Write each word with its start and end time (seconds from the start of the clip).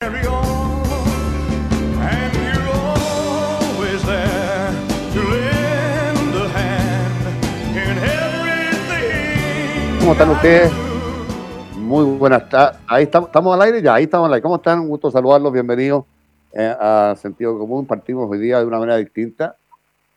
¿Cómo 0.00 0.10
están 10.12 10.30
ustedes? 10.30 10.72
Muy 11.78 12.04
buenas 12.16 12.48
tardes. 12.48 12.78
Ahí 12.86 13.02
estamos, 13.02 13.28
estamos 13.28 13.52
al 13.52 13.62
aire 13.62 13.82
ya, 13.82 13.94
ahí 13.94 14.04
estamos 14.04 14.28
al 14.28 14.34
aire. 14.34 14.42
¿Cómo 14.42 14.54
están? 14.54 14.78
Un 14.78 14.88
gusto 14.88 15.10
saludarlos, 15.10 15.52
bienvenidos 15.52 16.04
eh, 16.52 16.76
a 16.78 17.16
Sentido 17.16 17.58
Común. 17.58 17.84
Partimos 17.84 18.30
hoy 18.30 18.38
día 18.38 18.60
de 18.60 18.66
una 18.66 18.78
manera 18.78 18.98
distinta, 18.98 19.56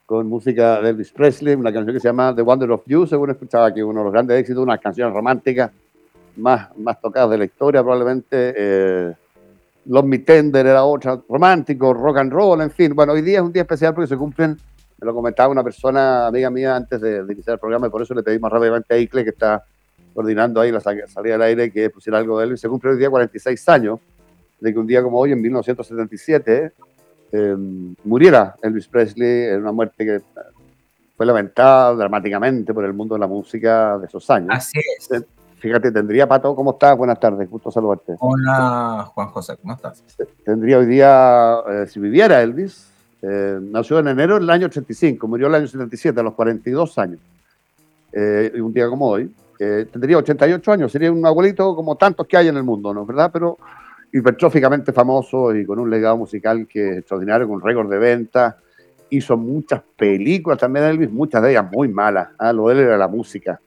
con 0.06 0.28
música 0.28 0.80
de 0.80 0.92
Elvis 0.92 1.12
Presley, 1.12 1.56
una 1.56 1.74
canción 1.74 1.96
que 1.96 2.00
se 2.00 2.08
llama 2.08 2.36
The 2.36 2.44
Wonder 2.44 2.70
of 2.70 2.84
You, 2.86 3.08
según 3.08 3.32
escuchaba 3.32 3.74
que 3.74 3.84
uno 3.84 4.02
de 4.02 4.04
los 4.04 4.14
grandes 4.14 4.40
éxitos, 4.40 4.62
una 4.62 4.78
canción 4.78 5.12
romántica 5.12 5.72
más, 6.38 6.70
más 6.78 7.02
tocadas 7.02 7.32
de 7.32 7.40
la 7.40 7.46
historia, 7.46 7.82
probablemente. 7.82 8.54
Eh, 8.56 9.14
los 9.86 10.06
Me 10.06 10.20
Tender 10.20 10.66
era 10.66 10.84
otra, 10.84 11.20
romántico, 11.28 11.94
rock 11.94 12.18
and 12.18 12.32
roll, 12.32 12.62
en 12.62 12.72
fin. 12.72 12.94
Bueno, 12.94 13.14
hoy 13.14 13.22
día 13.22 13.40
es 13.40 13.44
un 13.44 13.52
día 13.52 13.64
especial 13.64 13.94
porque 13.94 14.08
se 14.08 14.18
cumplen, 14.18 14.58
me 15.00 15.06
lo 15.06 15.14
comentaba 15.14 15.50
una 15.50 15.64
persona, 15.64 16.28
amiga 16.28 16.50
mía, 16.50 16.76
antes 16.76 17.02
de, 17.02 17.24
iniciar 17.30 17.56
el 17.56 17.60
programa, 17.60 17.88
y 17.88 17.90
por 17.90 18.02
eso 18.02 18.14
le 18.14 18.24
pedimos 18.24 18.52
rápidamente 18.52 18.94
a 18.94 18.98
Icle, 18.98 19.24
que 19.24 19.32
está 19.32 19.64
coordinando 20.14 20.59
ahí 20.62 20.72
la 20.72 20.82
salida 20.82 21.06
del 21.16 21.42
aire, 21.42 21.72
que 21.72 21.90
pusiera 21.90 22.20
algo 22.20 22.40
de 22.40 22.46
él. 22.46 22.54
Y 22.54 22.58
se 22.58 22.70
cumple 22.70 22.92
hoy 22.92 22.98
día 22.98 23.09
46 23.09 23.70
años 23.70 24.00
de 24.59 24.74
que 24.74 24.80
un 24.80 24.86
día 24.86 25.02
como 25.02 25.18
hoy, 25.20 25.32
en 25.32 25.42
1977, 25.42 26.72
eh, 27.32 27.56
muriera 28.04 28.56
Elvis 28.62 28.88
Presley 28.88 29.46
en 29.46 29.62
una 29.62 29.72
muerte 29.72 30.06
que 30.06 30.22
fue 31.16 31.26
lamentada 31.26 31.96
dramáticamente 31.96 32.74
por 32.74 32.84
el 32.84 32.94
mundo 32.94 33.16
de 33.16 33.20
la 33.20 33.28
música 33.28 33.98
de 33.98 34.08
esos 34.08 34.30
años. 34.30 34.50
Así 34.52 34.80
es. 34.80 35.24
Fíjate, 35.62 35.92
tendría 35.92 36.28
Pato, 36.28 36.56
¿cómo 36.56 36.72
estás? 36.72 36.98
Buenas 36.98 37.20
tardes, 37.20 37.48
gusto 37.48 37.70
saludarte. 37.70 38.16
Hola, 38.20 39.08
Juan 39.14 39.28
José, 39.28 39.58
¿cómo 39.62 39.76
estás? 39.76 40.03
Tendría 40.44 40.80
hoy 40.80 40.88
día, 40.88 41.59
eh, 41.70 41.86
si 41.86 42.00
viviera 42.00 42.41
Elvis, 42.41 42.90
eh, 43.22 43.59
nació 43.62 44.00
en 44.00 44.08
enero 44.08 44.40
del 44.40 44.50
año 44.50 44.66
85, 44.66 45.28
murió 45.28 45.46
el 45.46 45.53
año 45.53 45.68
77, 45.68 46.19
a 46.19 46.24
los 46.24 46.34
42 46.34 46.97
años. 46.97 47.19
Eh, 48.12 48.52
y 48.56 48.59
un 48.59 48.74
día 48.74 48.90
como 48.90 49.08
hoy, 49.08 49.31
tendría 49.59 50.18
88 50.18 50.72
años, 50.72 50.91
sería 50.91 51.12
un 51.12 51.24
abuelito 51.24 51.75
como 51.75 51.96
tantos 51.96 52.25
que 52.25 52.38
hay 52.38 52.47
en 52.47 52.57
el 52.57 52.63
mundo, 52.63 52.91
¿no? 52.91 53.06
¿Verdad? 53.06 53.30
Pero 53.31 53.59
hipertróficamente 54.12 54.91
famoso 54.91 55.56
y 55.56 55.63
con 55.63 55.78
un 55.78 55.91
legado 55.91 56.18
musical 56.18 56.66
que 56.68 56.90
es 56.90 56.97
extraordinario, 56.97 57.47
con 57.47 57.62
récord 57.62 57.88
de 57.88 58.00
ventas. 58.00 58.56
Hizo 59.12 59.38
muchas 59.38 59.84
películas 59.96 60.57
también 60.57 60.86
Elvis, 60.86 61.12
muchas 61.12 61.44
de 61.44 61.52
ellas 61.52 61.72
muy 61.72 61.88
malas. 61.88 62.30
¿ah? 62.40 62.52
Lo 62.52 62.68
de 62.68 62.74
él 62.74 62.80
era 62.80 62.97
la 62.97 63.07
música 63.07 63.59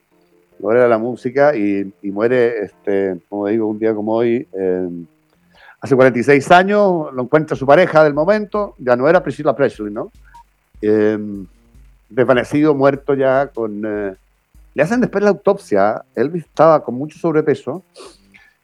muere 0.65 0.89
la 0.89 0.99
música 0.99 1.55
y, 1.55 1.93
muere, 2.03 2.65
este, 2.65 3.21
como 3.29 3.47
digo, 3.49 3.67
un 3.67 3.79
día 3.79 3.95
como 3.95 4.15
hoy, 4.15 4.49
hace 5.85 5.95
46 5.95 6.51
años, 6.51 7.13
lo 7.13 7.23
encuentra 7.25 7.55
su 7.55 7.67
pareja 7.67 8.03
del 8.03 8.15
momento, 8.15 8.75
ya 8.79 8.97
no 8.97 9.07
era 9.07 9.23
Priscilla 9.23 9.55
Presley, 9.55 9.93
¿no? 9.93 10.11
Em, 10.81 11.47
desvanecido, 12.09 12.75
muerto 12.75 13.15
ya, 13.15 13.49
con... 13.49 13.83
Eh, 13.85 14.15
le 14.75 14.83
hacen 14.83 15.03
después 15.03 15.23
la 15.23 15.31
autopsia, 15.31 16.03
él 16.15 16.33
estaba 16.35 16.83
con 16.83 16.95
mucho 16.95 17.19
sobrepeso, 17.19 17.85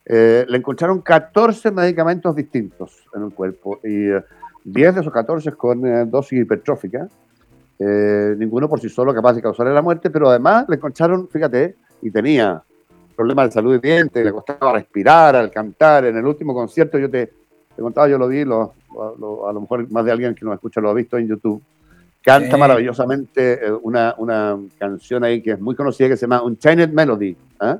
eh, 0.06 0.46
le 0.48 0.56
encontraron 0.56 1.02
14 1.02 1.70
medicamentos 1.70 2.34
distintos 2.34 3.04
en 3.14 3.24
el 3.24 3.32
cuerpo 3.32 3.78
y 3.84 4.06
10 4.08 4.22
eh, 4.64 4.92
de 4.92 5.00
esos 5.00 5.12
14 5.12 5.52
con 5.52 6.10
dosis 6.10 6.40
hipertrófica. 6.40 7.06
ninguno 7.78 8.68
por 8.68 8.80
sí 8.80 8.88
solo 8.88 9.14
capaz 9.14 9.34
de 9.34 9.42
causarle 9.42 9.74
la 9.74 9.82
muerte, 9.82 10.10
pero 10.10 10.30
además 10.30 10.64
le 10.68 10.76
encontraron, 10.76 11.28
fíjate, 11.28 11.76
y 12.02 12.10
tenía 12.10 12.62
problemas 13.16 13.46
de 13.46 13.52
salud 13.52 13.78
de 13.78 13.86
dientes, 13.86 14.24
le 14.24 14.32
costaba 14.32 14.72
respirar 14.72 15.36
al 15.36 15.50
cantar. 15.50 16.06
En 16.06 16.16
el 16.16 16.24
último 16.24 16.54
concierto, 16.54 16.98
yo 16.98 17.10
te, 17.10 17.26
te 17.26 17.82
contaba, 17.82 18.08
yo 18.08 18.16
lo 18.16 18.28
vi, 18.28 18.44
lo, 18.44 18.72
a 19.46 19.52
lo 19.52 19.60
mejor 19.60 19.90
más 19.90 20.04
de 20.04 20.12
alguien 20.12 20.34
que 20.34 20.44
nos 20.44 20.54
escucha 20.54 20.80
lo 20.80 20.90
ha 20.90 20.94
visto 20.94 21.18
en 21.18 21.28
YouTube. 21.28 21.62
Canta 22.22 22.56
maravillosamente 22.56 23.66
eh, 23.66 23.72
una, 23.82 24.14
una, 24.18 24.58
canción 24.78 25.24
ahí 25.24 25.42
que 25.42 25.52
es 25.52 25.60
muy 25.60 25.74
conocida 25.74 26.08
que 26.08 26.16
se 26.16 26.22
llama 26.22 26.42
Unchained 26.42 26.90
Melody. 26.90 27.36
¿ah? 27.60 27.78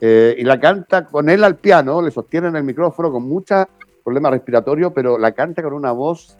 Eh, 0.00 0.36
y 0.38 0.44
la 0.44 0.58
canta 0.58 1.06
con 1.06 1.28
él 1.28 1.44
al 1.44 1.56
piano, 1.56 2.02
le 2.02 2.10
sostiene 2.10 2.48
en 2.48 2.56
el 2.56 2.64
micrófono 2.64 3.10
con 3.10 3.22
muchos 3.24 3.66
problemas 4.02 4.32
respiratorios, 4.32 4.92
pero 4.92 5.18
la 5.18 5.32
canta 5.32 5.62
con 5.62 5.72
una 5.72 5.92
voz 5.92 6.36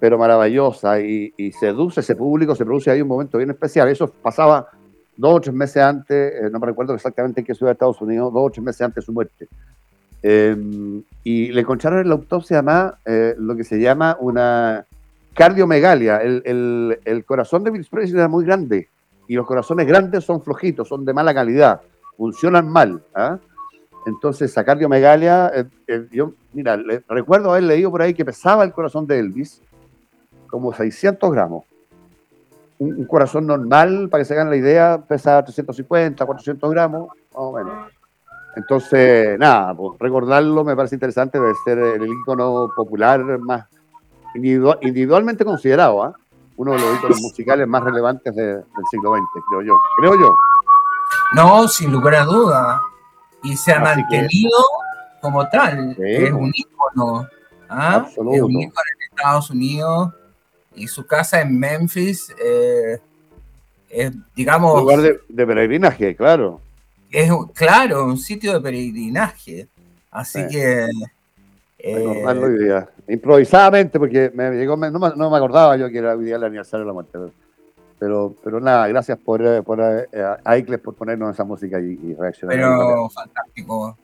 pero 0.00 0.18
maravillosa 0.18 1.00
y, 1.00 1.32
y 1.36 1.52
seduce 1.52 2.00
ese 2.00 2.16
público, 2.16 2.56
se 2.56 2.64
produce 2.64 2.90
ahí 2.90 3.00
un 3.00 3.08
momento 3.08 3.38
bien 3.38 3.50
especial. 3.50 3.88
Eso 3.88 4.08
pasaba 4.08 4.68
dos 5.16 5.34
o 5.34 5.40
tres 5.40 5.54
meses 5.54 5.82
antes, 5.82 6.34
eh, 6.34 6.50
no 6.50 6.58
me 6.58 6.66
recuerdo 6.66 6.94
exactamente 6.94 7.40
en 7.40 7.46
qué 7.46 7.54
ciudad 7.54 7.70
de 7.70 7.74
Estados 7.74 8.00
Unidos, 8.00 8.32
dos 8.32 8.46
o 8.46 8.50
tres 8.50 8.64
meses 8.64 8.82
antes 8.82 8.96
de 8.96 9.02
su 9.02 9.12
muerte. 9.12 9.48
Em, 10.22 11.02
y 11.24 11.50
le 11.50 11.60
encontraron 11.62 12.00
en 12.00 12.08
la 12.08 12.14
autopsia 12.14 12.58
además 12.58 12.94
eh, 13.04 13.34
lo 13.38 13.56
que 13.56 13.64
se 13.64 13.80
llama 13.80 14.16
una 14.20 14.86
cardiomegalia. 15.34 16.18
El, 16.18 17.24
corazón 17.26 17.64
de 17.64 17.70
Bill 17.70 17.86
Presley 17.90 18.18
era 18.18 18.28
muy 18.28 18.44
grande 18.44 18.88
y 19.26 19.34
los 19.34 19.46
corazones 19.46 19.86
grandes 19.86 20.24
son 20.24 20.42
flojitos, 20.42 20.88
son 20.88 21.04
de 21.04 21.12
mala 21.12 21.34
calidad, 21.34 21.80
funcionan 22.16 22.68
mal. 22.68 23.02
¿ah? 23.14 23.38
Entonces, 24.06 24.50
esa 24.50 24.64
cardiomegalia, 24.64 25.50
eh, 25.86 26.06
yo, 26.12 26.32
mira, 26.52 26.78
recuerdo 27.08 27.50
haber 27.50 27.64
leído 27.64 27.90
por 27.90 28.02
ahí 28.02 28.14
que 28.14 28.24
pesaba 28.24 28.64
el 28.64 28.72
corazón 28.72 29.06
de 29.06 29.18
Elvis 29.18 29.60
como 30.48 30.72
600 30.72 31.32
gramos 31.32 31.64
un, 32.82 33.04
corazón 33.06 33.46
normal, 33.46 34.08
para 34.10 34.22
que 34.22 34.26
se 34.26 34.34
hagan 34.34 34.50
la 34.50 34.56
idea, 34.56 35.02
pesa 35.06 35.42
350, 35.42 36.24
400 36.24 36.70
gramos, 36.70 37.08
más 37.08 37.16
o 37.32 37.52
menos. 37.52 37.90
Entonces, 38.56 39.38
nada, 39.38 39.74
pues, 39.74 39.98
recordarlo 39.98 40.64
me 40.64 40.76
parece 40.76 40.96
interesante, 40.96 41.38
debe 41.38 41.54
ser 41.64 41.78
el 41.78 42.06
icono 42.06 42.68
popular 42.76 43.38
más 43.38 43.66
individualmente 44.34 45.44
considerado, 45.44 46.02
¿ah? 46.02 46.14
uno 46.56 46.72
de 46.72 46.80
los 46.80 46.98
iconos 46.98 47.20
musicales 47.20 47.66
más 47.66 47.82
relevantes 47.82 48.34
del 48.34 48.64
siglo 48.90 49.14
XX, 49.16 49.44
creo 49.48 49.62
yo. 49.62 49.74
Creo 49.98 50.20
yo. 50.20 50.34
No, 51.34 51.66
sin 51.68 51.90
lugar 51.90 52.14
a 52.14 52.24
duda. 52.24 52.80
Y 53.42 53.56
se 53.56 53.72
ha 53.72 53.80
mantenido 53.80 54.56
como 55.20 55.48
tal. 55.48 55.96
Es 55.98 56.32
un 56.32 56.52
icono. 56.54 57.26
¿ah? 57.68 58.06
Es 58.08 58.18
un 58.18 58.32
icono 58.32 58.60
en 58.60 59.16
Estados 59.16 59.50
Unidos 59.50 60.12
y 60.74 60.88
su 60.88 61.06
casa 61.06 61.40
en 61.40 61.58
Memphis 61.58 62.32
eh, 62.42 62.98
es, 63.90 64.12
digamos... 64.34 64.74
Un 64.74 64.80
lugar 64.80 65.00
de, 65.28 65.46
peregrinaje, 65.46 66.16
claro. 66.16 66.60
Es, 67.10 67.30
claro, 67.54 68.06
un 68.06 68.18
sitio 68.18 68.54
de 68.54 68.60
peregrinaje. 68.60 69.68
Así 70.10 70.46
que... 70.48 70.88
Eh, 71.84 72.84
Improvisadamente, 73.08 73.98
porque 73.98 74.30
me 74.32 74.52
llegó, 74.52 74.76
no, 74.76 75.30
me, 75.30 75.36
acordaba 75.36 75.76
yo 75.76 75.90
que 75.90 75.98
era 75.98 76.14
hoy 76.14 76.24
día 76.24 76.36
el 76.36 76.44
aniversario 76.44 76.84
de 76.84 76.86
la 76.86 76.92
muerte. 76.92 77.18
Pero, 77.98 78.34
pero 78.42 78.60
nada, 78.60 78.86
gracias 78.88 79.18
por, 79.18 79.44
eh, 79.44 79.62
por 79.62 79.80
eh, 79.80 80.06
a 80.44 80.58
Icles 80.58 80.80
por 80.80 80.94
ponernos 80.94 81.34
esa 81.34 81.44
música 81.44 81.80
y, 81.80 82.14
reaccionar. 82.14 82.56
Pero 82.56 83.10
fantástico, 83.10 83.96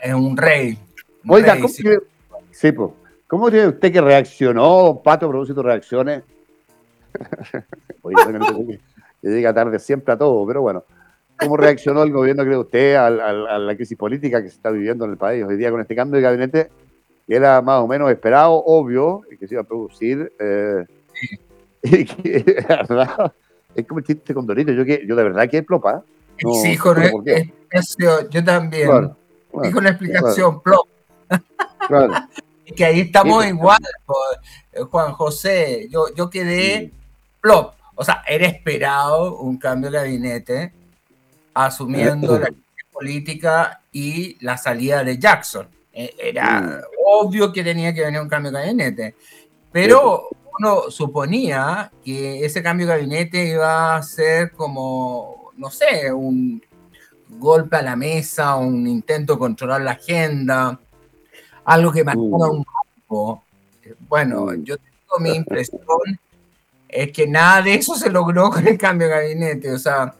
es 0.00 0.14
un 0.14 0.36
rey. 0.36 0.78
Oiga, 1.26 1.56
¿cómo 1.56 1.68
sí. 1.68 1.82
sí, 2.52 2.72
pues. 2.72 2.90
¿Cómo 3.34 3.48
cree 3.48 3.66
usted 3.66 3.92
que 3.92 4.00
reaccionó? 4.00 5.00
Pato 5.02 5.28
tus 5.28 5.56
reacciones. 5.56 6.22
Oye, 8.02 8.16
que 9.20 9.28
llega 9.28 9.52
tarde 9.52 9.80
siempre 9.80 10.14
a 10.14 10.16
todo, 10.16 10.46
pero 10.46 10.62
bueno. 10.62 10.84
¿Cómo 11.40 11.56
reaccionó 11.56 12.04
el 12.04 12.12
gobierno, 12.12 12.44
cree 12.44 12.56
usted, 12.56 12.94
a, 12.94 13.10
la 13.10 13.74
crisis 13.74 13.98
política 13.98 14.40
que 14.40 14.50
se 14.50 14.54
está 14.54 14.70
viviendo 14.70 15.04
en 15.04 15.10
el 15.10 15.16
país 15.16 15.44
hoy 15.44 15.56
día 15.56 15.72
con 15.72 15.80
este 15.80 15.96
cambio 15.96 16.18
de 16.18 16.22
gabinete 16.22 16.70
que 17.26 17.34
era 17.34 17.60
más 17.60 17.80
o 17.80 17.88
menos 17.88 18.08
esperado, 18.08 18.52
obvio, 18.52 19.22
que 19.28 19.48
se 19.48 19.54
iba 19.54 19.62
a 19.62 19.66
producir? 19.66 20.32
Eh, 20.38 20.84
y 21.82 22.04
que, 22.04 22.44
¿verdad? 22.68 23.32
Es 23.74 23.84
como 23.84 23.98
el 23.98 24.06
chiste 24.06 24.32
con 24.32 24.46
Dorito. 24.46 24.70
Yo, 24.70 24.84
que, 24.84 25.04
yo 25.04 25.16
de 25.16 25.24
verdad 25.24 25.50
que 25.50 25.58
es 25.58 25.64
plopa. 25.64 26.04
sí, 26.62 26.76
Jorge, 26.76 27.10
yo 28.30 28.44
también. 28.44 28.86
Claro, 28.86 29.16
Dijo 29.60 29.78
una 29.80 29.90
explicación, 29.90 30.62
plop. 30.62 30.86
Claro. 31.88 32.14
Que 32.72 32.84
ahí 32.84 33.00
estamos 33.00 33.44
igual, 33.46 33.78
eh, 34.72 34.82
Juan 34.82 35.12
José. 35.12 35.88
Yo, 35.90 36.14
yo 36.14 36.30
quedé 36.30 36.90
plop. 37.40 37.74
O 37.94 38.04
sea, 38.04 38.22
era 38.26 38.46
esperado 38.46 39.38
un 39.38 39.58
cambio 39.58 39.90
de 39.90 39.98
gabinete 39.98 40.72
asumiendo 41.52 42.38
la 42.38 42.48
política 42.92 43.80
y 43.92 44.36
la 44.44 44.56
salida 44.56 45.04
de 45.04 45.18
Jackson. 45.18 45.68
E, 45.92 46.14
era 46.18 46.82
obvio 47.06 47.52
que 47.52 47.62
tenía 47.62 47.94
que 47.94 48.02
venir 48.02 48.20
un 48.20 48.28
cambio 48.28 48.50
de 48.50 48.60
gabinete, 48.60 49.14
pero 49.70 50.28
uno 50.58 50.90
suponía 50.90 51.92
que 52.04 52.44
ese 52.44 52.62
cambio 52.62 52.86
de 52.86 52.94
gabinete 52.94 53.46
iba 53.46 53.96
a 53.96 54.02
ser 54.02 54.52
como, 54.52 55.52
no 55.56 55.70
sé, 55.70 56.12
un 56.12 56.62
golpe 57.28 57.76
a 57.76 57.82
la 57.82 57.96
mesa, 57.96 58.56
un 58.56 58.86
intento 58.86 59.34
de 59.34 59.38
controlar 59.38 59.82
la 59.82 59.92
agenda, 59.92 60.80
algo 61.64 61.92
que 61.92 62.04
marcaba 62.04 62.48
mm. 62.48 62.50
un 62.50 62.64
grupo. 62.64 63.42
Bueno, 64.08 64.54
yo 64.54 64.76
tengo 64.76 65.18
mi 65.20 65.30
impresión 65.30 65.80
es 66.94 67.10
que 67.10 67.26
nada 67.26 67.60
de 67.60 67.74
eso 67.74 67.96
se 67.96 68.08
logró 68.08 68.50
con 68.52 68.66
el 68.66 68.78
cambio 68.78 69.08
de 69.08 69.14
gabinete. 69.14 69.72
O 69.72 69.78
sea, 69.78 70.14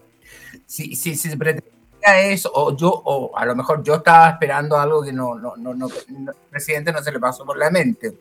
si, 0.67 0.97
si, 0.97 1.15
si 1.15 1.31
se 1.31 1.37
pretendía 1.37 2.21
eso, 2.23 2.51
o 2.53 2.77
yo, 2.77 2.91
o 2.91 3.37
a 3.37 3.47
lo 3.47 3.55
mejor 3.55 3.83
yo 3.83 3.95
estaba 3.95 4.31
esperando 4.31 4.77
algo 4.77 5.03
que 5.03 5.13
no, 5.13 5.37
no, 5.37 5.57
no, 5.57 5.73
no, 5.73 5.87
el 5.87 6.35
presidente 6.51 6.93
no 6.93 7.03
se 7.03 7.13
le 7.13 7.21
pasó 7.21 7.45
por 7.47 7.57
la 7.57 7.71
mente. 7.71 8.13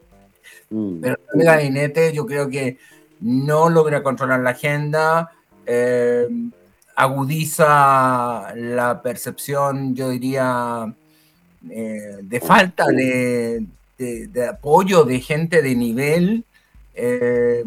Mm. 0.69 1.01
Pero 1.01 1.17
el 1.33 1.43
gabinete 1.43 2.13
yo 2.13 2.25
creo 2.25 2.47
que 2.47 2.77
no 3.21 3.69
logra 3.69 4.03
controlar 4.03 4.41
la 4.41 4.51
agenda, 4.51 5.31
eh, 5.65 6.27
agudiza 6.95 8.53
la 8.55 9.01
percepción, 9.01 9.95
yo 9.95 10.09
diría, 10.09 10.93
eh, 11.69 12.17
de 12.21 12.39
falta 12.41 12.85
de, 12.87 13.65
de, 13.97 14.47
apoyo 14.47 15.03
de 15.03 15.19
gente 15.19 15.61
de 15.61 15.75
nivel. 15.75 16.43
Eh, 16.95 17.63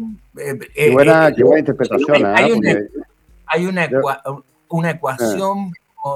qué, 0.75 0.91
buena, 0.91 1.29
interpretación. 1.29 2.25
Hay, 2.25 2.51
una, 2.51 2.77
hay 3.47 3.65
una, 3.65 3.89
una 4.69 4.91
ecuación 4.91 5.73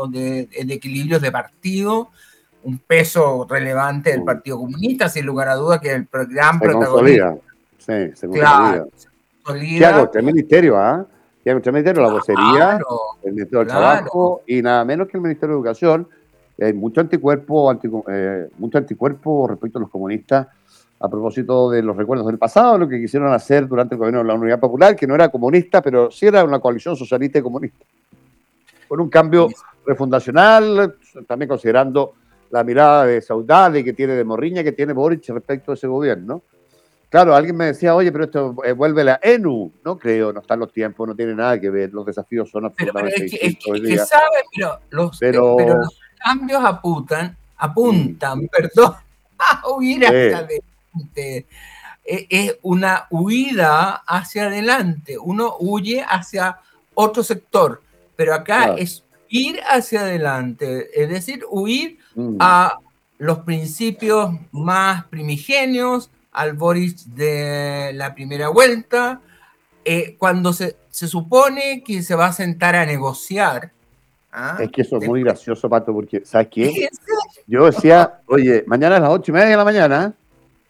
de, 0.10 0.48
de, 0.64 0.74
equilibrios 0.74 1.22
de 1.22 1.32
partido, 1.32 2.10
un 2.64 2.78
peso 2.78 3.46
relevante 3.50 4.12
del 4.12 4.22
mm. 4.22 4.26
Partido 4.26 4.58
Comunista, 4.58 5.10
sin 5.10 5.26
lugar 5.26 5.50
a 5.50 5.56
duda 5.56 5.80
que 5.80 5.92
el 5.92 6.08
gran 6.12 6.60
se 6.60 6.66
protagonista. 6.66 7.36
Sí, 7.78 8.12
se 8.14 8.30
claro, 8.30 8.90
consolida. 9.44 10.10
el 10.14 10.24
ministerio, 10.24 10.78
¿ah? 10.78 11.06
¿eh? 11.44 11.52
el 11.52 11.74
ministerio, 11.74 12.02
la 12.04 12.10
vocería, 12.10 12.80
el 13.24 13.34
Ministerio 13.34 13.60
del 13.60 13.68
Trabajo 13.68 14.44
y 14.46 14.62
nada 14.62 14.86
menos 14.86 15.08
que 15.08 15.18
el 15.18 15.24
Ministerio 15.24 15.56
de 15.56 15.60
Educación. 15.60 16.08
Hay 16.66 16.74
mucho 16.74 17.02
anticuerpo, 17.02 17.72
eh, 18.08 18.50
mucho 18.58 18.78
anticuerpo 18.78 19.48
respecto 19.48 19.80
a 19.80 19.82
los 19.82 19.90
comunistas 19.90 20.48
a 21.00 21.10
propósito 21.10 21.72
de 21.72 21.82
los 21.82 21.98
recuerdos 21.98 22.28
del 22.28 22.38
pasado, 22.38 22.78
lo 22.78 22.88
que 22.88 23.00
quisieron 23.00 23.34
hacer 23.34 23.68
durante 23.68 23.96
el 23.96 24.00
gobierno 24.00 24.20
de 24.20 24.26
la 24.26 24.36
Unidad 24.36 24.60
Popular, 24.60 24.96
que 24.96 25.08
no 25.08 25.16
era 25.16 25.30
comunista, 25.30 25.82
pero 25.82 26.12
sí 26.12 26.28
era 26.28 26.44
una 26.44 26.60
coalición 26.60 26.96
socialista 26.96 27.40
y 27.40 27.42
comunista. 27.42 27.84
Con 28.88 29.00
un 29.00 29.10
cambio 29.10 29.50
refundacional, 29.86 30.96
también 31.28 31.50
considerando 31.50 32.14
la 32.52 32.64
mirada 32.64 33.06
de 33.06 33.22
Saudade 33.22 33.84
que 33.84 33.94
tiene 33.94 34.14
de 34.14 34.24
Morriña, 34.24 34.64
que 34.64 34.74
tiene 34.74 34.94
Boric 34.94 35.28
respecto 35.30 35.72
a 35.72 35.74
ese 35.74 35.88
gobierno. 35.88 36.44
Claro, 37.10 37.36
alguien 37.36 37.58
me 37.58 37.66
decía, 37.66 37.96
oye, 37.96 38.12
pero 38.12 38.26
esto 38.26 38.56
eh, 38.64 38.74
vuelve 38.74 39.04
la 39.04 39.20
ENU. 39.22 39.72
No 39.84 39.98
creo, 39.98 40.32
no 40.32 40.42
están 40.42 40.60
los 40.60 40.72
tiempos, 40.72 41.08
no 41.08 41.16
tiene 41.16 41.36
nada 41.36 41.60
que 41.60 41.70
ver. 41.70 41.92
Los 41.92 42.06
desafíos 42.06 42.50
son 42.50 42.66
absolutamente 42.66 43.16
pero, 43.18 43.26
es 43.26 43.40
que, 43.40 43.48
es 43.48 43.82
que, 43.82 43.98
sabe, 43.98 44.24
pero 44.56 44.80
los, 44.92 45.18
pero... 45.20 45.58
los 45.58 46.01
cambios 46.24 46.64
apuntan, 46.64 47.36
apuntan, 47.58 48.48
perdón, 48.52 48.96
a 49.38 49.68
huir 49.70 50.06
hacia 50.06 50.38
adelante. 50.38 51.46
E, 52.04 52.28
es 52.30 52.58
una 52.62 53.08
huida 53.10 54.04
hacia 54.08 54.48
adelante. 54.48 55.18
Uno 55.18 55.56
huye 55.60 56.04
hacia 56.08 56.60
otro 56.94 57.24
sector, 57.24 57.82
pero 58.16 58.34
acá 58.34 58.76
es 58.78 59.04
ir 59.30 59.62
hacia 59.62 60.02
adelante, 60.02 60.90
es 60.94 61.10
decir, 61.10 61.44
huir 61.50 61.98
mm. 62.16 62.36
a 62.40 62.78
los 63.18 63.40
principios 63.40 64.32
más 64.52 65.06
primigenios, 65.06 66.12
al 66.32 66.54
Boris 66.54 67.16
de 67.16 67.92
la 67.94 68.14
primera 68.14 68.50
vuelta, 68.50 69.22
eh, 69.86 70.16
cuando 70.18 70.54
se, 70.54 70.76
se, 70.90 71.08
supone 71.08 71.84
que 71.84 72.04
se 72.04 72.16
va 72.16 72.28
a 72.28 72.34
sentar 72.34 72.76
a 72.76 72.86
negociar. 72.86 73.72
¿Ah? 74.32 74.58
Es 74.60 74.72
que 74.72 74.82
eso 74.82 74.98
es 74.98 75.08
muy 75.08 75.24
gracioso, 75.24 75.70
Pato, 75.70 75.94
porque, 75.94 76.24
¿sabes 76.26 76.48
qué? 76.50 76.90
Yo 77.48 77.66
decía, 77.66 78.20
oye, 78.28 78.64
mañana 78.68 78.98
a 78.98 79.00
las 79.00 79.10
ocho 79.10 79.32
y 79.32 79.34
media 79.34 79.50
de 79.50 79.58
la 79.58 79.66
mañana 79.66 80.14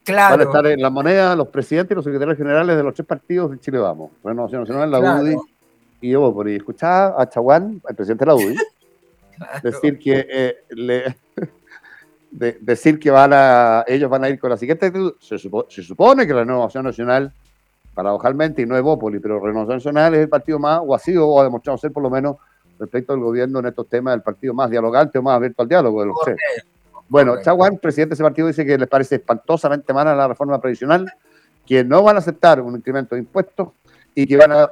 claro. 0.03 0.37
van 0.37 0.39
a 0.39 0.43
estar 0.43 0.65
en 0.67 0.81
la 0.81 0.89
moneda 0.89 1.35
los 1.35 1.49
presidentes 1.49 1.91
y 1.91 1.95
los 1.95 2.03
secretarios 2.03 2.37
generales 2.37 2.75
de 2.75 2.83
los 2.83 2.93
tres 2.93 3.07
partidos 3.07 3.51
de 3.51 3.59
Chile 3.59 3.77
Vamos. 3.77 4.11
Renovación 4.23 4.61
Nacional, 4.61 4.89
la 4.89 5.21
UDI 5.21 5.35
y 6.01 6.09
yo 6.09 6.33
por 6.33 6.47
ahí 6.47 6.55
escuchaba 6.55 7.21
a 7.21 7.29
Chaguán, 7.29 7.81
al 7.87 7.95
presidente 7.95 8.25
de 8.25 8.31
la 8.31 8.35
UDI, 8.35 8.55
decir 9.63 9.99
que 9.99 10.25
eh, 10.27 10.55
le, 10.69 11.15
decir 12.59 12.99
que 12.99 13.11
van 13.11 13.31
a, 13.33 13.83
ellos 13.87 14.09
van 14.09 14.23
a 14.23 14.29
ir 14.29 14.39
con 14.39 14.49
la 14.49 14.57
siguiente 14.57 14.91
Se, 15.19 15.37
se 15.37 15.83
supone 15.83 16.25
que 16.25 16.33
la 16.33 16.39
Renovación 16.39 16.85
Nacional, 16.85 17.31
paradojalmente, 17.93 18.63
y 18.63 18.65
no 18.65 18.75
es 18.75 18.81
Bópoli, 18.81 19.19
pero 19.19 19.39
Renovación 19.39 19.77
Nacional 19.77 20.15
es 20.15 20.21
el 20.21 20.29
partido 20.29 20.57
más, 20.57 20.81
o 20.83 20.95
ha 20.95 20.99
sido, 20.99 21.27
o 21.27 21.39
ha 21.39 21.43
demostrado 21.43 21.77
ser 21.77 21.91
por 21.91 22.01
lo 22.01 22.09
menos, 22.09 22.37
respecto 22.81 23.13
al 23.13 23.19
gobierno 23.19 23.59
en 23.59 23.67
estos 23.67 23.87
temas, 23.87 24.15
el 24.15 24.21
partido 24.21 24.55
más 24.55 24.69
dialogante 24.69 25.19
o 25.19 25.21
más 25.21 25.35
abierto 25.35 25.61
al 25.61 25.69
diálogo 25.69 26.01
de 26.01 26.07
los 26.07 26.17
tres. 26.25 26.37
Bueno, 27.07 27.35
Chaguán, 27.43 27.77
presidente 27.77 28.09
de 28.09 28.13
ese 28.15 28.23
partido, 28.23 28.47
dice 28.47 28.65
que 28.65 28.77
les 28.77 28.87
parece 28.87 29.15
espantosamente 29.15 29.93
mala 29.93 30.15
la 30.15 30.27
reforma 30.27 30.59
previsional, 30.59 31.11
que 31.65 31.83
no 31.83 32.01
van 32.01 32.15
a 32.15 32.19
aceptar 32.19 32.59
un 32.59 32.75
incremento 32.75 33.15
de 33.15 33.21
impuestos 33.21 33.69
y 34.15 34.25
que 34.25 34.35
van 34.35 34.51
a 34.51 34.69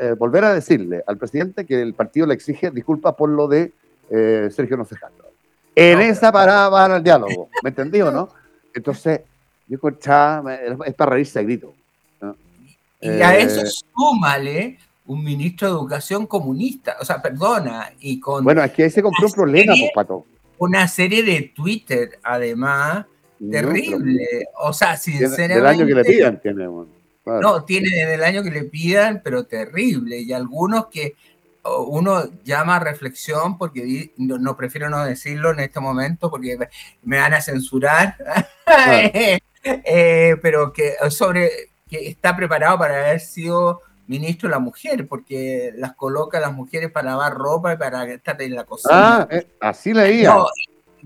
eh, 0.00 0.14
volver 0.18 0.44
a 0.44 0.54
decirle 0.54 1.04
al 1.06 1.18
presidente 1.18 1.66
que 1.66 1.82
el 1.82 1.92
partido 1.92 2.26
le 2.26 2.34
exige 2.34 2.70
disculpas 2.70 3.14
por 3.14 3.28
lo 3.28 3.46
de 3.46 3.72
eh, 4.08 4.48
Sergio 4.50 4.78
Nocejano. 4.78 5.16
En 5.74 6.00
esa 6.00 6.32
parada 6.32 6.68
van 6.70 6.92
al 6.92 7.02
diálogo, 7.02 7.50
¿me 7.62 7.68
entendí 7.68 8.00
o 8.00 8.10
no? 8.10 8.30
Entonces, 8.74 9.20
yo 9.68 9.74
escuchaba, 9.74 10.54
es 10.54 10.94
para 10.94 11.12
reírse 11.12 11.38
a 11.38 11.42
grito. 11.42 11.74
Y 13.02 13.08
a 13.08 13.36
eso 13.36 13.62
eh, 13.62 13.70
súmale 13.94 14.78
un 15.10 15.24
ministro 15.24 15.66
de 15.66 15.74
Educación 15.74 16.24
comunista, 16.24 16.96
o 17.00 17.04
sea, 17.04 17.20
perdona, 17.20 17.92
y 17.98 18.20
con... 18.20 18.44
Bueno, 18.44 18.62
es 18.62 18.70
que 18.70 18.84
ahí 18.84 18.90
se 18.90 19.02
compró 19.02 19.26
un 19.26 19.32
problema, 19.32 19.74
pues, 19.76 19.90
Pato. 19.92 20.24
Una 20.58 20.86
serie 20.86 21.24
de 21.24 21.52
Twitter, 21.52 22.20
además, 22.22 23.06
terrible. 23.50 24.46
o 24.60 24.72
sea, 24.72 24.96
sinceramente... 24.96 25.56
Del 25.56 25.66
año 25.66 25.84
que 25.84 25.94
le 25.94 26.04
pidan, 26.04 26.40
tenemos. 26.40 26.86
No, 27.26 27.64
tiene 27.64 27.90
desde 27.90 28.14
el 28.14 28.22
año 28.22 28.44
que 28.44 28.52
le 28.52 28.62
pidan, 28.62 29.20
pero 29.24 29.44
terrible. 29.46 30.20
Y 30.20 30.32
algunos 30.32 30.86
que 30.86 31.16
uno 31.64 32.30
llama 32.44 32.76
a 32.76 32.80
reflexión 32.80 33.58
porque 33.58 34.12
no, 34.16 34.56
prefiero 34.56 34.88
no 34.90 35.04
decirlo 35.04 35.50
en 35.50 35.60
este 35.60 35.80
momento 35.80 36.30
porque 36.30 36.56
me 37.02 37.18
van 37.18 37.34
a 37.34 37.40
censurar, 37.40 38.16
eh, 39.64 40.36
pero 40.40 40.72
que 40.72 40.94
sobre 41.10 41.50
que 41.88 42.08
está 42.08 42.36
preparado 42.36 42.78
para 42.78 43.08
haber 43.08 43.18
sido 43.18 43.82
ministro 44.06 44.48
de 44.48 44.54
la 44.54 44.58
mujer, 44.58 45.06
porque 45.06 45.72
las 45.76 45.94
coloca 45.94 46.40
las 46.40 46.52
mujeres 46.52 46.90
para 46.90 47.10
lavar 47.10 47.34
ropa 47.34 47.74
y 47.74 47.76
para 47.76 48.04
estar 48.04 48.40
en 48.42 48.54
la 48.54 48.64
cocina. 48.64 48.94
Ah, 48.94 49.28
eh, 49.30 49.46
así 49.60 49.92
leía. 49.92 50.36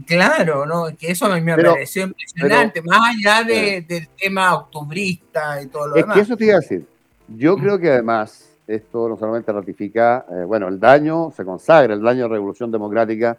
Claro, 0.06 0.66
¿no? 0.66 0.86
que 0.98 1.12
eso 1.12 1.26
a 1.26 1.34
mí 1.36 1.40
me 1.40 1.56
pareció 1.56 2.04
impresionante, 2.04 2.82
más 2.82 3.14
allá 3.14 3.44
de, 3.44 3.82
del 3.82 4.08
tema 4.08 4.54
octubrista 4.54 5.62
y 5.62 5.66
todo 5.66 5.88
lo 5.88 5.94
demás. 5.94 6.10
Es 6.10 6.14
que 6.14 6.20
eso 6.20 6.36
te 6.36 6.44
iba 6.46 6.54
a 6.54 6.60
decir. 6.60 6.86
Yo 7.28 7.56
creo 7.56 7.78
que 7.78 7.90
además 7.90 8.50
esto 8.66 9.08
no 9.08 9.16
solamente 9.16 9.52
ratifica, 9.52 10.26
eh, 10.30 10.44
bueno, 10.44 10.68
el 10.68 10.80
daño 10.80 11.30
se 11.30 11.44
consagra, 11.44 11.94
el 11.94 12.02
daño 12.02 12.24
de 12.24 12.28
la 12.28 12.34
revolución 12.34 12.70
democrática 12.70 13.36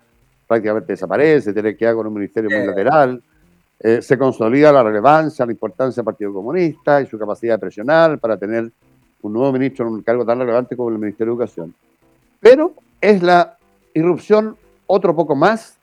prácticamente 0.47 0.93
desaparece, 0.93 1.53
tiene 1.53 1.75
que 1.75 1.85
ir 1.85 1.93
con 1.95 2.07
un 2.07 2.13
ministerio 2.13 2.49
unilateral, 2.55 3.21
eh, 3.79 4.01
se 4.01 4.17
consolida 4.17 4.71
la 4.71 4.83
relevancia, 4.83 5.45
la 5.45 5.51
importancia 5.51 6.01
del 6.01 6.05
Partido 6.05 6.33
Comunista 6.33 7.01
y 7.01 7.07
su 7.07 7.17
capacidad 7.17 7.55
de 7.55 7.59
presionar 7.59 8.19
para 8.19 8.37
tener 8.37 8.71
un 9.21 9.33
nuevo 9.33 9.51
ministro 9.51 9.87
en 9.87 9.93
un 9.93 10.01
cargo 10.01 10.25
tan 10.25 10.39
relevante 10.39 10.75
como 10.75 10.89
el 10.89 10.99
Ministerio 10.99 11.33
de 11.33 11.43
Educación. 11.43 11.73
Pero 12.39 12.73
es 13.01 13.23
la 13.23 13.57
irrupción 13.93 14.55
otro 14.87 15.15
poco 15.15 15.35
más 15.35 15.77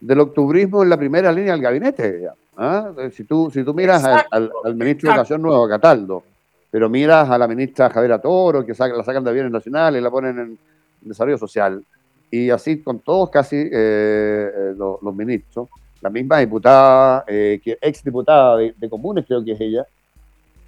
del 0.00 0.20
octubrismo 0.20 0.82
en 0.82 0.90
la 0.90 0.96
primera 0.96 1.32
línea 1.32 1.52
del 1.52 1.62
gabinete. 1.62 2.28
¿ah? 2.56 2.92
Si, 3.12 3.24
tú, 3.24 3.50
si 3.50 3.64
tú 3.64 3.72
miras 3.72 4.04
al, 4.04 4.50
ministro 4.74 5.08
de 5.08 5.14
Educación 5.14 5.42
nuevo, 5.42 5.68
Cataldo, 5.68 6.22
pero 6.70 6.90
miras 6.90 7.30
a 7.30 7.38
la 7.38 7.48
ministra 7.48 7.88
Javiera 7.90 8.20
Toro, 8.20 8.64
que 8.64 8.74
la 8.74 9.02
sacan 9.02 9.24
de 9.24 9.32
bienes 9.32 9.52
nacionales 9.52 10.00
y 10.00 10.04
la 10.04 10.10
ponen 10.10 10.38
en 10.38 10.58
desarrollo 11.00 11.38
social, 11.38 11.82
y 12.30 12.50
así 12.50 12.82
con 12.82 12.98
todos 13.00 13.30
casi 13.30 13.56
eh, 13.56 13.70
eh, 13.72 14.74
los, 14.76 15.14
ministros. 15.14 15.68
La 16.00 16.10
misma 16.10 16.38
diputada, 16.38 17.24
eh, 17.26 17.60
que 17.62 17.78
ex 17.80 18.04
diputada 18.04 18.56
de, 18.58 18.90
comunes 18.90 19.24
creo 19.26 19.44
que 19.44 19.52
es 19.52 19.60
ella, 19.60 19.86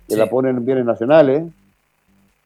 que 0.09 0.17
la 0.17 0.28
ponen 0.28 0.57
en 0.57 0.64
bienes 0.64 0.85
nacionales. 0.85 1.45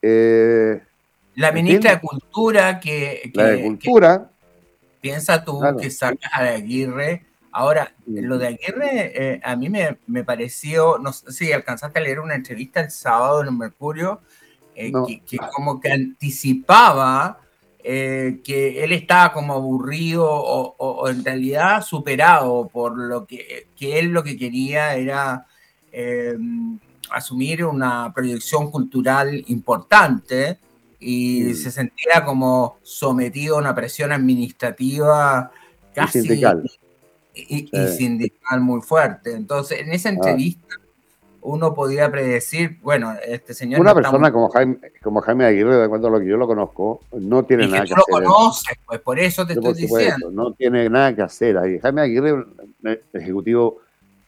La 0.03 1.53
ministra 1.53 1.95
de 1.95 2.01
Cultura 2.01 2.81
que... 2.81 3.31
la 3.35 3.47
de 3.49 3.63
Cultura. 3.63 4.31
piensa 5.01 5.45
tú 5.45 5.61
que 5.81 5.91
sacas 5.91 6.33
a 6.33 6.41
Aguirre. 6.41 7.25
Ahora, 7.53 7.95
lo 8.07 8.39
de 8.39 8.49
Aguirre 8.49 9.41
a 9.45 9.57
mí 9.57 9.69
me, 9.69 9.99
me, 10.07 10.25
pareció, 10.25 10.99
no 10.99 11.13
sé 11.13 11.33
si 11.33 11.53
alcanzaste 11.53 11.99
a 11.99 12.03
leer 12.03 12.21
una 12.21 12.35
entrevista 12.35 12.81
el 12.81 12.91
sábado 12.91 13.43
en 13.43 13.49
el 13.49 13.55
Mercurio, 13.55 14.21
que, 14.75 15.21
que, 15.27 15.39
como 15.55 15.81
que 15.81 15.93
anticipaba 15.93 17.43
eh, 17.85 18.41
que 18.45 18.85
él 18.85 18.93
estaba 18.93 19.33
como 19.33 19.55
aburrido 19.55 20.25
o, 20.25 21.09
en 21.09 21.25
realidad 21.25 21.83
superado 21.83 22.69
por 22.73 22.97
lo 22.97 23.27
que, 23.27 23.67
que 23.77 23.99
él 23.99 24.09
lo 24.09 24.23
que 24.23 24.37
quería 24.37 24.95
era 24.95 25.47
eh, 25.91 26.37
asumir 27.13 27.65
una 27.65 28.13
proyección 28.15 28.71
cultural 28.71 29.45
importante 29.49 30.59
y 30.99 31.43
mm. 31.43 31.55
se 31.55 31.71
sentía 31.71 32.25
como 32.25 32.79
sometido 32.83 33.57
a 33.57 33.59
una 33.59 33.75
presión 33.75 34.13
administrativa 34.13 35.51
casi 35.95 36.19
y 36.19 36.23
sindical, 36.23 36.71
y, 37.35 37.71
sindical 37.97 38.61
muy 38.61 38.81
fuerte. 38.81 39.33
Entonces, 39.33 39.81
en 39.81 39.93
esa 39.93 40.09
ah. 40.09 40.13
entrevista 40.13 40.77
uno 41.45 41.75
podía 41.75 42.09
predecir, 42.11 42.79
bueno, 42.83 43.15
este 43.27 43.53
señor... 43.53 43.81
Una 43.81 43.95
persona 43.97 44.31
como, 44.31 44.49
Jaime, 44.51 44.79
como 45.03 45.21
Jaime 45.23 45.45
Aguirre, 45.45 45.77
de 45.77 45.85
acuerdo 45.85 46.07
a 46.07 46.11
lo 46.13 46.21
que 46.21 46.27
yo 46.27 46.37
lo 46.37 46.47
conozco, 46.47 47.01
no 47.13 47.45
tiene 47.45 47.67
nada 47.67 47.85
que, 47.85 47.95
hacer. 47.95 47.99
lo 47.99 48.05
conoces, 48.05 48.79
pues 48.87 49.01
por 49.01 49.19
eso 49.19 49.45
te 49.45 49.55
estoy 49.55 49.75
diciendo. 49.75 50.31
No 50.31 50.53
tiene 50.53 50.89
nada 50.89 51.15
que 51.17 51.23
hacer 51.23 51.59
ahí. 51.59 51.81
Jaime 51.81 52.03
Aguirre 52.03 52.33
un 52.33 52.99
ejecutivo 53.13 53.79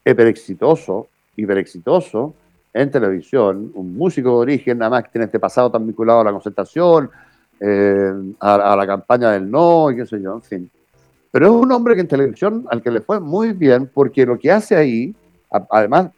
hiper 0.05 0.27
exitoso, 0.27 1.07
hiper 1.37 1.59
exitoso 1.59 2.35
en 2.75 2.91
televisión, 2.91 3.71
un 3.75 3.97
músico 3.97 4.31
de 4.31 4.37
origen, 4.37 4.79
nada 4.79 4.91
más 4.91 5.05
que 5.05 5.11
tiene 5.11 5.27
este 5.27 5.39
pasado 5.39 5.71
tan 5.71 5.87
vinculado 5.87 6.21
a 6.21 6.25
la 6.25 6.33
concentración, 6.33 7.09
eh, 7.61 8.13
a, 8.41 8.75
la 8.77 8.87
campaña 8.87 9.31
del 9.31 9.49
no, 9.49 9.93
y 9.93 9.97
qué 9.97 10.05
sé 10.05 10.21
yo, 10.21 10.35
en 10.35 10.43
fin. 10.43 10.71
Pero 11.31 11.47
es 11.47 11.53
un 11.53 11.71
hombre 11.71 11.95
que 11.95 12.01
en 12.01 12.09
televisión 12.09 12.67
al 12.69 12.83
que 12.83 12.91
le 12.91 13.01
fue 13.01 13.21
muy 13.21 13.53
bien 13.53 13.89
porque 13.93 14.27
lo 14.27 14.39
que 14.39 14.51
hace 14.51 14.75
ahí, 14.77 15.15
además 15.71 16.11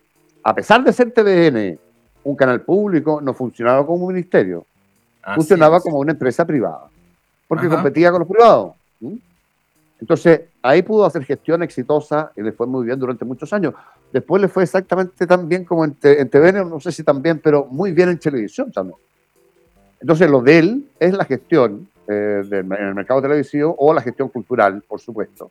a 0.43 0.55
pesar 0.55 0.83
de 0.83 0.93
ser 0.93 1.11
TVN 1.11 1.79
un 2.25 2.37
canal 2.37 2.61
público, 2.63 3.21
no 3.21 3.35
funcionaba 3.35 3.85
como 3.87 4.07
un 4.07 4.15
ministerio. 4.15 4.65
funcionaba 5.35 5.81
como 5.81 5.99
una 5.99 6.13
empresa 6.13 6.45
privada, 6.45 6.89
porque 7.49 7.69
competía 7.69 8.11
con 8.11 8.21
los 8.21 8.29
privados. 8.29 8.73
Entonces, 10.01 10.43
ahí 10.63 10.83
pudo 10.83 11.05
hacer 11.05 11.25
gestión 11.25 11.63
exitosa 11.63 12.31
y 12.37 12.43
le 12.43 12.53
fue 12.53 12.67
muy 12.67 12.85
bien 12.85 12.99
durante 12.99 13.25
muchos 13.25 13.53
años. 13.53 13.75
Después 14.17 14.41
le 14.41 14.49
fue 14.49 14.63
exactamente 14.63 15.27
tan 15.27 15.47
bien 15.47 15.67
como 15.67 15.85
en, 15.85 15.93
TVN, 15.95 16.71
no 16.71 16.81
sé 16.81 16.91
si 16.91 17.03
tan 17.03 17.21
bien, 17.21 17.39
pero 17.39 17.67
muy 17.67 17.93
bien 17.93 18.09
en 18.09 18.19
televisión 18.19 18.73
también. 18.73 18.97
Entonces, 20.01 20.31
lo 20.31 20.41
de 20.41 20.59
él 20.59 20.91
es 20.99 21.13
la 21.13 21.27
gestión 21.27 21.87
eh, 22.09 22.41
en 22.51 22.73
el 22.73 22.95
mercado 22.95 23.21
televisivo 23.21 23.77
o 23.79 23.93
la 23.93 24.01
gestión 24.01 24.31
cultural, 24.31 24.83
por 24.89 25.03
supuesto. 25.03 25.51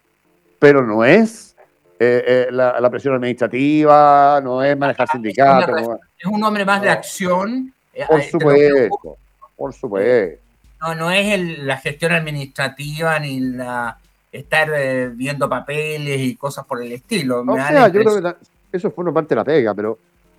Pero 0.58 0.82
no 0.82 1.06
es 1.06 1.56
eh, 2.00 2.48
eh, 2.50 2.52
la, 2.52 2.90
presión 2.90 3.14
administrativa, 3.14 4.42
no 4.44 4.64
es 4.64 4.76
manejar 4.76 5.10
sindicatos. 5.10 6.00
Es 6.18 6.26
un 6.26 6.44
hombre 6.44 6.66
más 6.66 6.82
de 6.82 6.90
acción. 6.90 7.72
Por 8.08 8.24
supuesto, 8.24 9.18
por 9.56 9.74
supuesto. 9.76 10.42
No, 10.82 10.96
no 10.96 11.12
es 11.12 11.60
la 11.60 11.78
gestión 11.78 12.14
administrativa 12.14 13.20
ni 13.20 13.42
la 13.42 14.00
estar 14.32 15.12
viendo 15.12 15.48
papeles 15.48 16.20
y 16.20 16.36
cosas 16.36 16.66
por 16.66 16.82
el 16.82 16.92
estilo. 16.94 17.42
O 17.48 17.56
sea, 17.56 17.90
yo 17.90 18.02
creo 18.02 18.16
que 18.24 18.55
eso 18.76 18.92
fue 18.92 19.04
una 19.04 19.14
parte 19.14 19.30
de 19.30 19.36
la 19.36 19.44
pega, 19.44 19.74
pero, 19.74 19.98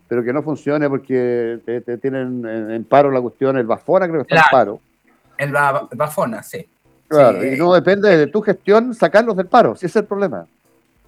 pero 0.09 0.23
que 0.23 0.33
no 0.33 0.43
funcione 0.43 0.89
porque 0.89 1.59
te, 1.65 1.99
tienen 1.99 2.45
en, 2.47 2.85
paro 2.85 3.11
la 3.11 3.21
cuestión, 3.21 3.57
el 3.57 3.67
Bafona 3.67 4.09
creo 4.09 4.25
que 4.25 4.35
está 4.35 4.47
en 4.47 4.51
paro. 4.51 4.81
El 5.39 5.53
Bafona, 5.53 6.43
sí. 6.43 6.67
Claro, 7.09 7.45
y 7.45 7.57
no 7.57 7.73
depende 7.73 8.17
de 8.17 8.27
tu 8.27 8.43
gestión 8.43 8.95
sacarlos 8.95 9.37
del 9.37 9.47
paro, 9.47 9.77
si 9.77 9.87
ese 9.87 9.99
es 9.99 10.03
el 10.03 10.09
problema. 10.09 10.47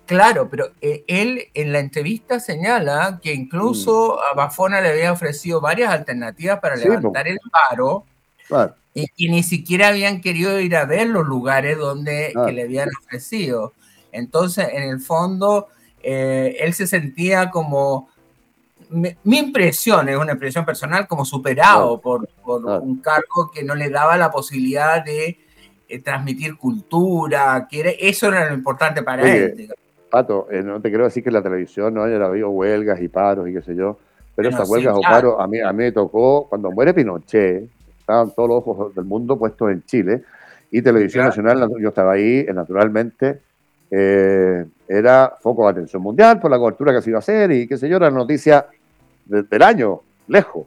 Claro, 0.06 0.48
pero 0.48 0.70
eh, 0.80 1.04
él 1.06 1.48
en 1.52 1.72
la 1.72 1.80
entrevista 1.80 2.40
señala 2.40 3.20
que 3.22 3.34
incluso 3.34 4.16
mm. 4.16 4.32
a 4.32 4.34
Bafona 4.34 4.80
le 4.80 4.90
había 4.90 5.12
ofrecido 5.12 5.60
varias 5.60 5.92
alternativas 5.92 6.60
para 6.60 6.76
levantar 6.76 7.28
el 7.28 7.38
paro 7.50 8.04
y 8.94 9.06
que 9.06 9.30
ni 9.30 9.42
siquiera 9.42 9.88
habían 9.88 10.22
querido 10.22 10.58
ir 10.60 10.76
a 10.76 10.86
ver 10.86 11.08
los 11.08 11.26
lugares 11.26 11.76
donde 11.76 12.32
le 12.52 12.62
habían 12.62 12.88
ofrecido. 13.02 13.74
Entonces, 14.10 14.68
en 14.72 14.84
el 14.84 15.00
fondo, 15.00 15.68
eh, 16.02 16.56
él 16.60 16.74
se 16.74 16.86
sentía 16.86 17.50
como, 17.50 18.08
mi, 18.90 19.16
impresión, 19.24 20.08
es 20.08 20.16
una 20.16 20.32
impresión 20.32 20.64
personal, 20.64 21.06
como 21.06 21.24
superado 21.24 22.00
por, 22.00 22.28
un 22.44 23.00
cargo 23.00 23.50
que 23.52 23.62
no 23.62 23.74
le 23.74 23.90
daba 23.90 24.16
la 24.16 24.30
posibilidad 24.30 25.04
de 25.04 25.38
eh, 25.88 25.98
transmitir 26.00 26.56
cultura, 26.56 27.66
que 27.70 27.96
eso 28.00 28.28
era 28.28 28.48
lo 28.48 28.54
importante 28.54 29.02
para 29.02 29.22
él. 29.22 29.72
Pato, 30.10 30.48
eh, 30.50 30.62
no 30.62 30.80
te 30.80 30.88
quiero 30.88 31.04
decir 31.04 31.22
que 31.22 31.30
la 31.30 31.42
televisión 31.42 31.92
no 31.92 32.04
haya 32.04 32.24
habido 32.24 32.48
huelgas 32.50 33.00
y 33.00 33.08
paros 33.08 33.48
y 33.48 33.52
qué 33.52 33.62
sé 33.62 33.74
yo, 33.74 33.98
pero 34.34 34.48
esas 34.48 34.68
huelgas 34.68 34.94
o 34.96 35.00
paros 35.00 35.34
a 35.38 35.46
mí, 35.46 35.60
a 35.60 35.72
mí 35.72 35.84
me 35.84 35.92
tocó 35.92 36.46
cuando 36.48 36.70
muere 36.70 36.94
Pinochet, 36.94 37.68
estaban 38.00 38.30
todos 38.34 38.48
los 38.48 38.58
ojos 38.66 38.94
del 38.94 39.04
mundo 39.04 39.38
puestos 39.38 39.70
en 39.70 39.84
Chile 39.84 40.22
y 40.70 40.82
Televisión 40.82 41.24
Nacional, 41.24 41.68
yo 41.78 41.88
estaba 41.88 42.12
ahí, 42.12 42.44
eh, 42.46 42.52
naturalmente, 42.54 43.40
eh, 43.90 44.64
era 45.08 45.36
foco 45.40 45.64
de 45.64 45.70
atención 45.70 46.02
mundial 46.02 46.38
por 46.38 46.50
la 46.50 46.58
cobertura 46.58 46.92
que 46.92 47.02
se 47.02 47.10
iba 47.10 47.18
a 47.18 47.20
hacer 47.20 47.50
y 47.50 47.66
qué 47.66 47.76
sé 47.76 47.88
yo, 47.88 47.96
era 47.96 48.10
noticia 48.10 48.66
del 49.24 49.62
año, 49.62 50.00
lejos. 50.26 50.66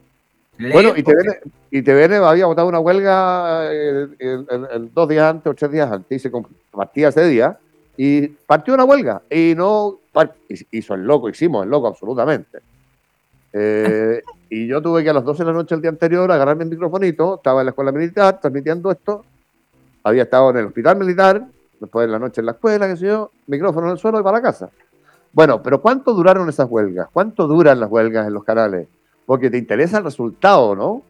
Bueno, 0.58 0.94
y 0.96 1.02
TVN, 1.02 1.38
y 1.72 1.82
TVN 1.82 2.14
había 2.24 2.46
votado 2.46 2.68
una 2.68 2.80
huelga 2.80 3.70
dos 4.94 5.10
días 5.10 5.26
antes 5.26 5.52
o 5.52 5.56
tres 5.56 5.72
días 5.72 5.92
antes 5.92 6.18
y 6.18 6.20
se 6.20 6.32
compartía 6.32 7.10
ese 7.10 7.26
día 7.26 7.58
y 7.98 8.28
partió 8.28 8.74
una 8.74 8.84
huelga 8.84 9.22
y 9.30 9.54
no 9.56 10.00
hizo 10.72 10.94
el 10.94 11.02
loco, 11.02 11.30
hicimos 11.30 11.64
el 11.64 11.70
loco 11.70 11.88
absolutamente. 11.88 12.60
Eh, 13.54 14.22
y 14.50 14.68
yo 14.68 14.82
tuve 14.82 15.04
que 15.04 15.10
a 15.10 15.14
las 15.14 15.24
12 15.24 15.44
de 15.44 15.48
la 15.48 15.54
noche 15.54 15.76
el 15.76 15.82
día 15.82 15.90
anterior 15.90 16.32
agarrarme 16.32 16.64
el 16.64 16.70
microfonito, 16.70 17.36
estaba 17.36 17.62
en 17.62 17.66
la 17.66 17.72
escuela 17.72 17.92
militar 17.92 18.40
transmitiendo 18.40 18.92
esto, 18.92 19.26
había 20.04 20.24
estado 20.24 20.52
en 20.52 20.58
el 20.58 20.66
hospital 20.66 20.98
militar, 20.98 21.46
después 21.82 22.08
de 22.08 22.12
la 22.12 22.20
noche 22.20 22.40
en 22.42 22.46
la 22.46 22.54
escuela, 22.54 22.88
qué 22.88 22.96
sé 22.96 23.08
yo, 23.08 23.32
micrófono 23.48 23.88
en 23.88 23.94
el 23.94 23.98
suelo 23.98 24.20
y 24.20 24.24
para 24.24 24.38
la 24.38 24.44
casa. 24.44 24.70
Bueno, 25.34 25.62
pero 25.64 25.82
¿cuánto 25.82 26.14
duraron 26.14 26.48
esas 26.48 26.70
huelgas? 26.70 27.10
¿Cuánto 27.12 27.48
duran 27.48 27.80
las 27.80 27.90
huelgas 27.90 28.28
en 28.28 28.34
los 28.34 28.44
canales? 28.44 28.88
Porque 29.26 29.50
te 29.50 29.58
interesa 29.58 29.98
el 29.98 30.04
resultado, 30.04 30.76
¿no? 30.76 31.02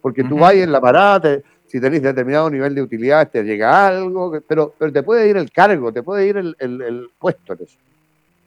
Porque 0.00 0.22
tú 0.22 0.38
vas 0.38 0.54
en 0.54 0.70
la 0.70 0.80
parada, 0.80 1.38
si 1.66 1.80
tenéis 1.80 2.02
determinado 2.02 2.50
nivel 2.50 2.74
de 2.74 2.82
utilidad, 2.82 3.30
te 3.30 3.42
llega 3.42 3.86
algo, 3.86 4.38
pero, 4.46 4.74
pero 4.76 4.92
te 4.92 5.02
puede 5.02 5.28
ir 5.28 5.36
el 5.36 5.50
cargo, 5.50 5.92
te 5.92 6.02
puede 6.02 6.26
ir 6.26 6.36
el, 6.36 6.56
el, 6.58 7.08
puesto 7.18 7.54
en 7.54 7.62
eso. 7.62 7.78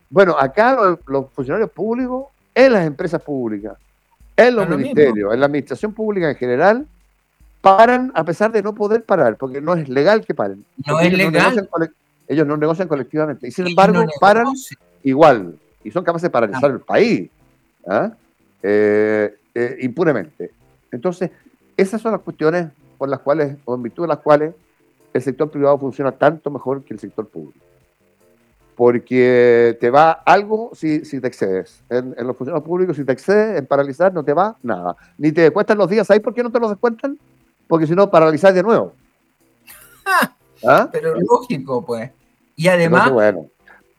Bueno, 0.09 0.35
acá 0.37 0.97
los, 1.07 1.31
funcionarios 1.31 1.71
públicos, 1.71 2.27
en 2.53 2.73
las 2.73 2.85
empresas 2.85 3.21
públicas, 3.21 3.77
en 4.37 4.55
los 4.55 4.69
ministerios, 4.69 5.33
en 5.33 5.39
la 5.39 5.45
administración 5.45 5.93
pública 5.93 6.29
en 6.29 6.35
general, 6.35 6.85
paran 7.65 8.11
a 8.13 8.23
pesar 8.23 8.51
de 8.51 8.61
no 8.61 8.75
poder 8.75 9.03
parar, 9.03 9.37
porque 9.37 9.59
no 9.59 9.73
es 9.73 9.89
legal 9.89 10.23
que 10.23 10.35
paren. 10.35 10.63
No 10.85 10.99
es 10.99 11.11
legal. 11.11 11.67
ellos 12.27 12.45
no 12.45 12.57
negocian 12.57 12.87
colectivamente. 12.87 13.47
Y 13.47 13.51
sin 13.51 13.65
embargo, 13.65 14.05
paran 14.21 14.45
igual. 15.01 15.55
Y 15.83 15.89
son 15.89 16.03
capaces 16.03 16.27
de 16.27 16.29
paralizar 16.29 16.69
el 16.69 16.81
país. 16.81 17.27
¿ah? 17.87 18.11
Eh, 18.61 19.35
eh, 19.55 19.77
impunemente. 19.81 20.51
Entonces, 20.91 21.31
esas 21.75 21.99
son 21.99 22.11
las 22.11 22.21
cuestiones 22.21 22.67
por 22.99 23.09
las 23.09 23.21
cuales, 23.21 23.57
o 23.65 23.73
en 23.73 23.81
virtud 23.81 24.03
de 24.03 24.09
las 24.09 24.19
cuales, 24.19 24.53
el 25.11 25.21
sector 25.23 25.49
privado 25.49 25.79
funciona 25.79 26.11
tanto 26.11 26.51
mejor 26.51 26.83
que 26.83 26.93
el 26.93 26.99
sector 26.99 27.27
público. 27.27 27.65
Porque 28.75 29.75
te 29.81 29.89
va 29.89 30.11
algo 30.11 30.69
si, 30.75 31.03
si 31.03 31.19
te 31.19 31.27
excedes. 31.27 31.81
En, 31.89 32.13
los 32.27 32.37
funcionarios 32.37 32.67
públicos, 32.67 32.95
si 32.95 33.05
te 33.05 33.13
excedes 33.13 33.57
en 33.57 33.65
paralizar, 33.65 34.13
no 34.13 34.23
te 34.23 34.33
va 34.33 34.55
nada. 34.61 34.95
Ni 35.17 35.31
te 35.31 35.41
descuentan 35.41 35.79
los 35.79 35.89
días. 35.89 36.05
¿Sabes 36.05 36.21
por 36.21 36.35
qué 36.35 36.43
no 36.43 36.51
te 36.51 36.59
los 36.59 36.69
descuentan? 36.69 37.17
Porque 37.67 37.87
si 37.87 37.93
no, 37.93 38.09
paralizas 38.09 38.53
de 38.53 38.63
nuevo. 38.63 38.93
¿Ah? 40.65 40.89
Pero 40.91 41.15
lógico, 41.19 41.85
pues. 41.85 42.11
Y 42.55 42.67
además. 42.67 43.11
bueno. 43.11 43.47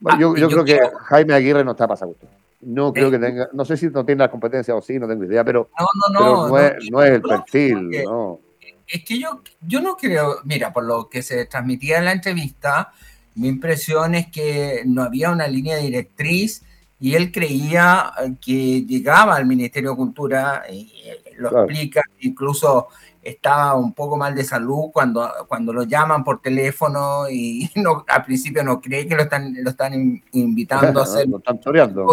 Ah, 0.05 0.17
yo, 0.19 0.33
creo 0.33 0.63
que 0.63 0.79
Jaime 1.05 1.33
Aguirre 1.33 1.63
no 1.63 1.71
está 1.71 1.87
pasando. 1.87 2.15
No 2.61 2.93
creo 2.93 3.09
que 3.09 3.19
tenga, 3.19 3.49
no 3.53 3.65
sé 3.65 3.77
si 3.77 3.87
no 3.87 4.05
tiene 4.05 4.19
la 4.19 4.31
competencia 4.31 4.75
o 4.75 4.81
sí, 4.81 4.99
no 4.99 5.07
tengo 5.07 5.23
idea, 5.23 5.43
pero 5.43 5.69
no, 5.79 5.85
no, 5.95 6.19
no, 6.19 6.47
no, 6.47 6.59
es, 6.59 6.91
no, 6.91 7.03
es, 7.03 7.11
el 7.11 7.21
perfil, 7.21 7.91
no 8.03 8.39
es 8.87 9.03
que 9.03 9.19
yo, 9.19 9.41
yo 9.61 9.81
no 9.81 9.97
creo, 9.97 10.37
mira, 10.45 10.71
por 10.71 10.85
lo 10.85 11.09
que 11.09 11.21
se 11.21 11.45
transmitía 11.45 11.97
en 11.97 12.05
la 12.05 12.13
entrevista, 12.13 12.93
mi 13.35 13.49
impresión 13.49 14.15
es 14.15 14.27
que 14.27 14.83
no 14.85 15.03
había 15.03 15.29
una 15.29 15.47
línea 15.47 15.77
directriz 15.77 16.63
y 16.99 17.13
él 17.13 17.31
creía 17.31 18.11
que 18.41 18.81
llegaba 18.85 19.35
al 19.35 19.45
Ministerio 19.45 19.91
de 19.91 19.97
Cultura, 19.97 20.63
y 20.71 20.91
lo 21.37 21.65
explica, 21.65 22.01
incluso 22.21 22.87
estaba 23.27 23.75
un 23.75 23.93
poco 23.93 24.15
mal 24.15 24.33
de 24.33 24.43
salud 24.45 24.89
cuando, 24.93 25.29
cuando 25.49 25.73
lo 25.73 25.83
llaman 25.83 26.23
por 26.23 26.41
teléfono 26.41 27.29
y 27.29 27.69
no, 27.75 28.05
al 28.07 28.23
principio 28.23 28.63
no 28.63 28.79
cree 28.79 29.05
que 29.05 29.15
lo 29.15 29.23
están, 29.23 29.53
lo 29.61 29.69
están 29.69 30.23
invitando 30.31 31.01
a 31.01 31.03
hacer. 31.03 31.27
Lo 31.27 31.37
están 31.37 31.59
choreando. 31.59 32.07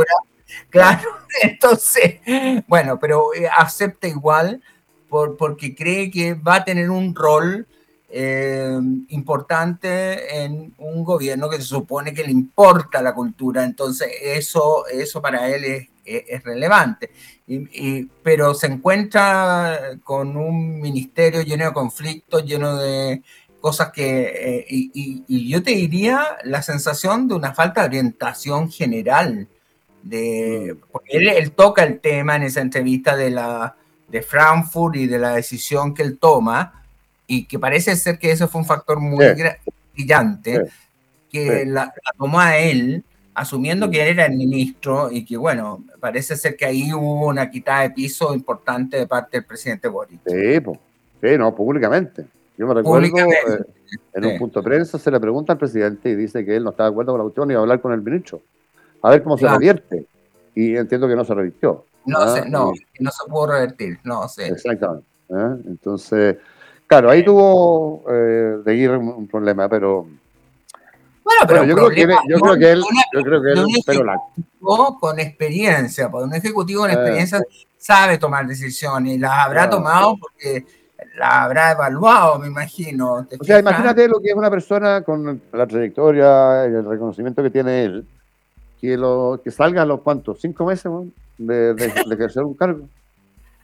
Claro, 0.68 1.08
entonces, 1.42 2.20
bueno, 2.66 2.98
pero 2.98 3.32
eh, 3.32 3.48
acepta 3.48 4.08
igual 4.08 4.60
por, 5.08 5.36
porque 5.36 5.74
cree 5.74 6.10
que 6.10 6.34
va 6.34 6.56
a 6.56 6.64
tener 6.64 6.90
un 6.90 7.14
rol 7.14 7.66
eh, 8.08 8.78
importante 9.08 10.44
en 10.44 10.74
un 10.78 11.04
gobierno 11.04 11.48
que 11.48 11.56
se 11.56 11.62
supone 11.62 12.12
que 12.12 12.24
le 12.24 12.32
importa 12.32 13.02
la 13.02 13.14
cultura, 13.14 13.62
entonces 13.62 14.08
eso, 14.20 14.86
eso 14.88 15.22
para 15.22 15.48
él 15.48 15.64
es, 15.64 15.88
es, 16.04 16.42
relevante. 16.42 17.10
Y, 17.46 18.04
pero 18.22 18.54
se 18.54 18.66
encuentra 18.66 19.98
con 20.02 20.36
un 20.36 20.80
ministerio 20.80 21.42
lleno 21.42 21.66
de 21.66 21.72
conflictos, 21.72 22.44
lleno 22.44 22.76
de 22.76 23.22
cosas 23.60 23.90
que... 23.92 24.22
Eh, 24.22 24.66
y, 24.68 25.48
yo 25.48 25.62
te 25.62 25.72
diría 25.72 26.38
la 26.44 26.62
sensación 26.62 27.28
de 27.28 27.34
una 27.34 27.54
falta 27.54 27.82
de 27.82 27.86
orientación 27.88 28.70
general. 28.70 29.48
De, 30.02 30.74
mm. 30.74 30.90
porque 30.90 31.16
él, 31.16 31.28
él 31.28 31.52
toca 31.52 31.82
el 31.82 32.00
tema 32.00 32.36
en 32.36 32.44
esa 32.44 32.60
entrevista 32.60 33.16
de, 33.16 33.30
la, 33.30 33.76
de 34.08 34.22
Frankfurt 34.22 34.96
y 34.96 35.06
de 35.06 35.18
la 35.18 35.34
decisión 35.34 35.94
que 35.94 36.02
él 36.02 36.18
toma, 36.18 36.84
y 37.26 37.46
que 37.46 37.58
parece 37.58 37.96
ser 37.96 38.18
que 38.18 38.30
eso 38.30 38.48
fue 38.48 38.60
un 38.60 38.66
factor 38.66 39.00
muy 39.00 39.26
brillante, 39.92 40.66
que 41.30 41.64
la, 41.66 41.92
tomó 42.16 42.40
a 42.40 42.58
él, 42.58 43.04
asumiendo 43.34 43.90
que 43.90 44.02
él 44.02 44.08
era 44.08 44.26
el 44.26 44.36
ministro 44.36 45.10
y 45.10 45.24
que, 45.24 45.36
bueno, 45.36 45.84
parece 46.00 46.36
ser 46.36 46.56
que 46.56 46.64
ahí 46.64 46.92
hubo 46.92 47.26
una 47.28 47.50
quitada 47.50 47.82
de 47.82 47.90
piso 47.90 48.34
importante 48.34 48.96
de 48.96 49.06
parte 49.06 49.38
del 49.38 49.44
presidente 49.44 49.88
Boris. 49.88 50.20
Sí, 50.26 50.60
sí 51.20 51.38
no, 51.38 51.54
públicamente. 51.54 52.26
Yo 52.56 52.66
me 52.66 52.74
recuerdo, 52.74 53.06
eh, 53.18 53.64
en 54.14 54.24
un 54.24 54.38
punto 54.38 54.60
de 54.60 54.64
prensa 54.64 54.98
se 54.98 55.10
le 55.10 55.18
pregunta 55.18 55.52
al 55.52 55.58
presidente 55.58 56.10
y 56.10 56.14
dice 56.14 56.44
que 56.44 56.56
él 56.56 56.64
no 56.64 56.70
está 56.70 56.84
de 56.84 56.90
acuerdo 56.90 57.12
con 57.12 57.18
la 57.18 57.24
cuestión 57.24 57.50
y 57.50 57.54
va 57.54 57.60
a 57.60 57.62
hablar 57.62 57.80
con 57.80 57.92
el 57.92 58.00
ministro, 58.00 58.40
a 59.02 59.10
ver 59.10 59.22
cómo 59.22 59.36
se 59.36 59.48
revierte. 59.48 60.06
Y 60.54 60.76
entiendo 60.76 61.08
que 61.08 61.16
no 61.16 61.24
se 61.24 61.34
revirtió. 61.34 61.84
No, 62.06 62.18
¿ah? 62.20 62.44
no, 62.48 62.72
no 63.00 63.10
se 63.10 63.28
pudo 63.28 63.48
revertir, 63.48 63.98
no 64.04 64.28
sé. 64.28 64.46
Exactamente. 64.46 65.06
¿eh? 65.30 65.56
Entonces, 65.66 66.36
Claro, 66.86 67.10
ahí 67.10 67.24
tuvo 67.24 68.04
eh, 68.10 68.58
de 68.64 68.74
ir 68.76 68.90
un 68.90 69.26
problema, 69.26 69.68
pero. 69.68 70.06
Bueno, 71.24 71.40
pero 71.48 71.64
yo, 71.64 71.74
creo 71.74 71.88
que, 71.88 72.16
yo, 72.28 72.38
creo 72.38 72.58
que, 72.58 72.72
él, 72.72 72.82
yo 73.12 73.22
creo 73.22 73.42
que 73.42 73.52
él, 73.52 73.64
pero 73.86 74.04
la... 74.04 74.20
con 75.00 75.18
experiencia, 75.18 76.10
porque 76.10 76.26
un 76.26 76.34
ejecutivo 76.34 76.82
con 76.82 76.90
eh. 76.90 76.94
experiencia 76.94 77.42
sabe 77.78 78.18
tomar 78.18 78.46
decisiones 78.46 79.14
y 79.14 79.18
las 79.18 79.32
habrá 79.32 79.70
tomado 79.70 80.16
porque 80.18 80.66
las 81.16 81.32
habrá 81.32 81.72
evaluado, 81.72 82.38
me 82.38 82.48
imagino. 82.48 83.26
O 83.40 83.44
sea, 83.44 83.58
imagínate 83.58 84.06
lo 84.06 84.20
que 84.20 84.28
es 84.28 84.34
una 84.34 84.50
persona 84.50 85.02
con 85.02 85.40
la 85.52 85.66
trayectoria 85.66 86.66
y 86.66 86.74
el 86.74 86.84
reconocimiento 86.84 87.42
que 87.42 87.50
tiene 87.50 87.84
él, 87.84 88.06
que, 88.80 88.96
lo, 88.96 89.40
que 89.42 89.50
salga 89.50 89.82
a 89.82 89.86
los 89.86 90.02
cuantos, 90.02 90.38
cinco 90.40 90.66
meses 90.66 90.92
de, 91.38 91.74
de 91.74 92.14
ejercer 92.14 92.42
un 92.44 92.54
cargo 92.54 92.86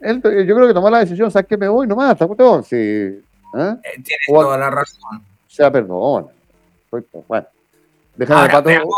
yo 0.00 0.54
creo 0.56 0.66
que 0.66 0.74
tomó 0.74 0.90
la 0.90 1.00
decisión, 1.00 1.30
¿sabes 1.30 1.46
qué? 1.48 1.56
Me 1.56 1.68
voy 1.68 1.86
nomás, 1.86 2.12
está 2.12 2.26
cuestión. 2.26 2.64
Sí, 2.64 2.76
¿eh? 2.76 3.20
eh 3.54 4.02
Tienes 4.02 4.26
toda 4.26 4.56
la 4.56 4.70
razón. 4.70 5.18
O 5.18 5.50
sea, 5.50 5.70
perdón. 5.70 6.28
Bueno, 6.90 7.46
déjame 8.16 8.40
Ahora, 8.40 8.52
pato. 8.52 8.70
el 8.70 8.78
cambio 8.78 8.90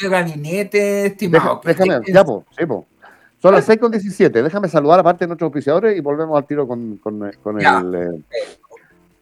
de 0.00 0.08
gabinete, 0.08 1.06
estimado. 1.06 1.60
déjame, 1.64 2.00
ya, 2.06 2.24
pues, 2.24 2.44
sí, 2.58 2.66
pues. 2.66 2.84
Son 3.40 3.54
las 3.54 3.64
6 3.66 3.78
con 3.78 3.90
17. 3.92 4.42
Déjame 4.42 4.68
saludar 4.68 4.98
aparte 4.98 5.24
de 5.24 5.28
nuestros 5.28 5.50
oficiadores 5.50 5.96
y 5.96 6.00
volvemos 6.00 6.36
al 6.36 6.44
tiro 6.46 6.66
con, 6.66 6.96
con, 6.96 7.30
con 7.42 7.60
el, 7.60 7.94
eh, 7.94 8.22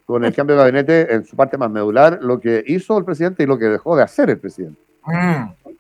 con 0.07 0.25
el 0.25 0.35
cambio 0.35 0.57
de 0.57 0.63
gabinete 0.63 1.15
en 1.15 1.25
su 1.27 1.37
parte 1.37 1.59
más 1.59 1.71
medular, 1.71 2.19
lo 2.23 2.41
que 2.41 2.65
hizo 2.67 2.97
el 2.97 3.05
presidente 3.05 3.43
y 3.43 3.47
lo 3.47 3.59
que 3.59 3.67
dejó 3.67 3.95
de 3.95 4.03
hacer 4.05 4.31
el 4.31 4.39
presidente. 4.39 4.81
Mm. 5.05 5.73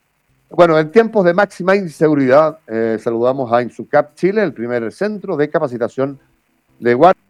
Bueno, 0.51 0.79
en 0.79 0.91
tiempos 0.91 1.25
de 1.25 1.35
máxima 1.35 1.75
inseguridad, 1.77 2.59
eh, 2.67 2.99
saludamos 3.01 3.53
a 3.53 3.63
Insucap 3.63 4.15
Chile, 4.15 4.43
el 4.43 4.53
primer 4.53 4.93
centro 4.93 5.37
de 5.37 5.49
capacitación 5.49 6.19
de 6.79 6.95
guardia. 6.95 7.23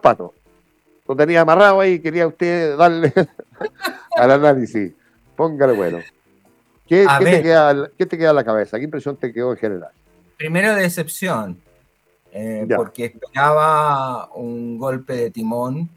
Pato, 0.00 0.34
lo 1.10 1.16
tenía 1.16 1.40
amarrado 1.40 1.80
ahí, 1.80 1.98
quería 1.98 2.26
usted 2.28 2.76
darle 2.76 3.12
al 4.16 4.30
análisis. 4.30 4.92
Póngale 5.34 5.72
bueno. 5.72 5.98
¿Qué, 6.86 7.04
te 7.18 7.42
queda, 7.42 7.90
¿Qué, 7.98 8.06
te 8.06 8.16
queda, 8.16 8.30
en 8.30 8.36
la 8.36 8.44
cabeza? 8.44 8.78
¿Qué 8.78 8.84
impresión 8.84 9.16
te 9.16 9.32
quedó 9.32 9.50
en 9.52 9.58
general? 9.58 9.90
Primero 10.36 10.74
decepción, 10.74 11.60
eh, 12.32 12.66
porque 12.76 13.06
esperaba 13.06 14.30
un 14.34 14.78
golpe 14.78 15.14
de 15.14 15.30
timón 15.30 15.90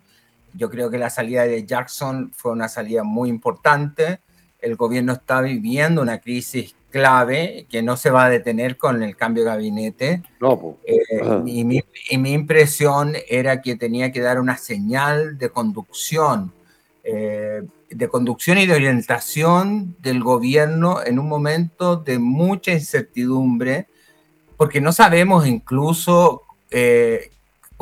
yo 0.55 0.69
creo 0.69 0.89
que 0.89 0.97
la 0.97 1.09
salida 1.09 1.43
de 1.43 1.65
Jackson 1.65 2.31
fue 2.33 2.51
una 2.51 2.69
salida 2.69 3.03
muy 3.03 3.29
importante. 3.29 4.19
El 4.61 4.75
gobierno 4.75 5.13
está 5.13 5.41
viviendo 5.41 6.01
una 6.01 6.19
crisis 6.19 6.75
clave 6.93 7.65
que 7.71 7.81
no 7.81 7.97
se 7.97 8.11
va 8.11 8.25
a 8.25 8.29
detener 8.29 8.77
con 8.77 9.01
el 9.01 9.17
cambio 9.17 9.43
de 9.43 9.49
gabinete. 9.49 10.21
No, 10.39 10.77
eh, 10.85 11.01
y, 11.47 11.63
mi, 11.63 12.31
impresión 12.31 13.15
era 13.27 13.63
que 13.63 13.75
tenía 13.75 14.11
que 14.11 14.21
dar 14.21 14.39
una 14.39 14.57
señal 14.57 15.39
de 15.39 15.49
conducción, 15.49 16.53
eh, 17.03 17.63
de 17.89 18.07
conducción 18.07 18.59
y 18.59 18.67
de 18.67 18.75
orientación 18.75 19.95
del 19.99 20.23
gobierno 20.23 21.03
en 21.03 21.17
un 21.17 21.27
momento 21.27 21.95
de 21.95 22.19
mucha 22.19 22.71
incertidumbre, 22.71 23.87
porque 24.55 24.79
no 24.79 24.91
sabemos 24.91 25.47
incluso 25.47 26.43
eh, 26.69 27.31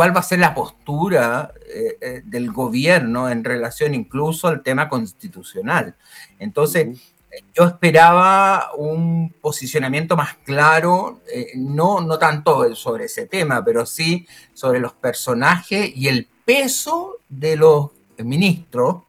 cuál 0.02 0.16
va 0.16 0.22
a 0.22 0.24
ser 0.24 0.40
la 0.40 0.56
postura 0.56 1.54
eh, 1.68 1.98
eh, 2.02 2.22
del 2.26 2.52
gobierno 2.52 3.30
en 3.30 3.44
relación 3.44 3.94
incluso 3.94 4.48
al 4.48 4.64
tema 4.64 4.90
constitucional. 4.90 5.96
Entonces, 6.40 7.11
yo 7.54 7.66
esperaba 7.66 8.72
un 8.76 9.34
posicionamiento 9.42 10.16
más 10.16 10.36
claro, 10.44 11.22
eh, 11.34 11.52
no, 11.56 12.02
no 12.02 12.20
tanto 12.20 12.76
sobre 12.76 13.06
ese 13.06 13.28
tema, 13.28 13.64
pero 13.64 13.86
sí 13.86 14.28
sobre 14.54 14.80
los 14.80 14.94
personajes 14.94 15.92
y 15.96 16.08
el 16.08 16.28
peso 16.46 17.20
de 17.30 17.56
los 17.56 17.92
ministros 18.18 19.04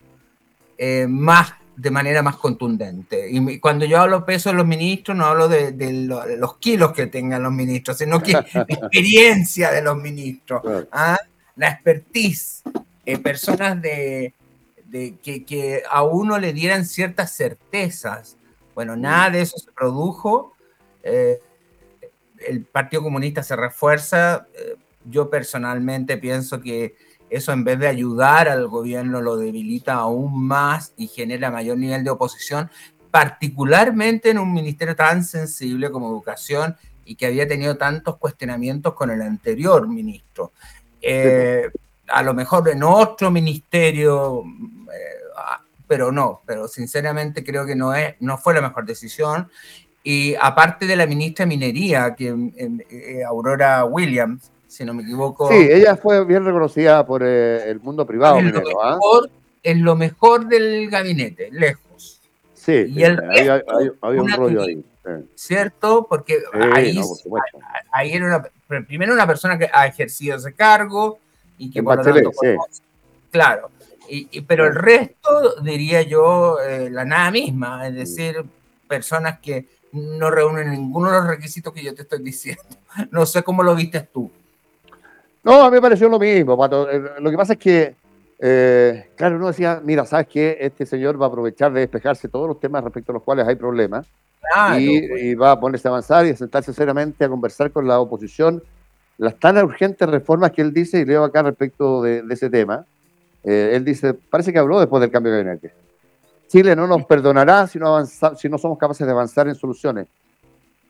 más 1.09 1.53
de 1.77 1.91
manera 1.91 2.23
más 2.23 2.37
contundente. 2.37 3.29
Y 3.31 3.59
cuando 3.59 3.85
yo 3.85 4.01
hablo 4.01 4.25
peso 4.25 4.51
de 4.51 4.57
los 4.57 4.67
ministros, 4.67 5.17
no 5.17 5.27
hablo 5.27 5.49
de, 5.49 5.73
los 6.39 6.57
kilos 6.59 6.93
que 6.93 7.07
tengan 7.07 7.43
los 7.43 7.53
ministros, 7.53 7.99
sino 7.99 8.23
que 8.23 8.33
la 8.55 8.67
experiencia 8.69 9.71
de 9.71 9.83
los 9.83 9.97
ministros, 9.97 10.63
¿ah? 10.93 11.19
la 11.57 11.69
expertise, 11.69 12.63
eh, 13.05 13.19
personas 13.19 13.81
de, 13.81 14.35
que, 14.93 15.83
a 15.91 16.03
uno 16.03 16.39
le 16.39 16.53
dieran 16.53 16.85
ciertas 16.85 17.35
certezas. 17.35 18.37
Bueno, 18.75 18.97
nada 18.97 19.31
de 19.31 19.43
eso 19.43 19.59
se 19.59 19.73
produjo. 19.73 20.55
Eh, 21.03 21.41
el 22.47 22.65
Partido 22.65 23.03
Comunista 23.03 23.43
se 23.43 23.57
refuerza. 23.57 24.47
Eh, 24.55 24.77
yo 25.05 25.31
personalmente 25.31 26.17
pienso 26.19 26.61
que 26.61 26.95
eso 27.31 27.53
en 27.53 27.65
vez 27.65 27.79
de 27.79 27.89
ayudar 27.89 28.49
al 28.49 28.69
gobierno 28.69 29.21
lo 29.23 29.37
debilita 29.37 29.95
aún 29.95 30.47
más 30.47 30.93
y 30.97 31.09
genera 31.09 31.51
mayor 31.51 31.79
nivel 31.79 32.05
de 32.05 32.11
oposición, 32.11 32.71
particularmente 33.11 34.31
en 34.31 34.39
un 34.39 34.53
ministerio 34.53 34.95
tan 34.95 35.25
sensible 35.25 35.91
como 35.91 36.09
educación 36.09 36.77
y 37.05 37.15
que 37.15 37.27
había 37.27 37.49
tenido 37.49 37.77
tantos 37.77 38.19
cuestionamientos 38.19 38.95
con 38.95 39.11
el 39.11 39.23
anterior 39.23 39.89
ministro. 39.89 40.53
Eh, 41.01 41.71
a 42.09 42.23
lo 42.23 42.35
mejor 42.35 42.69
en 42.69 42.83
otro 42.83 43.31
ministerio, 43.31 44.45
pero 45.87 46.11
no, 46.11 46.41
pero 46.47 46.69
sinceramente 46.69 47.45
creo 47.45 47.67
que 47.67 47.77
no, 47.77 47.95
es, 47.95 48.15
no 48.21 48.39
fue 48.39 48.55
la 48.55 48.63
mejor 48.63 48.87
decisión. 48.87 49.51
Y 50.03 50.35
aparte 50.41 50.87
de 50.87 50.97
la 50.97 51.07
ministra 51.07 51.45
de 51.45 51.49
Minería, 51.49 52.15
que 52.15 52.29
eh, 52.29 53.23
Aurora 53.25 53.85
Williams, 53.85 54.51
si 54.67 54.85
no 54.85 54.95
me 54.95 55.03
equivoco. 55.03 55.49
Sí, 55.49 55.69
ella 55.71 55.97
fue 55.97 56.25
bien 56.25 56.45
reconocida 56.45 57.07
por 57.07 57.23
eh, 57.23 57.71
el 57.71 57.79
mundo 57.81 58.07
privado. 58.07 58.39
Es, 58.39 58.45
lo 58.53 58.83
¿ah? 58.83 58.95
mejor, 58.95 59.31
es 59.63 59.77
lo 59.77 59.95
mejor 59.95 60.49
del 60.49 60.89
gabinete, 60.91 61.51
lejos. 61.53 62.21
Sí, 62.55 62.87
y 62.89 63.03
el 63.03 63.21
hay, 64.01 64.19
un 64.19 64.33
rollo 64.33 64.63
ahí. 64.63 64.85
¿Cierto? 65.35 66.07
Porque 66.09 66.43
ahí, 66.73 66.99
ahí 67.93 68.13
era 68.13 68.27
una, 68.27 68.85
primero 68.87 69.13
una 69.13 69.27
persona 69.27 69.59
que 69.59 69.69
ha 69.73 69.87
ejercido 69.87 70.37
ese 70.37 70.55
cargo 70.55 71.19
y 71.59 71.71
que 71.71 71.83
por 71.83 71.99
lo 71.99 72.03
tanto, 72.03 72.31
claro. 73.31 73.71
Y, 74.15 74.43
pero 74.43 74.67
el 74.67 74.75
resto, 74.75 75.63
diría 75.63 76.03
yo, 76.03 76.61
eh, 76.61 76.91
la 76.91 77.05
nada 77.07 77.31
misma, 77.31 77.87
es 77.89 77.95
decir, 77.95 78.45
personas 78.87 79.39
que 79.39 79.67
no 79.93 80.31
reúnen 80.31 80.71
ninguno 80.71 81.11
de 81.11 81.19
los 81.19 81.27
requisitos 81.29 81.73
que 81.73 81.83
yo 81.83 81.95
te 81.95 82.03
estoy 82.03 82.23
diciendo. 82.23 82.63
No 83.11 83.25
sé 83.25 83.43
cómo 83.43 83.63
lo 83.63 83.75
viste 83.75 84.01
tú. 84.01 84.31
No, 85.43 85.63
a 85.63 85.71
mí 85.71 85.77
me 85.77 85.81
pareció 85.81 86.11
lo 86.11 86.19
mismo, 86.19 86.59
Pato. 86.59 86.91
Eh, 86.91 87.03
lo 87.21 87.31
que 87.31 87.37
pasa 87.39 87.55
es 87.55 87.59
que 87.59 87.95
eh, 88.45 89.11
claro, 89.15 89.37
uno 89.37 89.47
decía, 89.47 89.81
mira, 89.85 90.05
¿sabes 90.05 90.27
qué? 90.27 90.59
Este 90.61 90.85
señor 90.85 91.21
va 91.21 91.27
a 91.27 91.29
aprovechar 91.29 91.73
de 91.73 91.81
despejarse 91.81 92.29
todos 92.29 92.49
los 92.49 92.59
temas 92.59 92.83
respecto 92.83 93.13
a 93.13 93.15
los 93.15 93.23
cuales 93.23 93.47
hay 93.47 93.55
problemas 93.55 94.05
y, 94.79 95.09
pues. 95.09 95.41
va 95.41 95.53
a 95.53 95.61
ponerse 95.61 95.87
a 95.87 95.93
avanzar 95.93 96.27
y 96.27 96.31
a 96.31 96.37
sentarse 96.37 96.75
seriamente 96.75 97.25
a 97.25 97.29
conversar 97.29 97.71
con 97.71 97.87
la 97.87 98.01
oposición 98.01 98.61
las 99.17 99.39
tan 99.39 99.57
urgentes 99.59 100.09
reformas 100.09 100.51
que 100.51 100.63
él 100.63 100.75
dice, 100.75 100.99
y 100.99 101.05
leo 101.05 101.23
acá 101.23 101.43
respecto 101.43 102.03
de, 102.03 102.25
ese 102.31 102.51
tema, 102.51 102.85
eh, 103.45 103.73
él 103.75 103.85
dice, 103.85 104.15
parece 104.15 104.53
que 104.53 104.59
habló 104.59 104.79
después 104.79 105.01
del 105.01 105.11
cambio 105.11 105.33
de 105.33 105.43
gabinete. 105.43 105.75
Chile 106.49 106.77
no 106.77 106.87
nos 106.87 107.05
perdonará 107.07 107.67
si 107.67 107.79
no, 107.79 107.89
avanza, 107.89 108.35
si 108.37 108.49
no 108.49 108.59
somos 108.59 108.79
capaces 108.79 109.07
de 109.07 109.13
avanzar 109.13 109.49
en 109.49 109.55
soluciones. 109.55 110.07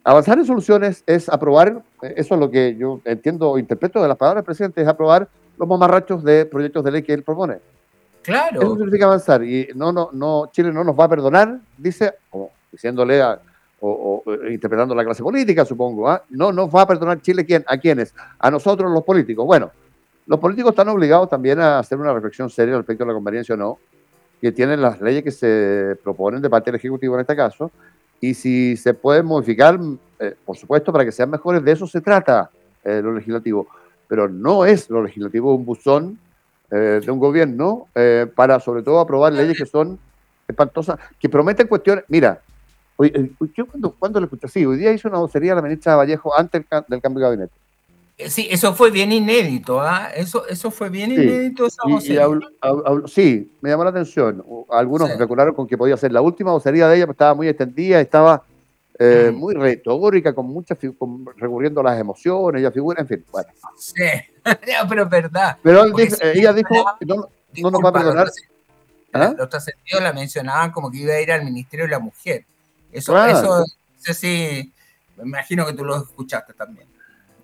Avanzar 0.05 0.39
en 0.39 0.45
soluciones 0.45 1.05
es 1.07 1.29
aprobar, 1.29 1.83
eh, 2.03 2.15
eso 2.17 2.35
es 2.35 2.41
lo 2.41 2.51
que 2.51 2.77
yo 2.77 3.01
entiendo 3.05 3.51
o 3.51 3.59
interpreto 3.59 4.03
de 4.03 4.09
las 4.09 4.17
palabras 4.17 4.43
del 4.43 4.47
presidente, 4.47 4.83
es 4.83 4.89
aprobar 4.89 5.29
los 5.57 5.69
mamarrachos 5.69 6.25
de 6.25 6.47
proyectos 6.47 6.83
de 6.85 6.91
ley 6.91 7.03
que 7.03 7.13
él 7.13 7.23
propone. 7.23 7.59
Claro. 8.23 8.61
Eso 8.61 8.77
significa 8.77 9.07
avanzar. 9.07 9.43
Y 9.45 9.69
no, 9.75 9.93
no, 9.93 10.11
no, 10.13 10.51
Chile 10.53 10.73
no 10.73 10.85
nos 10.85 10.99
va 10.99 11.05
a 11.05 11.09
perdonar, 11.09 11.59
dice, 11.77 12.15
diciéndole 12.71 13.21
a, 13.21 13.41
o, 13.83 14.23
interpretando 14.51 14.95
la 14.95 15.05
clase 15.05 15.23
política, 15.23 15.65
supongo. 15.65 16.09
¿ah? 16.09 16.23
No 16.31 16.53
nos 16.53 16.69
va 16.69 16.83
a 16.83 16.87
perdonar 16.87 17.21
Chile 17.21 17.45
¿quién? 17.45 17.65
a 17.67 17.77
quiénes, 17.79 18.15
a 18.39 18.51
nosotros 18.51 18.91
los 18.91 19.03
políticos. 19.03 19.45
Bueno, 19.45 19.71
los 20.33 20.41
políticos 20.41 20.71
están 20.71 20.89
obligados 20.89 21.29
también 21.29 21.61
a 21.61 21.79
hacer 21.79 21.99
una 21.99 22.11
reflexión 22.11 22.49
seria 22.49 22.75
respecto 22.79 23.05
a 23.05 23.07
la 23.07 23.13
conveniencia 23.13 23.55
o 23.55 23.59
no, 23.59 23.79
que 24.41 24.51
tienen 24.51 24.81
las 24.81 24.99
leyes 24.99 25.23
que 25.23 25.31
se 25.31 25.95
proponen 26.03 26.41
de 26.41 26.49
parte 26.49 26.71
del 26.71 26.79
Ejecutivo 26.79 27.17
en 27.17 27.21
este 27.21 27.37
caso, 27.37 27.71
y 28.19 28.33
si 28.33 28.79
se 28.79 28.95
pueden 28.95 29.27
modificar, 29.27 29.79
eh, 30.19 30.35
por 30.47 30.57
supuesto, 30.57 30.91
para 30.91 31.05
que 31.05 31.13
sean 31.13 31.29
mejores, 31.29 31.63
de 31.63 31.73
eso 31.73 31.87
se 31.87 32.01
trata 32.01 32.49
eh, 32.83 33.03
lo 33.03 33.13
legislativo. 33.13 33.67
Pero 34.09 34.27
no 34.27 34.65
es 34.65 34.89
lo 34.89 35.03
legislativo 35.03 35.55
un 35.55 35.67
buzón 35.67 36.19
eh, 36.71 37.03
de 37.05 37.11
un 37.11 37.19
gobierno 37.19 37.89
para, 38.35 38.59
sobre 38.59 38.83
todo, 38.83 39.01
aprobar 39.01 39.35
leyes 39.35 39.59
que 39.59 39.67
son 39.67 39.99
espantosas, 40.49 40.99
que 41.21 41.29
prometen 41.29 41.67
cuestiones. 41.67 42.07
Mira, 42.09 42.41
yo 43.55 43.67
cuando, 43.67 43.91
cuando 43.99 44.19
lo 44.19 44.25
escuché 44.25 44.47
así, 44.47 44.65
hoy 44.65 44.79
día 44.79 44.93
hizo 44.93 45.09
una 45.09 45.19
vocería 45.19 45.55
la 45.55 45.61
ministra 45.61 45.95
Vallejo 45.95 46.35
antes 46.35 46.65
del, 46.89 47.03
cambio 47.03 47.19
de 47.21 47.25
gabinete. 47.27 47.62
Eh, 48.23 48.31
sí, 48.31 48.49
eso 48.51 48.75
fue 48.75 48.91
bien 48.91 49.13
inédito, 49.13 49.81
¿ah? 49.81 50.11
Eso, 50.15 50.47
eso 50.47 50.71
fue 50.71 50.89
bien 50.89 51.13
inédito. 51.13 51.69
sí, 53.07 53.53
me 53.61 53.71
llamó 53.71 53.85
la 53.85 53.91
atención. 53.91 54.45
Algunos 54.71 55.17
recordaron 55.19 55.55
con 55.55 55.67
que 55.67 55.77
podía 55.77 55.97
ser 55.97 56.13
la 56.13 56.21
última 56.21 56.53
vocería 56.53 56.89
de 56.89 56.97
ella, 56.97 57.05
pero 57.05 57.13
estaba 57.13 57.35
muy 57.35 57.49
extendida, 57.49 58.01
estaba 58.01 58.45
eh, 58.99 59.33
muy 59.35 59.55
retórica, 59.55 60.35
con 60.35 60.47
muchas 60.47 60.79
recurriendo 61.37 61.81
a 61.81 61.85
las 61.85 61.99
emociones, 61.99 62.61
ella 62.61 62.71
figura, 62.71 63.01
en 63.01 63.09
fin. 63.09 63.25
Bueno. 63.31 63.49
Sí, 63.77 63.95
pero 64.89 65.03
es 65.03 65.11
verdad. 65.11 65.59
Pero 65.63 65.85
ella 66.35 66.53
dijo, 66.53 66.75
no, 67.01 67.29
no 67.57 67.71
nos 67.71 67.81
va 67.85 67.89
a 67.89 67.93
perdonar. 67.93 68.29
¿Ah? 69.13 69.35
Los 69.37 69.49
trascendidos 69.49 70.03
la 70.03 70.13
mencionaban 70.13 70.71
como 70.71 70.91
que 70.91 70.99
iba 70.99 71.15
a 71.15 71.21
ir 71.21 71.33
al 71.33 71.45
Ministerio 71.45 71.85
de 71.85 71.91
la 71.91 71.99
Mujer. 71.99 72.47
Eso, 72.91 73.17
eso, 73.27 73.65
sí, 74.15 74.73
me 75.17 75.25
imagino 75.25 75.67
que 75.67 75.73
tú 75.73 75.85
lo 75.85 75.97
escuchaste 75.97 76.53
también. 76.55 76.92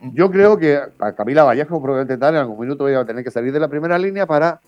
Yo 0.00 0.30
creo 0.30 0.58
que 0.58 0.78
a 0.98 1.12
Camila 1.12 1.44
Vallejo 1.44 1.80
probablemente 1.82 2.16
tal 2.16 2.34
en 2.34 2.40
algún 2.40 2.60
minuto 2.60 2.88
iba 2.88 3.00
a 3.00 3.04
tener 3.04 3.24
que 3.24 3.30
salir 3.30 3.52
de 3.52 3.60
la 3.60 3.68
primera 3.68 3.98
línea 3.98 4.26
para 4.26 4.60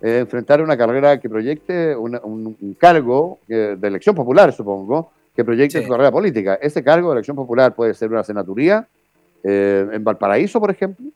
eh, 0.00 0.20
enfrentar 0.20 0.62
una 0.62 0.76
carrera 0.76 1.20
que 1.20 1.28
proyecte 1.28 1.94
un, 1.94 2.76
cargo 2.78 3.38
de 3.46 3.78
elección 3.82 4.14
popular, 4.14 4.52
supongo, 4.52 5.12
que 5.34 5.44
proyecte 5.44 5.82
su 5.82 5.88
carrera 5.88 6.10
política. 6.10 6.54
Ese 6.54 6.82
cargo 6.82 7.10
de 7.10 7.16
elección 7.16 7.36
popular 7.36 7.74
puede 7.74 7.94
ser 7.94 8.10
una 8.10 8.24
senaturía 8.24 8.86
eh, 9.44 9.86
en 9.92 10.02
Valparaíso, 10.02 10.58
por 10.60 10.70
ejemplo, 10.70 11.06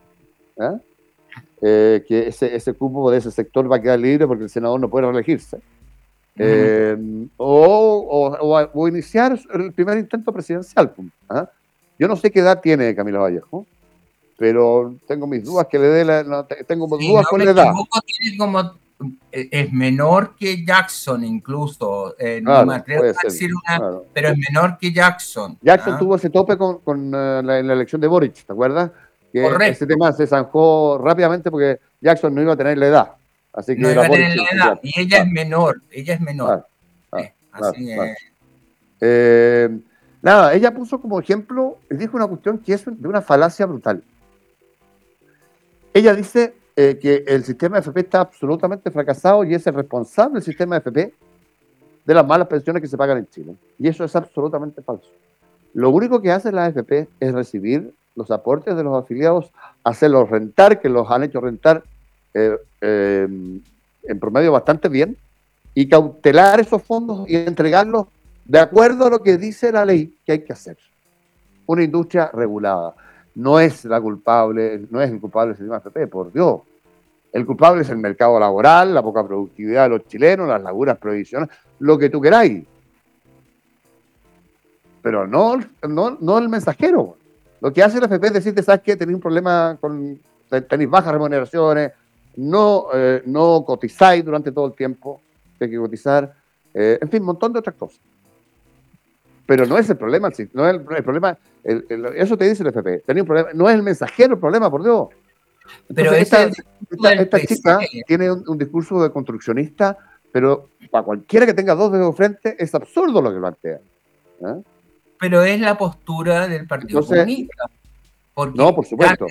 ¿eh? 0.56 2.04
que 2.06 2.26
ese, 2.28 2.54
ese 2.54 2.72
cupo 2.74 3.10
de 3.10 3.18
ese 3.18 3.30
sector 3.30 3.70
va 3.70 3.76
a 3.76 3.80
quedar 3.80 3.98
libre 3.98 4.26
porque 4.26 4.44
el 4.44 4.50
senador 4.50 4.80
no 4.80 4.88
puede 4.88 5.06
reelegirse. 5.06 5.60
Eh, 6.38 6.96
o, 7.36 8.68
o, 8.72 8.88
iniciar 8.88 9.38
el 9.52 9.72
primer 9.72 9.98
intento 9.98 10.32
presidencial. 10.32 10.92
¿ah? 11.28 11.48
Yo 12.02 12.08
no 12.08 12.16
sé 12.16 12.32
qué 12.32 12.40
edad 12.40 12.60
tiene 12.60 12.96
Camilo 12.96 13.20
Vallejo, 13.20 13.64
pero 14.36 14.92
tengo 15.06 15.24
mis 15.28 15.44
dudas 15.44 15.68
que 15.70 15.78
le 15.78 15.86
dé 15.86 16.04
la, 16.04 16.44
tengo 16.66 16.88
dudas 16.88 17.24
con 17.28 17.44
la 17.44 17.52
edad. 17.52 17.72
como, 18.36 18.60
eh, 19.30 19.48
es 19.52 19.72
menor 19.72 20.34
que 20.34 20.64
Jackson 20.64 21.22
incluso, 21.22 22.16
eh, 22.18 22.40
no 22.42 22.66
me 22.66 22.74
atrevo 22.74 23.04
a 23.04 23.12
decir 23.22 23.52
una, 23.54 24.00
pero 24.12 24.30
es 24.30 24.36
menor 24.36 24.78
que 24.78 24.92
Jackson. 24.92 25.56
Jackson 25.62 25.94
¿ah? 25.94 25.98
tuvo 26.00 26.16
ese 26.16 26.28
tope 26.28 26.56
con, 26.56 26.80
con 26.80 27.08
la, 27.12 27.40
la, 27.40 27.72
elección 27.72 28.00
de 28.00 28.08
Boric, 28.08 28.34
¿te 28.46 28.52
acuerdas? 28.52 28.90
Que 29.32 29.46
ese 29.68 29.86
tema 29.86 30.10
se 30.12 30.26
zanjó 30.26 30.98
rápidamente 30.98 31.52
porque 31.52 31.78
Jackson 32.00 32.34
no 32.34 32.42
iba 32.42 32.54
a 32.54 32.56
tener 32.56 32.78
la 32.78 32.86
edad. 32.88 33.12
Así 33.52 33.76
que 33.76 33.82
y 34.82 35.00
ella 35.00 35.18
es 35.18 35.28
menor, 35.28 35.80
ella 35.92 36.14
es 36.14 36.20
menor. 36.20 36.66
Nada, 40.22 40.54
ella 40.54 40.72
puso 40.72 41.00
como 41.00 41.20
ejemplo, 41.20 41.78
dijo 41.90 42.16
una 42.16 42.26
cuestión 42.26 42.58
que 42.58 42.74
es 42.74 42.84
de 42.86 43.08
una 43.08 43.20
falacia 43.20 43.66
brutal. 43.66 44.02
Ella 45.92 46.14
dice 46.14 46.54
eh, 46.74 46.98
que 47.00 47.24
el 47.26 47.44
sistema 47.44 47.78
FP 47.78 48.00
está 48.00 48.20
absolutamente 48.20 48.90
fracasado 48.90 49.44
y 49.44 49.54
es 49.54 49.66
el 49.66 49.74
responsable 49.74 50.34
del 50.34 50.42
sistema 50.42 50.78
FP 50.78 51.12
de 52.04 52.14
las 52.14 52.26
malas 52.26 52.48
pensiones 52.48 52.80
que 52.80 52.88
se 52.88 52.96
pagan 52.96 53.18
en 53.18 53.28
Chile. 53.28 53.54
Y 53.78 53.88
eso 53.88 54.04
es 54.04 54.16
absolutamente 54.16 54.80
falso. 54.82 55.08
Lo 55.74 55.90
único 55.90 56.20
que 56.20 56.32
hace 56.32 56.52
la 56.52 56.66
AFP 56.66 57.08
es 57.20 57.32
recibir 57.32 57.92
los 58.14 58.30
aportes 58.30 58.76
de 58.76 58.84
los 58.84 58.96
afiliados, 58.96 59.50
hacerlos 59.84 60.28
rentar, 60.28 60.80
que 60.80 60.88
los 60.88 61.10
han 61.10 61.24
hecho 61.24 61.40
rentar 61.40 61.82
eh, 62.34 62.56
eh, 62.80 63.28
en 64.02 64.20
promedio 64.20 64.52
bastante 64.52 64.88
bien, 64.88 65.16
y 65.74 65.88
cautelar 65.88 66.60
esos 66.60 66.82
fondos 66.82 67.28
y 67.28 67.36
entregarlos 67.36 68.06
de 68.44 68.58
acuerdo 68.58 69.06
a 69.06 69.10
lo 69.10 69.22
que 69.22 69.36
dice 69.36 69.72
la 69.72 69.84
ley 69.84 70.14
que 70.24 70.32
hay 70.32 70.44
que 70.44 70.52
hacer. 70.52 70.76
Una 71.66 71.84
industria 71.84 72.30
regulada. 72.32 72.94
No 73.34 73.60
es 73.60 73.84
la 73.84 74.00
culpable, 74.00 74.86
no 74.90 75.00
es 75.00 75.10
el 75.10 75.20
culpable 75.20 75.48
del 75.48 75.56
sistema 75.56 75.78
FP, 75.78 76.06
por 76.08 76.32
Dios. 76.32 76.60
El 77.32 77.46
culpable 77.46 77.82
es 77.82 77.88
el 77.88 77.96
mercado 77.96 78.38
laboral, 78.38 78.92
la 78.92 79.02
poca 79.02 79.26
productividad 79.26 79.84
de 79.84 79.88
los 79.90 80.06
chilenos, 80.06 80.48
las 80.48 80.62
lagunas 80.62 80.98
provisionales, 80.98 81.54
lo 81.78 81.96
que 81.96 82.10
tú 82.10 82.20
queráis. 82.20 82.64
Pero 85.00 85.26
no, 85.26 85.58
no, 85.88 86.18
no 86.20 86.38
el 86.38 86.48
mensajero. 86.48 87.16
Lo 87.60 87.72
que 87.72 87.82
hace 87.82 87.98
el 87.98 88.04
FP 88.04 88.26
es 88.26 88.32
decirte, 88.34 88.62
¿sabes 88.62 88.82
qué? 88.82 88.96
Tenéis 88.96 89.14
un 89.14 89.22
problema 89.22 89.78
con, 89.80 90.20
tenéis 90.68 90.90
bajas 90.90 91.12
remuneraciones, 91.12 91.92
no, 92.36 92.88
eh, 92.92 93.22
no 93.24 93.64
cotizáis 93.64 94.24
durante 94.24 94.52
todo 94.52 94.66
el 94.66 94.74
tiempo 94.74 95.20
que 95.58 95.64
hay 95.64 95.70
que 95.70 95.78
cotizar, 95.78 96.34
eh, 96.74 96.98
en 97.00 97.08
fin, 97.08 97.20
un 97.20 97.26
montón 97.26 97.52
de 97.52 97.60
otras 97.60 97.76
cosas. 97.76 98.00
Pero 99.46 99.66
no 99.66 99.76
es 99.78 99.90
el 99.90 99.96
problema, 99.96 100.30
no 100.52 100.68
es 100.68 100.74
el, 100.74 101.04
problema, 101.04 101.36
eso 101.64 102.36
te 102.36 102.48
dice 102.48 102.62
el 102.62 102.68
FP, 102.68 103.02
un 103.08 103.26
problema, 103.26 103.50
no 103.54 103.68
es 103.68 103.74
el 103.74 103.82
mensajero 103.82 104.34
el 104.34 104.40
problema, 104.40 104.70
por 104.70 104.82
Dios. 104.82 105.08
pero 105.94 106.12
esta, 106.12 106.50
chica 107.40 107.80
tiene 108.06 108.30
un, 108.30 108.56
discurso 108.58 109.02
de 109.02 109.10
construccionista, 109.10 109.98
pero 110.30 110.70
para 110.90 111.04
cualquiera 111.04 111.44
que 111.44 111.54
tenga 111.54 111.74
dos 111.74 111.92
dedos 111.92 112.16
frente, 112.16 112.56
es 112.58 112.74
absurdo 112.74 113.20
lo 113.20 113.32
que 113.32 113.38
plantea. 113.40 113.80
¿eh? 114.46 114.62
Pero 115.18 115.42
es 115.42 115.60
la 115.60 115.76
postura 115.76 116.46
del 116.46 116.66
Partido 116.66 117.04
Comunista. 117.04 117.64
no, 118.54 118.74
por 118.74 118.86
supuesto 118.86 119.26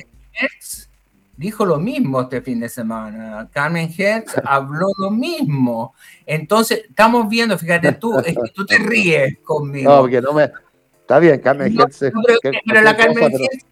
dijo 1.42 1.66
lo 1.66 1.80
mismo 1.80 2.22
este 2.22 2.40
fin 2.42 2.60
de 2.60 2.70
semana. 2.70 3.50
Carmen 3.52 3.92
Hertz 3.98 4.36
habló 4.46 4.86
lo 5.00 5.10
mismo. 5.10 5.96
Entonces, 6.24 6.84
estamos 6.88 7.28
viendo, 7.28 7.58
fíjate 7.58 7.94
tú, 7.94 8.20
es 8.20 8.36
que 8.36 8.52
tú 8.54 8.64
te 8.64 8.78
ríes 8.78 9.40
conmigo. 9.40 9.90
No, 9.90 10.02
porque 10.02 10.22
no 10.22 10.34
me. 10.34 10.44
Está 10.44 11.18
bien, 11.18 11.40
Carmen 11.40 11.76
Hertz. 11.78 12.00
pero, 12.00 12.82
la 12.82 12.96
Carmen 12.96 13.24
Hertz. 13.24 13.66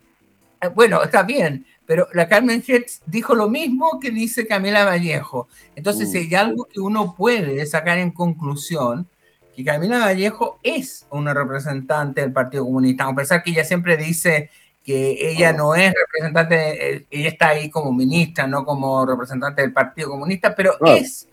Eh, 0.62 0.68
bueno, 0.74 1.04
está 1.04 1.22
bien, 1.22 1.64
pero 1.86 2.08
la 2.14 2.28
Carmen 2.28 2.64
Hertz 2.68 3.02
dijo 3.06 3.36
lo 3.36 3.48
mismo 3.48 4.00
que 4.00 4.10
dice 4.10 4.48
Camila 4.48 4.84
Vallejo. 4.84 5.48
Entonces, 5.76 6.12
si 6.12 6.18
hay 6.18 6.34
algo 6.34 6.66
que 6.66 6.80
uno 6.80 7.14
puede 7.16 7.64
sacar 7.68 8.00
en 8.00 8.10
conclusión, 8.10 9.08
que 9.56 9.64
Camila 9.64 10.00
Vallejo 10.00 10.60
es 10.64 11.06
una 11.12 11.36
representante 11.36 12.22
del 12.22 12.34
Partido 12.34 12.66
Comunista, 12.66 13.06
a 13.06 13.14
pesar 13.14 13.44
que 13.44 13.52
ella 13.52 13.64
siempre 13.64 13.96
dice 13.96 14.50
que 14.90 15.16
ella 15.20 15.54
no 15.54 15.76
es 15.76 15.94
representante, 15.94 16.96
eh, 16.96 17.06
ella 17.12 17.30
está 17.30 17.50
ahí 17.50 17.70
como 17.70 17.94
ministra, 17.94 18.48
no 18.48 18.66
como 18.66 19.06
representante 19.06 19.62
del 19.62 19.72
Partido 19.72 20.10
Comunista, 20.10 20.56
pero 20.56 20.74
es, 20.84 21.28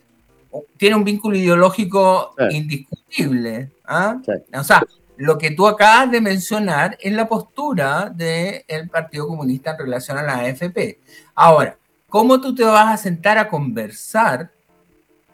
tiene 0.77 0.95
un 0.95 1.05
vínculo 1.05 1.38
ideológico 1.38 2.35
indiscutible. 2.51 3.71
¿ah? 3.87 4.21
O 4.53 4.62
sea, 4.62 4.83
lo 5.16 5.38
que 5.38 5.53
tú 5.53 5.66
acabas 5.66 6.11
de 6.11 6.21
mencionar 6.21 6.99
es 7.01 7.11
la 7.14 7.27
postura 7.27 8.12
del 8.14 8.90
Partido 8.90 9.27
Comunista 9.27 9.71
en 9.71 9.79
relación 9.79 10.19
a 10.19 10.23
la 10.23 10.40
AFP. 10.40 11.01
Ahora, 11.35 11.79
¿cómo 12.11 12.38
tú 12.42 12.55
te 12.55 12.62
vas 12.62 12.92
a 12.92 12.99
sentar 12.99 13.38
a 13.38 13.49
conversar 13.49 14.51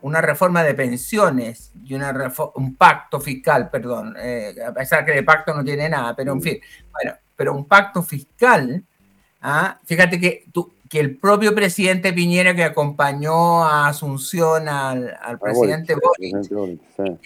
una 0.02 0.20
reforma 0.20 0.62
de 0.62 0.74
pensiones 0.74 1.72
y 1.84 1.94
una 1.94 2.32
un 2.54 2.76
pacto 2.76 3.20
fiscal, 3.20 3.68
perdón, 3.68 4.14
eh, 4.16 4.54
a 4.64 4.72
pesar 4.72 5.04
que 5.04 5.10
de 5.10 5.24
pacto 5.24 5.52
no 5.52 5.64
tiene 5.64 5.88
nada, 5.88 6.14
pero 6.14 6.32
en 6.32 6.40
fin, 6.40 6.60
bueno, 6.92 7.16
pero 7.36 7.54
un 7.54 7.64
pacto 7.64 8.02
fiscal, 8.02 8.84
¿ah? 9.40 9.78
fíjate 9.84 10.20
que 10.20 10.44
tú, 10.52 10.72
que 10.92 11.00
el 11.00 11.16
propio 11.16 11.54
presidente 11.54 12.12
Piñera 12.12 12.54
que 12.54 12.64
acompañó 12.64 13.64
a 13.64 13.88
Asunción 13.88 14.68
al, 14.68 15.38
presidente 15.40 15.94
Boric, 15.94 16.50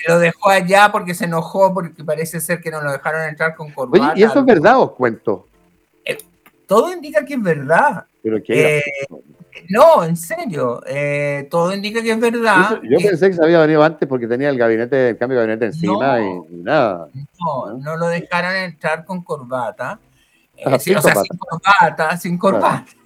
lo 0.06 0.18
dejó 0.20 0.50
allá 0.50 0.92
porque 0.92 1.14
se 1.14 1.24
enojó 1.24 1.74
porque 1.74 2.04
parece 2.04 2.40
ser 2.40 2.60
que 2.60 2.70
no 2.70 2.80
lo 2.80 2.92
dejaron 2.92 3.28
entrar 3.28 3.56
con 3.56 3.72
corbata. 3.72 4.12
Oye, 4.12 4.20
¿y 4.20 4.22
eso 4.22 4.38
es 4.38 4.44
verdad 4.44 4.80
os 4.80 4.92
cuento? 4.92 5.48
Eh, 6.04 6.16
todo 6.68 6.92
indica 6.92 7.24
que 7.24 7.34
es 7.34 7.42
verdad. 7.42 8.04
¿Pero 8.22 8.40
qué? 8.40 8.78
Eh, 8.78 8.82
no, 9.68 10.04
en 10.04 10.16
serio, 10.16 10.82
eh, 10.86 11.48
todo 11.50 11.74
indica 11.74 12.02
que 12.02 12.12
es 12.12 12.20
verdad. 12.20 12.80
Yo, 12.82 12.98
pensé 12.98 13.30
que 13.30 13.36
se 13.36 13.44
había 13.44 13.60
venido 13.60 13.82
antes 13.82 14.08
porque 14.08 14.26
tenía 14.26 14.50
el 14.50 14.58
gabinete, 14.58 15.10
el 15.10 15.18
cambio 15.18 15.38
de 15.38 15.46
gabinete 15.46 15.66
encima 15.66 16.20
y, 16.20 16.56
nada. 16.56 17.08
No, 17.40 17.72
no 17.78 17.96
lo 17.96 18.08
dejaron 18.08 18.54
entrar 18.54 19.04
con 19.04 19.22
corbata. 19.22 19.98
Ah, 20.64 20.78
sin, 20.78 20.94
corbata. 20.94 21.22
sin 21.22 21.38
corbata, 21.38 22.16
sin 22.16 22.38
corbata. 22.38 22.86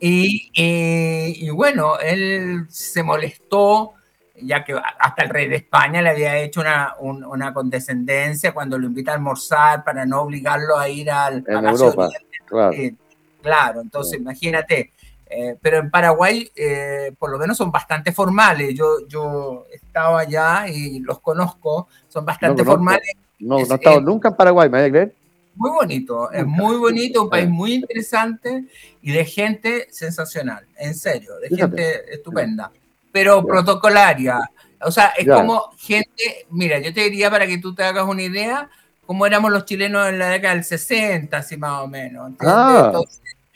Y, 0.00 1.50
bueno, 1.50 1.98
él 1.98 2.66
se 2.70 3.02
molestó, 3.02 3.92
ya 4.40 4.64
que 4.64 4.74
hasta 4.98 5.22
el 5.22 5.28
rey 5.28 5.48
de 5.48 5.56
España 5.56 6.00
le 6.00 6.08
había 6.08 6.38
hecho 6.38 6.62
una, 6.62 6.94
una 6.98 7.52
condescendencia 7.52 8.52
cuando 8.52 8.78
lo 8.78 8.86
invita 8.86 9.12
a 9.12 9.16
almorzar 9.16 9.84
para 9.84 10.06
no 10.06 10.22
obligarlo 10.22 10.78
a 10.78 10.88
ir 10.88 11.10
al 11.10 11.44
en 11.46 11.66
Europa, 11.66 12.08
claro. 12.46 12.72
Eh, 12.72 12.94
claro. 13.42 13.80
entonces 13.82 14.18
imagínate. 14.18 14.90
Eh, 15.34 15.56
pero 15.60 15.78
en 15.78 15.90
Paraguay, 15.90 16.50
eh, 16.54 17.12
por 17.18 17.30
lo 17.30 17.38
menos 17.38 17.56
son 17.56 17.72
bastante 17.72 18.12
formales. 18.12 18.74
Yo, 18.74 19.06
yo 19.08 19.66
he 19.72 19.76
estado 19.76 20.16
allá 20.16 20.68
y 20.68 21.00
los 21.00 21.20
conozco, 21.20 21.88
son 22.08 22.24
bastante 22.24 22.64
formales. 22.64 23.12
No, 23.38 23.56
no 23.56 23.60
he 23.60 23.62
estado 23.62 24.00
nunca 24.00 24.28
en 24.28 24.36
Paraguay, 24.36 24.68
¿me 24.68 24.78
voy 24.78 24.88
a 24.88 24.90
creer? 24.90 25.14
muy 25.54 25.70
bonito, 25.70 26.30
es 26.30 26.46
muy 26.46 26.76
bonito, 26.76 27.22
un 27.22 27.30
país 27.30 27.48
muy 27.48 27.74
interesante 27.74 28.64
y 29.02 29.12
de 29.12 29.24
gente 29.24 29.86
sensacional, 29.90 30.66
en 30.76 30.94
serio, 30.94 31.36
de 31.38 31.54
gente 31.54 32.14
estupenda, 32.14 32.70
pero 33.10 33.44
protocolaria. 33.44 34.38
O 34.80 34.90
sea, 34.90 35.12
es 35.16 35.28
como 35.28 35.70
gente, 35.78 36.46
mira, 36.50 36.78
yo 36.78 36.92
te 36.92 37.02
diría 37.02 37.30
para 37.30 37.46
que 37.46 37.58
tú 37.58 37.74
te 37.74 37.84
hagas 37.84 38.06
una 38.06 38.22
idea, 38.22 38.68
cómo 39.06 39.26
éramos 39.26 39.52
los 39.52 39.64
chilenos 39.64 40.08
en 40.08 40.18
la 40.18 40.30
década 40.30 40.54
del 40.54 40.64
60, 40.64 41.36
así 41.36 41.56
más 41.56 41.82
o 41.82 41.86
menos. 41.86 42.32
Ah, 42.40 42.92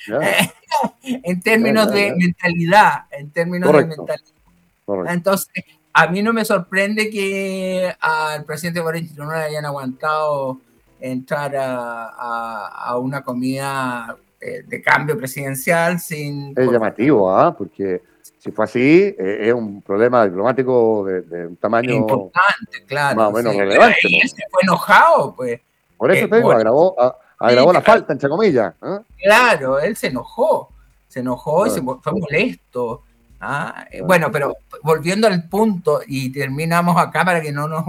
en 1.03 1.41
términos 1.41 1.91
de 1.91 2.15
mentalidad, 2.17 3.05
en 3.11 3.31
términos 3.31 3.73
de 3.73 3.87
mentalidad. 3.87 5.13
Entonces, 5.13 5.65
a 5.93 6.07
mí 6.09 6.23
no 6.23 6.33
me 6.33 6.45
sorprende 6.45 7.09
que 7.11 7.95
al 8.01 8.45
presidente 8.45 8.81
Boric 8.81 9.13
no 9.17 9.31
le 9.31 9.39
hayan 9.39 9.65
aguantado 9.65 10.61
entrar 11.01 11.53
a, 11.57 12.97
una 13.01 13.23
comida 13.23 14.17
eh, 14.41 14.63
de 14.67 14.83
cambio 14.83 15.17
presidencial 15.17 15.99
sin... 15.99 16.53
Es 16.57 16.71
llamativo, 16.71 17.31
¿ah? 17.31 17.57
Porque 17.57 18.03
si 18.39 18.51
fue 18.51 18.65
así, 18.65 19.15
eh, 19.19 19.39
es 19.41 19.55
un 19.55 19.83
problema 19.83 20.25
diplomático 20.25 21.05
de, 21.05 21.47
un 21.47 21.57
tamaño... 21.57 21.95
Importante, 21.95 22.85
claro. 22.87 23.17
Más 23.17 23.29
o 23.29 23.33
menos 23.33 23.57
relevante. 23.57 23.99
Y 24.03 24.21
se 24.29 24.43
fue 24.51 24.61
enojado, 24.63 25.35
pues. 25.35 25.61
Por 25.97 26.11
eso 26.11 26.27
eh, 26.27 26.29
te 26.29 26.37
digo, 26.37 26.53
agravó, 26.53 26.95
agravó 27.39 27.73
la 27.73 27.83
falta, 27.83 28.13
entre 28.13 28.29
comillas. 28.29 28.75
Claro, 29.23 29.79
él 29.79 29.97
se 29.97 30.09
enojó, 30.09 30.71
se 31.09 31.21
enojó 31.21 31.67
y 31.67 31.71
se 31.71 31.83
fue 31.83 32.13
molesto. 32.13 33.03
¿ah? 33.41 33.87
Bueno, 34.05 34.31
pero 34.31 34.57
volviendo 34.83 35.27
al 35.27 35.49
punto, 35.49 36.01
y 36.07 36.31
terminamos 36.31 36.97
acá 36.97 37.25
para 37.25 37.41
que 37.41 37.53
no 37.53 37.69
nos 37.69 37.85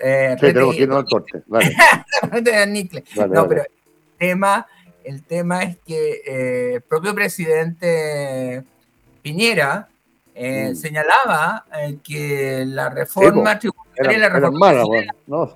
eh, 0.00 0.36
sí, 0.38 0.46
tenemos 0.46 0.76
que 0.76 0.84
al 0.84 1.04
corte. 1.04 1.42
Vale. 1.46 1.76
no, 3.28 3.48
pero 3.48 3.62
el 3.62 3.68
tema, 4.18 4.66
el 5.04 5.22
tema 5.22 5.62
es 5.62 5.76
que 5.86 6.22
eh, 6.26 6.74
el 6.74 6.82
propio 6.82 7.14
presidente 7.14 8.64
Piñera 9.22 9.88
eh, 10.34 10.70
mm. 10.70 10.76
señalaba 10.76 11.66
eh, 11.78 11.98
que 12.02 12.64
la 12.66 12.88
reforma 12.88 13.58
tributaria 13.58 14.18
la 14.18 14.28
reforma 14.28 14.70
era 14.70 14.84
mala. 14.84 15.14
no. 15.26 15.54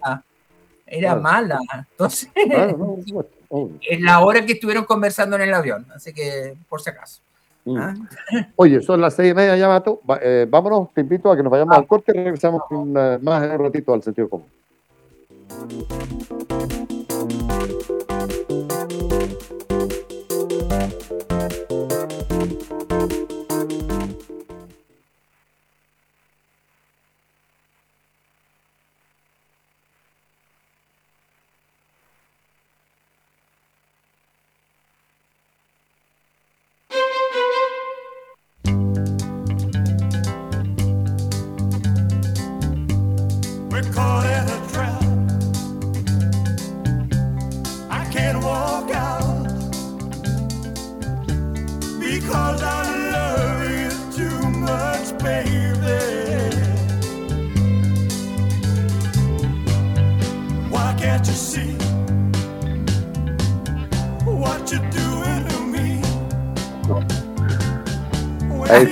Era 0.87 1.17
mala. 1.17 1.59
Entonces, 1.91 2.31
es 2.35 4.01
la 4.01 4.21
hora 4.21 4.45
que 4.47 4.53
estuvieron 4.53 4.85
conversando 4.85 5.37
en 5.37 5.43
el 5.43 5.55
avión, 5.55 5.87
así 5.95 6.13
que 6.13 6.55
por 6.69 6.81
si 6.81 6.91
acaso. 6.91 7.21
Mm. 7.65 7.77
¿Ah? 7.79 7.95
Oye, 8.57 8.81
son 8.81 9.01
las 9.01 9.15
seis 9.15 9.33
y 9.33 9.35
media 9.35 9.57
ya, 9.57 9.69
Mato. 9.69 10.01
Eh, 10.23 10.47
vámonos, 10.49 10.93
te 10.95 11.01
invito 11.01 11.31
a 11.31 11.37
que 11.37 11.43
nos 11.43 11.51
vayamos 11.51 11.75
ah. 11.75 11.81
al 11.81 11.87
corte 11.87 12.13
y 12.15 12.19
regresamos 12.19 12.63
con, 12.69 12.93
más 12.93 13.45
en 13.45 13.53
un 13.53 13.59
ratito 13.59 13.93
al 13.93 14.03
sentido 14.03 14.29
común. 14.29 14.47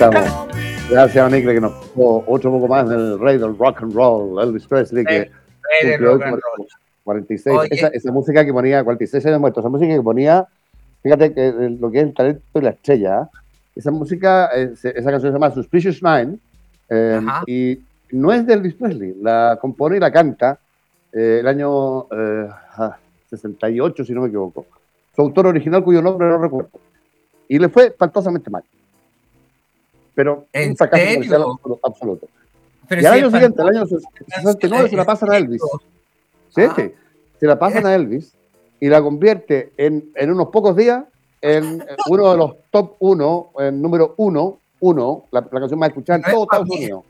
Estamos. 0.05 0.49
Gracias 0.91 1.25
a 1.25 1.29
Nicle 1.31 1.55
que 1.55 1.61
nos 1.61 1.73
puso 1.73 2.25
otro 2.27 2.51
poco 2.51 2.69
más 2.69 2.89
del 2.89 3.19
rey 3.19 3.39
del 3.39 3.57
rock 3.57 3.83
and 3.83 3.95
roll, 3.95 4.41
Elvis 4.43 4.67
Presley, 4.67 5.05
que 5.05 5.31
rey 5.83 5.97
rock 5.97 6.23
and 6.23 6.41
roll. 6.41 6.67
46. 7.05 7.59
Esa, 7.71 7.89
esa, 7.89 8.13
música 8.13 8.45
que 8.45 8.53
ponía, 8.53 8.83
46 8.83 9.27
años 9.27 9.41
muertos, 9.41 9.63
esa 9.63 9.69
música 9.69 9.95
que 9.95 10.03
ponía, 10.03 10.47
fíjate 11.03 11.35
que 11.35 11.53
lo 11.79 11.91
que 11.91 11.99
es 11.99 12.05
el 12.05 12.15
talento 12.15 12.43
y 12.55 12.61
la 12.63 12.71
estrella, 12.71 13.29
esa 13.77 13.91
música, 13.91 14.47
esa 14.47 15.11
canción 15.11 15.21
se 15.21 15.33
llama 15.33 15.51
Suspicious 15.51 16.03
Mind, 16.03 16.39
eh, 16.89 17.21
y 17.47 17.79
no 18.13 18.33
es 18.33 18.47
de 18.47 18.55
Elvis 18.55 18.75
Presley, 18.75 19.15
la 19.21 19.59
compone 19.61 19.99
y 19.99 20.01
la 20.01 20.11
canta 20.11 20.59
eh, 21.13 21.39
el 21.41 21.47
año 21.47 22.07
68, 23.29 24.03
ah, 24.03 24.07
si 24.07 24.13
no 24.15 24.23
me 24.23 24.29
equivoco. 24.29 24.65
Su 25.15 25.21
autor 25.21 25.49
original, 25.49 25.85
cuyo 25.85 26.01
nombre 26.01 26.27
no 26.27 26.39
recuerdo. 26.39 26.71
Y 27.49 27.59
le 27.59 27.69
fue 27.69 27.89
espantosamente 27.89 28.49
mal 28.49 28.65
pero 30.15 30.47
¿En 30.53 30.71
un 30.71 30.77
fracaso 30.77 31.61
absoluto. 31.83 32.29
y 32.91 33.05
al 33.05 33.13
año 33.15 33.31
siguiente, 33.31 33.63
el 33.63 33.69
año 33.69 33.87
69, 33.87 34.91
se 34.91 34.97
la 34.97 35.05
pasan 35.05 35.33
a 35.33 35.37
Elvis. 35.37 35.63
Sí, 36.55 36.63
ah. 36.63 36.77
se 37.41 37.47
la 37.47 37.59
pasan 37.59 37.87
a 37.87 37.95
Elvis 37.95 38.33
y 38.81 38.89
la 38.89 39.03
convierte 39.03 39.73
en, 39.77 40.11
en 40.15 40.31
unos 40.31 40.49
pocos 40.49 40.77
días 40.77 41.05
en 41.41 41.85
uno 42.09 42.31
de 42.31 42.37
los 42.39 42.53
top 42.71 42.95
uno, 43.01 43.51
en 43.59 43.83
número 43.83 44.15
uno, 44.17 44.59
uno, 44.81 45.27
la, 45.31 45.43
canción 45.45 45.79
más 45.79 45.91
escuchada 45.91 46.19
en 46.19 46.33
todo 46.33 46.45
Estados 46.45 46.71
Unidos, 46.71 47.05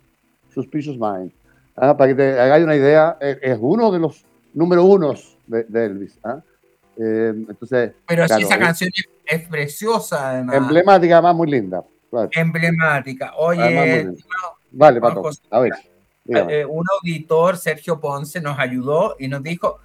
Suspicious 0.53 0.97
Mind. 0.99 1.31
Ah, 1.77 1.97
para 1.97 2.09
que 2.11 2.15
te 2.17 2.41
hagáis 2.41 2.65
una 2.65 2.75
idea, 2.75 3.17
es, 3.21 3.59
uno 3.61 3.93
de 3.93 4.01
los 4.01 4.25
número 4.53 4.85
unos 4.85 5.37
de, 5.47 5.67
Elvis. 5.73 6.19
¿ah? 6.25 6.41
Eh, 6.97 7.33
entonces, 7.49 7.93
Pero 8.07 8.27
sí, 8.27 8.43
esa 8.43 8.59
canción 8.59 8.91
es, 9.25 9.49
preciosa, 9.49 10.31
además. 10.31 10.57
Emblemática, 10.57 11.15
además, 11.15 11.37
muy 11.37 11.51
linda 11.51 11.85
emblemática. 12.33 13.33
Oye, 13.37 14.09
vale, 14.71 15.01
Pato, 15.01 15.31
a 15.51 15.61
ver. 15.61 15.73
Eh, 16.27 16.65
un 16.65 16.85
auditor, 17.01 17.59
Sergio 17.59 18.01
Ponce, 18.01 18.41
nos 18.41 18.59
ayudó 18.59 19.17
y 19.19 19.29
nos 19.29 19.43
dijo, 19.43 19.79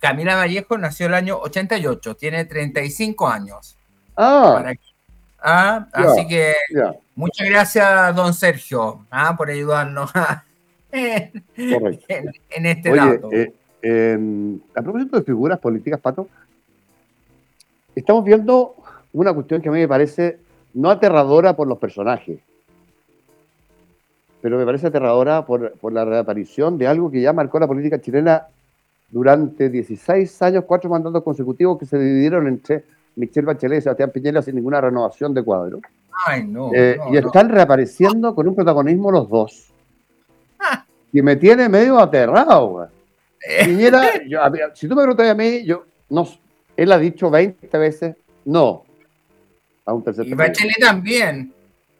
Camila 0.00 0.34
Vallejo 0.34 0.76
nació 0.78 1.06
el 1.06 1.14
año 1.14 1.38
88, 1.38 2.16
tiene 2.16 2.44
35 2.44 3.28
años. 3.28 3.76
Ah. 4.16 4.74
ah 5.40 5.86
así 5.92 6.26
que 6.26 6.54
muchas 7.14 7.48
gracias, 7.48 8.16
don 8.16 8.34
Sergio, 8.34 9.06
ah, 9.10 9.36
por 9.36 9.50
ayudarnos 9.50 10.10
en, 10.92 11.44
este 12.66 12.90
dato. 12.90 13.30
Eh, 13.82 14.18
a 14.74 14.82
propósito 14.82 15.18
de 15.18 15.22
figuras 15.22 15.60
políticas, 15.60 16.00
Pato, 16.00 16.28
estamos 17.94 18.24
viendo 18.24 18.74
una 19.12 19.32
cuestión 19.32 19.62
que 19.62 19.68
a 19.68 19.72
mí 19.72 19.78
me 19.78 19.88
parece 19.88 20.40
no 20.76 20.90
aterradora 20.90 21.56
por 21.56 21.66
los 21.66 21.78
personajes, 21.78 22.38
pero 24.42 24.58
me 24.58 24.66
parece 24.66 24.88
aterradora 24.88 25.44
por, 25.46 25.72
la 25.90 26.04
reaparición 26.04 26.76
de 26.76 26.86
algo 26.86 27.10
que 27.10 27.22
ya 27.22 27.32
marcó 27.32 27.58
la 27.58 27.66
política 27.66 27.98
chilena 27.98 28.46
durante 29.10 29.70
16 29.70 30.42
años, 30.42 30.64
cuatro 30.66 30.90
mandatos 30.90 31.22
consecutivos 31.22 31.78
que 31.78 31.86
se 31.86 31.98
dividieron 31.98 32.46
entre 32.46 32.84
Michelle 33.16 33.46
Bachelet 33.46 33.78
y 33.78 33.82
Sebastián 33.82 34.10
Piñera 34.10 34.42
sin 34.42 34.56
ninguna 34.56 34.80
renovación 34.80 35.32
de 35.32 35.42
cuadro. 35.42 35.80
Ay, 36.26 36.46
no. 36.46 36.70
Eh, 36.74 36.98
y 37.10 37.16
están 37.16 37.48
reapareciendo 37.48 38.34
con 38.34 38.46
un 38.46 38.54
protagonismo 38.54 39.10
los 39.10 39.30
dos. 39.30 39.72
Ah. 40.60 40.84
Y 41.10 41.22
me 41.22 41.36
tiene 41.36 41.70
medio 41.70 41.98
aterrado, 41.98 42.66
güey. 42.68 42.88
Eh. 43.48 43.64
Piñera, 43.64 44.02
si 44.74 44.86
tú 44.86 44.94
me 44.94 45.02
preguntas 45.02 45.28
a 45.28 45.34
mí, 45.34 45.64
yo 45.64 45.84
no, 46.10 46.28
él 46.76 46.92
ha 46.92 46.98
dicho 46.98 47.30
20 47.30 47.78
veces 47.78 48.16
no 48.44 48.85
a 49.86 49.94
un 49.94 50.04
tercer 50.04 50.26
Y 50.26 50.34
Bachelet 50.34 50.78
también. 50.78 51.52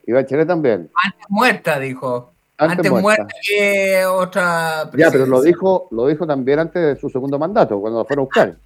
Y 0.06 0.12
Bachelet 0.12 0.46
también. 0.46 0.90
Antes 1.02 1.26
muerta, 1.28 1.80
dijo. 1.80 2.32
Antes, 2.58 2.90
muerta. 2.90 3.26
que 3.46 4.04
otra. 4.06 4.90
Ya, 4.96 5.10
pero 5.10 5.26
lo 5.26 5.42
dijo, 5.42 5.88
lo 5.90 6.06
dijo 6.06 6.26
también 6.26 6.58
antes 6.58 6.82
de 6.82 6.96
su 7.00 7.08
segundo 7.08 7.38
mandato, 7.38 7.80
cuando 7.80 8.00
lo 8.00 8.04
fueron 8.04 8.22
a 8.22 8.26
buscar. 8.26 8.56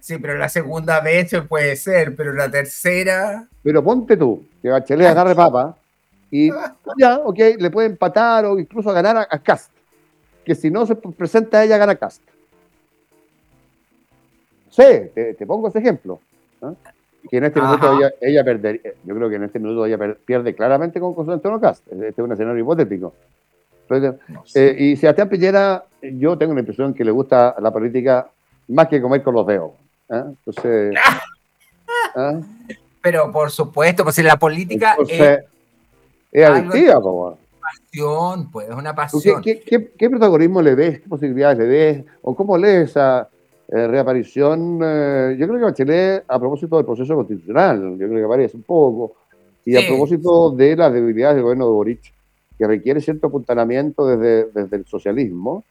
Sí, 0.00 0.18
pero 0.18 0.36
la 0.36 0.48
segunda 0.48 1.00
vez 1.00 1.34
puede 1.48 1.76
ser, 1.76 2.14
pero 2.14 2.32
la 2.32 2.50
tercera. 2.50 3.48
Pero 3.62 3.82
ponte 3.82 4.16
tú, 4.16 4.46
que 4.62 4.68
Bachelet 4.68 5.08
agarre 5.08 5.34
papa 5.34 5.76
y 6.30 6.50
ya, 6.98 7.18
ok, 7.18 7.38
le 7.58 7.70
puede 7.70 7.88
empatar 7.88 8.44
o 8.44 8.58
incluso 8.58 8.92
ganar 8.92 9.26
a, 9.30 9.38
Cast. 9.38 9.70
Que 10.44 10.54
si 10.54 10.70
no 10.70 10.86
se 10.86 10.94
presenta 10.94 11.64
ella, 11.64 11.78
gana 11.78 11.96
Cast. 11.96 12.22
Sí, 14.70 14.82
te, 15.14 15.46
pongo 15.46 15.68
ese 15.68 15.78
ejemplo. 15.78 16.20
Que 17.28 17.38
en 17.38 17.44
este 17.44 17.60
minuto 17.60 17.98
ella, 18.20 18.44
perdería, 18.44 18.92
yo 19.04 19.14
creo 19.14 19.28
que 19.28 19.36
en 19.36 19.44
este 19.44 19.58
minuto 19.58 19.84
ella 19.84 19.98
pierde 20.24 20.54
claramente 20.54 21.00
con 21.00 21.14
José 21.14 21.32
Antonio 21.32 21.60
Cast. 21.60 21.86
Este 21.90 22.08
es 22.08 22.18
un 22.18 22.32
escenario 22.32 22.62
hipotético. 22.62 23.12
Eh, 24.54 24.76
y 24.78 24.96
Sebastián 24.96 25.28
Piñera, 25.28 25.84
yo 26.02 26.36
tengo 26.36 26.54
la 26.54 26.60
impresión 26.60 26.94
que 26.94 27.04
le 27.04 27.10
gusta 27.10 27.54
la 27.60 27.70
política 27.70 28.28
más 28.68 28.88
que 28.88 29.00
comer 29.00 29.22
con 29.22 29.34
los 29.34 29.46
dedos. 29.46 29.72
¿eh? 30.10 30.22
Entonces. 30.24 30.94
¿eh? 32.16 32.40
Pero 33.00 33.30
por 33.30 33.50
supuesto, 33.50 34.02
pues 34.02 34.18
la 34.18 34.36
política 34.36 34.96
es, 35.08 35.40
es 36.32 36.46
adictiva, 36.46 37.00
como. 37.00 37.38
Pasión, 37.60 38.50
pues, 38.50 38.68
es 38.68 38.74
una 38.74 38.94
pasión. 38.94 39.42
¿Qué, 39.42 39.60
qué, 39.60 40.10
protagonismo 40.10 40.62
le 40.62 40.74
ves? 40.74 41.00
¿Qué 41.00 41.08
posibilidades 41.08 41.58
le 41.58 41.66
ves? 41.66 42.04
¿O 42.22 42.34
cómo 42.34 42.56
lees 42.56 42.90
esa 42.90 43.28
eh, 43.68 43.86
reaparición? 43.88 44.78
yo 44.78 45.46
creo 45.46 45.58
que 45.58 45.64
Bachelet, 45.64 46.24
a 46.28 46.38
propósito 46.38 46.76
del 46.76 46.86
proceso 46.86 47.14
constitucional, 47.14 47.98
yo 47.98 48.08
creo 48.08 48.18
que 48.18 48.24
aparece 48.24 48.56
un 48.56 48.62
poco. 48.62 49.14
Y 49.64 49.76
a 49.76 49.86
propósito 49.86 50.50
de 50.50 50.76
las 50.76 50.92
debilidades 50.92 51.36
del 51.36 51.42
gobierno 51.42 51.66
de 51.66 51.72
Boric, 51.72 52.12
que 52.56 52.66
requiere 52.66 53.00
cierto 53.00 53.26
apuntalamiento 53.26 54.06
desde, 54.06 54.50
desde 54.52 54.76
el 54.76 54.86
socialismo, 54.86 55.64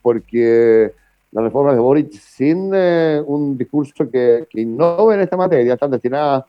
porque 0.00 0.92
las 1.32 1.44
reformas 1.44 1.74
de 1.74 1.80
Boric 1.80 2.12
sin 2.12 2.70
eh, 2.74 3.22
un 3.26 3.56
discurso 3.56 4.08
que, 4.10 4.46
que, 4.48 4.60
innove 4.60 5.14
en 5.14 5.22
esta 5.22 5.36
materia 5.36 5.74
están 5.74 5.90
destinadas, 5.90 6.44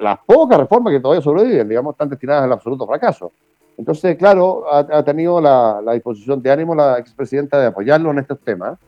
las 0.00 0.18
pocas 0.26 0.58
reformas 0.58 0.92
que 0.92 1.00
todavía 1.00 1.22
sobreviven, 1.22 1.68
digamos, 1.68 1.94
están 1.94 2.10
destinadas 2.10 2.44
al 2.44 2.52
absoluto 2.52 2.86
fracaso. 2.86 3.32
Entonces, 3.78 4.16
claro, 4.16 4.64
ha, 4.70 5.02
tenido 5.02 5.40
la, 5.40 5.80
disposición 5.94 6.42
de 6.42 6.50
ánimo 6.50 6.74
la 6.74 6.98
expresidenta 6.98 7.58
de 7.58 7.66
apoyarlo 7.66 8.10
en 8.10 8.18
estos 8.18 8.38
temas, 8.40 8.78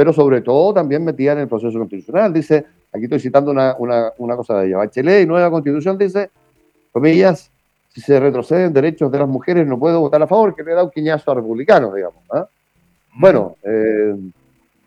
pero 0.00 0.14
sobre 0.14 0.40
todo 0.40 0.72
también 0.72 1.04
metida 1.04 1.32
en 1.32 1.40
el 1.40 1.46
proceso 1.46 1.78
constitucional. 1.78 2.32
Dice, 2.32 2.64
aquí 2.90 3.04
estoy 3.04 3.20
citando 3.20 3.50
una, 3.50 3.76
una, 3.78 4.10
una 4.16 4.34
cosa 4.34 4.58
de 4.58 4.68
ella, 4.68 4.78
Bachelet 4.78 5.24
y 5.24 5.26
nueva 5.26 5.50
constitución 5.50 5.98
dice, 5.98 6.30
comillas, 6.90 7.50
si 7.90 8.00
se 8.00 8.18
retroceden 8.18 8.72
derechos 8.72 9.12
de 9.12 9.18
las 9.18 9.28
mujeres 9.28 9.66
no 9.66 9.78
puedo 9.78 10.00
votar 10.00 10.22
a 10.22 10.26
favor, 10.26 10.56
que 10.56 10.62
le 10.62 10.72
da 10.72 10.84
un 10.84 10.90
quiñazo 10.90 11.30
a 11.30 11.34
republicanos, 11.34 11.94
digamos. 11.94 12.22
¿ah? 12.32 12.48
Bueno, 13.12 13.58
eh, 13.62 14.16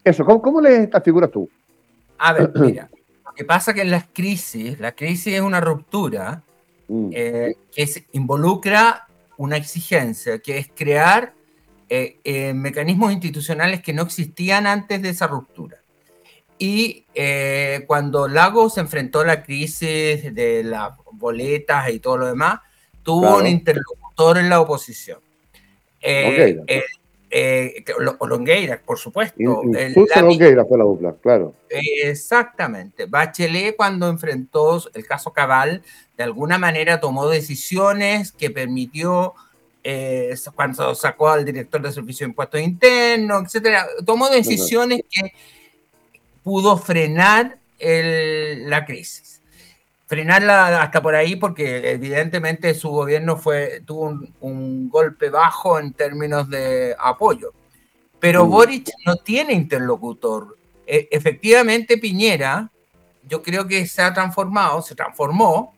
eso, 0.04 0.26
¿cómo, 0.26 0.60
lees 0.60 0.80
estas 0.80 1.04
figuras 1.04 1.30
tú? 1.30 1.48
A 2.18 2.34
ver, 2.34 2.52
mira, 2.56 2.90
lo 3.24 3.34
que 3.36 3.46
pasa 3.46 3.72
que 3.72 3.82
en 3.82 3.92
las 3.92 4.06
crisis, 4.12 4.80
la 4.80 4.94
crisis 4.94 5.36
es 5.36 5.42
una 5.42 5.62
ruptura 5.62 6.42
mm. 6.88 7.10
eh, 7.12 7.56
que 7.72 7.88
involucra 8.14 9.06
una 9.38 9.58
exigencia, 9.58 10.40
que 10.40 10.58
es 10.58 10.72
crear 10.74 11.34
eh, 11.90 12.20
eh, 12.24 12.54
mecanismos 12.54 13.12
institucionales 13.12 13.82
que 13.82 13.94
no 13.94 14.04
existían 14.04 14.68
antes 14.68 15.02
de 15.02 15.10
esa 15.10 15.28
ruptura. 15.28 15.78
Y 16.60 17.06
cuando 17.88 18.30
Lagos 18.30 18.76
se 18.76 18.80
enfrentó 18.80 19.20
a 19.20 19.26
la 19.26 19.44
crisis 19.44 20.34
de 20.34 20.64
las 20.64 20.94
boletas 21.12 21.90
y 21.90 22.00
todo 22.00 22.18
lo 22.18 22.28
demás, 22.28 22.62
tuvo 23.02 23.38
un 23.38 23.48
interlocutor 23.48 24.38
en 24.38 24.50
la 24.50 24.62
oposición. 24.62 25.20
Okay, 26.00 26.58
eh, 27.36 27.84
Longueira, 27.98 28.80
por 28.86 29.00
supuesto. 29.00 29.36
Longueira 29.40 30.66
fue 30.66 30.78
la 30.78 30.84
dupla, 30.84 31.16
claro. 31.20 31.56
Exactamente. 31.68 33.08
Bachelet 33.08 33.76
cuando 33.76 34.08
enfrentó 34.08 34.80
el 34.94 35.08
caso 35.08 35.34
Cabal, 35.34 35.82
de 36.16 36.24
alguna 36.24 36.60
manera 36.60 37.00
tomó 37.00 37.28
decisiones 37.28 38.32
que 38.32 38.52
permitió, 38.52 39.34
eh, 39.84 40.36
cuando 40.56 40.96
sacó 40.96 41.30
al 41.30 41.46
director 41.46 41.82
de 41.82 41.92
Servicio 41.92 42.26
de 42.26 42.30
Impuestos 42.32 42.62
Internos, 42.62 43.44
etcétera, 43.46 43.86
tomó 44.06 44.30
decisiones 44.30 45.02
que 45.10 45.34
pudo 46.44 46.78
frenar 46.78 47.58
la 47.80 48.86
crisis 48.86 49.34
frenarla 50.14 50.84
hasta 50.84 51.02
por 51.02 51.16
ahí 51.16 51.36
porque 51.36 51.90
evidentemente 51.90 52.76
su 52.76 52.90
gobierno 52.90 53.36
fue, 53.36 53.82
tuvo 53.84 54.20
un, 54.42 54.88
golpe 54.88 55.32
bajo 55.32 55.80
en 55.80 55.92
términos 55.94 56.48
de 56.52 56.96
apoyo. 57.00 57.52
Pero 58.20 58.46
mm. 58.46 58.50
Boric 58.50 58.92
no 59.08 59.16
tiene 59.16 59.54
interlocutor. 59.54 60.56
E, 60.86 61.08
efectivamente, 61.10 61.98
Piñera, 61.98 62.70
yo 63.28 63.42
creo 63.42 63.68
que 63.68 63.88
se 63.88 64.04
ha 64.04 64.14
transformado, 64.14 64.84
se 64.84 64.94
transformó 64.94 65.74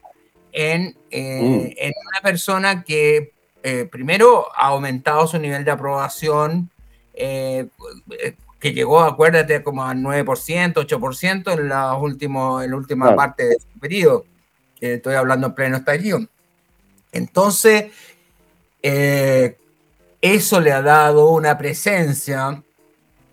en, 0.52 0.98
eh, 1.12 1.42
mm. 1.42 1.74
en 1.78 1.94
una 2.10 2.22
persona 2.22 2.84
que 2.84 3.32
eh, 3.68 3.86
primero 3.86 4.46
ha 4.56 4.68
aumentado 4.68 5.26
su 5.26 5.40
nivel 5.40 5.66
de 5.66 5.72
aprobación, 5.72 6.70
eh, 7.16 7.68
que 8.60 8.74
llegó, 8.74 9.02
acuérdate, 9.02 9.64
como 9.64 9.84
al 9.84 9.98
9%, 9.98 10.74
8% 10.74 11.52
en, 11.52 11.70
la, 11.70 11.96
último, 11.96 12.62
en 12.62 12.70
la 12.70 12.78
última 12.78 13.16
parte 13.16 13.46
de 13.48 13.56
su 13.60 13.80
periodo. 13.80 14.26
estoy 14.80 15.16
hablando 15.16 15.48
en 15.48 15.56
pleno 15.56 15.78
estallido. 15.78 16.20
Entonces, 17.12 17.86
eh, 18.84 19.58
eso 20.22 20.62
le 20.62 20.72
ha 20.72 20.84
dado 20.84 21.32
una 21.32 21.58
presencia 21.58 22.62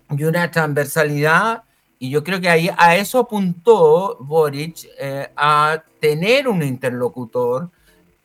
y 0.09 0.23
una 0.23 0.49
transversalidad, 0.49 1.61
y 1.99 2.09
yo 2.09 2.23
creo 2.23 2.41
que 2.41 2.49
ahí 2.49 2.71
a 2.75 2.95
eso 2.95 3.19
apuntó 3.19 4.17
Boric, 4.19 4.87
eh, 4.97 5.29
a 5.35 5.83
tener 5.99 6.47
un 6.47 6.63
interlocutor, 6.63 7.69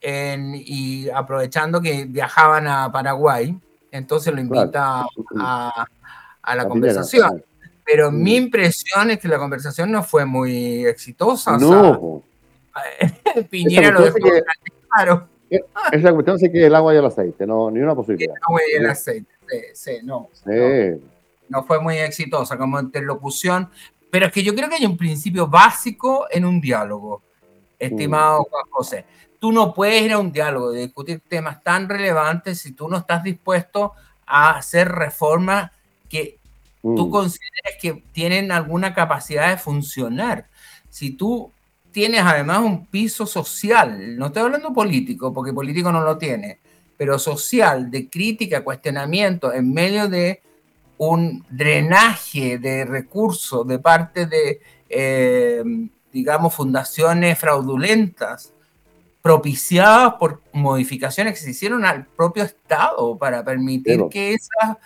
y 0.03 1.09
aprovechando 1.11 1.81
que 1.81 2.05
viajaban 2.05 2.67
a 2.67 2.91
Paraguay, 2.93 3.59
entonces 3.91 4.33
lo 4.33 4.41
invita 4.41 5.07
a, 5.39 5.87
a 6.43 6.55
la 6.55 6.69
conversación. 6.69 7.45
Pero 7.85 8.13
mi 8.13 8.37
impresión 8.37 9.11
es 9.11 9.19
que 9.19 9.29
la 9.29 9.39
conversación 9.39 9.91
no 9.91 10.03
fue 10.03 10.27
muy 10.27 10.85
exitosa. 10.85 11.57
No. 11.57 12.23
Piñera 13.51 13.91
lo 13.91 14.03
dejó 14.03 14.19
claro. 14.93 15.29
Esa 15.93 16.13
cuestión 16.13 16.37
es 16.41 16.53
que 16.53 16.67
el 16.67 16.75
agua 16.75 16.95
y 16.95 16.99
el 16.99 17.07
aceite, 17.07 17.47
no, 17.47 17.71
ni 17.71 17.81
una 17.81 17.95
posibilidad. 17.95 18.35
El 18.37 18.43
agua 18.47 18.61
y 18.71 18.77
el 18.77 18.91
aceite, 18.91 19.31
sí, 19.73 19.93
no, 20.03 20.29
no. 21.49 21.65
fue 21.65 21.81
muy 21.81 21.97
exitosa 21.97 22.59
como 22.59 22.79
interlocución, 22.79 23.71
pero 24.11 24.27
es 24.27 24.33
que 24.33 24.43
yo 24.43 24.55
creo 24.55 24.69
que 24.69 24.75
hay 24.75 24.85
un 24.85 24.99
principio 24.99 25.47
básico 25.47 26.27
en 26.31 26.45
un 26.45 26.61
diálogo, 26.61 27.23
estimado 27.79 28.43
mm. 28.43 28.45
Juan 28.51 28.65
José. 28.71 29.05
Tú 29.39 29.53
no 29.53 29.73
puedes 29.75 30.03
ir 30.03 30.13
a 30.13 30.19
un 30.19 30.33
diálogo 30.33 30.73
de 30.73 30.83
discutir 30.83 31.23
temas 31.29 31.63
tan 31.63 31.89
relevantes 31.89 32.61
si 32.61 32.73
tú 32.73 32.89
no 32.89 32.99
estás 32.99 33.23
dispuesto 33.23 33.93
a 34.27 34.51
hacer 34.51 34.89
reformas 34.89 35.71
que 36.09 36.39
tú 36.83 37.07
mm. 37.07 37.11
consideres 37.11 37.77
que 37.81 38.03
tienen 38.13 38.53
alguna 38.53 38.95
capacidad 38.95 39.51
de 39.51 39.57
funcionar. 39.57 40.49
Si 40.91 41.11
tú 41.11 41.53
tienes 41.93 42.23
además 42.23 42.61
un 42.61 42.87
piso 42.87 43.27
social, 43.27 44.17
no 44.17 44.27
estoy 44.27 44.43
hablando 44.43 44.73
político, 44.73 45.33
porque 45.33 45.53
político 45.53 45.91
no 45.93 46.01
lo 46.03 46.19
tiene, 46.19 46.61
pero 46.97 47.19
social, 47.19 47.91
de 47.91 48.09
crítica, 48.09 48.65
cuestionamiento, 48.65 49.53
en 49.53 49.73
medio 49.73 50.09
de 50.09 50.43
un 50.99 51.45
drenaje 51.49 52.59
de 52.59 52.85
recursos 52.85 53.67
de 53.67 53.79
parte 53.79 54.27
de, 54.27 54.61
eh, 54.89 55.63
digamos, 56.13 56.55
fundaciones 56.55 57.39
fraudulentas, 57.39 58.53
propiciadas 59.23 60.15
por 60.15 60.41
modificaciones 60.53 61.35
que 61.35 61.41
se 61.41 61.51
hicieron 61.51 61.85
al 61.85 62.07
propio 62.07 62.45
Estado 62.45 63.17
para 63.19 63.45
permitir 63.45 64.05
que 64.11 64.35
esas 64.35 64.77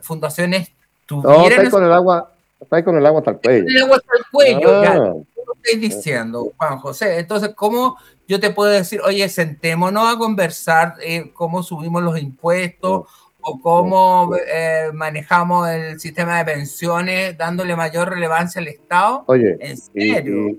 fundaciones 0.00 0.72
tuvieran... 1.06 1.40
No, 1.40 1.48
está 1.48 1.70
con 1.70 1.84
el 1.84 1.92
agua, 1.92 2.32
está 2.60 2.84
con 2.84 2.96
el 2.96 3.06
agua 3.06 3.20
hasta 3.20 3.30
el 3.32 3.38
cuello. 3.38 3.64
El 3.68 3.82
agua 3.82 3.96
hasta 3.96 4.16
el 4.16 4.24
cuello, 4.30 4.82
ya. 4.82 4.92
Ah. 4.92 4.96
lo 4.96 5.54
estoy 5.62 5.80
diciendo, 5.80 6.52
Juan 6.56 6.78
José? 6.78 7.18
Entonces, 7.18 7.50
¿cómo 7.54 7.96
yo 8.26 8.40
te 8.40 8.50
puedo 8.50 8.70
decir, 8.70 9.00
oye, 9.02 9.28
sentémonos 9.28 10.14
a 10.14 10.18
conversar 10.18 10.94
eh, 11.02 11.30
cómo 11.34 11.62
subimos 11.62 12.02
los 12.02 12.18
impuestos 12.18 13.06
o 13.40 13.60
cómo 13.60 14.34
eh, 14.36 14.90
manejamos 14.94 15.68
el 15.68 16.00
sistema 16.00 16.38
de 16.38 16.44
pensiones 16.44 17.36
dándole 17.36 17.76
mayor 17.76 18.08
relevancia 18.08 18.60
al 18.60 18.68
Estado? 18.68 19.24
Oye, 19.26 19.56
¿en 19.60 19.76
serio? 19.76 20.56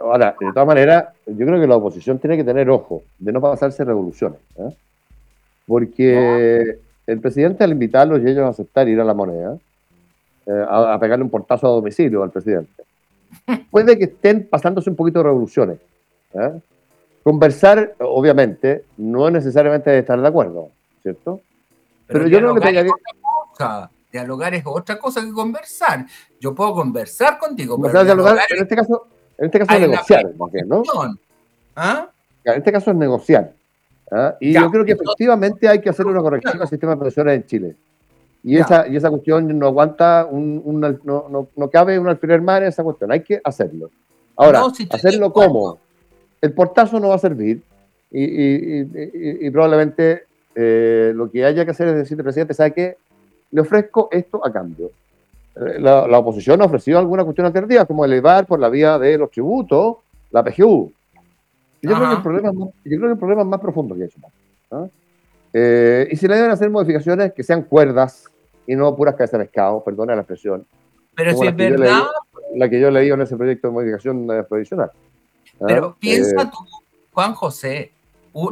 Ahora, 0.00 0.36
de 0.38 0.52
todas 0.52 0.66
maneras, 0.66 1.08
yo 1.26 1.46
creo 1.46 1.60
que 1.60 1.66
la 1.66 1.76
oposición 1.76 2.18
tiene 2.18 2.36
que 2.36 2.44
tener 2.44 2.68
ojo 2.70 3.02
de 3.18 3.32
no 3.32 3.40
pasarse 3.40 3.84
revoluciones. 3.84 4.38
¿eh? 4.56 4.74
Porque 5.66 6.78
el 7.06 7.20
presidente 7.20 7.64
al 7.64 7.72
invitarlos 7.72 8.20
y 8.20 8.28
ellos 8.28 8.44
a 8.44 8.48
aceptar 8.48 8.88
ir 8.88 9.00
a 9.00 9.04
la 9.04 9.14
moneda, 9.14 9.56
eh, 10.46 10.66
a, 10.68 10.98
pegarle 10.98 11.24
un 11.24 11.30
portazo 11.30 11.66
a 11.66 11.70
domicilio 11.70 12.22
al 12.22 12.30
presidente, 12.30 12.84
puede 13.70 13.98
que 13.98 14.04
estén 14.04 14.46
pasándose 14.48 14.90
un 14.90 14.96
poquito 14.96 15.18
de 15.20 15.24
revoluciones. 15.24 15.78
¿eh? 16.34 16.52
Conversar, 17.22 17.94
obviamente, 18.00 18.84
no 18.96 19.26
es 19.28 19.32
necesariamente 19.32 19.98
estar 19.98 20.20
de 20.20 20.28
acuerdo, 20.28 20.68
¿cierto? 21.02 21.40
Pero, 22.06 22.26
yo 22.26 22.38
creo 22.38 22.54
que 22.54 22.60
pegaría... 22.60 22.92
Dialogar 24.14 24.54
es 24.54 24.62
otra 24.64 24.96
cosa 24.96 25.22
que 25.22 25.32
conversar. 25.32 26.06
Yo 26.38 26.54
puedo 26.54 26.72
conversar 26.72 27.36
contigo, 27.36 27.76
pero 27.82 28.04
dialogar, 28.04 28.38
en 28.48 28.62
este 28.62 28.76
caso, 28.76 29.08
en 29.38 29.46
este 29.46 29.58
caso 29.58 29.74
es 29.74 29.80
negociar, 29.80 30.26
¿no? 30.66 30.82
¿Ah? 31.76 32.08
En 32.44 32.58
este 32.58 32.72
caso 32.72 32.90
es 32.90 32.96
negociar. 32.96 33.52
¿ah? 34.10 34.36
Y 34.40 34.52
yo 34.52 34.70
creo 34.70 34.84
que 34.84 34.92
efectivamente 34.92 35.68
hay 35.68 35.80
que 35.80 35.90
hacer 35.90 36.06
una 36.06 36.20
corrección 36.20 36.60
al 36.60 36.68
sistema 36.68 36.94
de 36.94 37.00
pensiones 37.00 37.36
en 37.36 37.46
Chile. 37.46 37.76
Y 38.42 38.58
esa, 38.58 38.86
y 38.86 38.96
esa 38.96 39.08
cuestión 39.08 39.58
no 39.58 39.66
aguanta, 39.66 40.28
un, 40.30 40.78
no, 40.78 41.48
no, 41.56 41.70
cabe 41.70 41.98
un 41.98 42.08
alfiler 42.08 42.42
más 42.42 42.60
en 42.60 42.68
esa 42.68 42.82
cuestión. 42.84 43.10
Hay 43.10 43.20
que 43.20 43.40
hacerlo. 43.42 43.90
Ahora, 44.36 44.62
hacerlo 44.90 45.32
como. 45.32 45.78
El 46.42 46.52
portazo 46.52 47.00
no 47.00 47.08
va 47.08 47.14
a 47.14 47.18
servir 47.18 47.62
y, 48.10 48.82
y, 49.46 49.50
probablemente 49.50 50.24
eh, 50.54 51.12
lo 51.14 51.30
que 51.30 51.42
haya 51.42 51.64
que 51.64 51.70
hacer 51.70 51.88
es 51.88 51.96
decirle, 51.96 52.22
presidente, 52.22 52.52
¿sabe 52.52 52.74
qué? 52.74 52.96
Le 53.50 53.62
ofrezco 53.62 54.08
esto 54.12 54.44
a 54.46 54.52
cambio. 54.52 54.90
Eh, 55.56 55.78
la, 55.78 56.06
la, 56.06 56.18
oposición 56.18 56.60
ha 56.62 56.64
ofrecido 56.64 56.98
alguna 56.98 57.24
cuestión 57.24 57.46
alternativa, 57.46 57.84
como 57.84 58.04
elevar 58.04 58.46
por 58.46 58.58
la 58.58 58.68
vía 58.68 58.98
de 58.98 59.18
los 59.18 59.30
tributos 59.30 59.96
la 60.30 60.42
PGU. 60.42 60.92
Yo 61.82 61.94
creo, 61.94 62.08
que 62.08 62.16
el 62.16 62.22
problema 62.22 62.48
es 62.48 62.54
más, 62.54 62.68
yo 62.84 62.96
creo 62.96 63.00
que 63.00 63.12
el 63.12 63.18
problema 63.18 63.42
es 63.42 63.48
más 63.48 63.60
profundo 63.60 63.94
que 63.94 64.04
eso. 64.04 64.18
Eh, 65.52 66.08
y 66.10 66.16
si 66.16 66.26
le 66.26 66.34
deben 66.34 66.50
hacer 66.50 66.70
modificaciones 66.70 67.32
que 67.32 67.44
sean 67.44 67.62
cuerdas 67.62 68.24
y 68.66 68.74
no 68.74 68.96
puras 68.96 69.14
cabezas 69.14 69.38
de 69.38 69.44
pescado, 69.44 69.84
perdona 69.84 70.14
la 70.14 70.22
expresión. 70.22 70.66
Pero 71.14 71.36
si 71.36 71.46
es 71.46 71.54
verdad. 71.54 72.02
la 72.56 72.68
que 72.68 72.80
yo 72.80 72.90
leí 72.90 73.10
en 73.10 73.20
ese 73.20 73.36
proyecto 73.36 73.68
de 73.68 73.74
modificación 73.74 74.28
eh, 74.32 74.42
provisional. 74.42 74.90
Pero 75.60 75.94
piensa 76.00 76.50
tú, 76.50 76.58
Juan 77.12 77.34
José, 77.34 77.92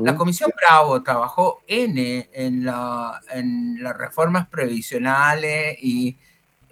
la 0.01 0.15
Comisión 0.15 0.53
Bravo 0.57 1.03
trabajó 1.03 1.63
N 1.67 2.29
en, 2.33 2.65
la, 2.65 3.21
en 3.33 3.83
las 3.83 3.97
reformas 3.97 4.47
previsionales 4.47 5.77
y 5.83 6.17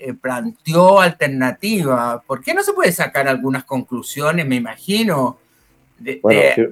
eh, 0.02 0.14
planteó 0.14 0.98
alternativas. 0.98 2.22
¿Por 2.26 2.42
qué 2.42 2.54
no 2.54 2.62
se 2.62 2.72
puede 2.72 2.90
sacar 2.90 3.28
algunas 3.28 3.64
conclusiones, 3.64 4.46
me 4.46 4.56
imagino? 4.56 5.38
bueno, 6.22 6.64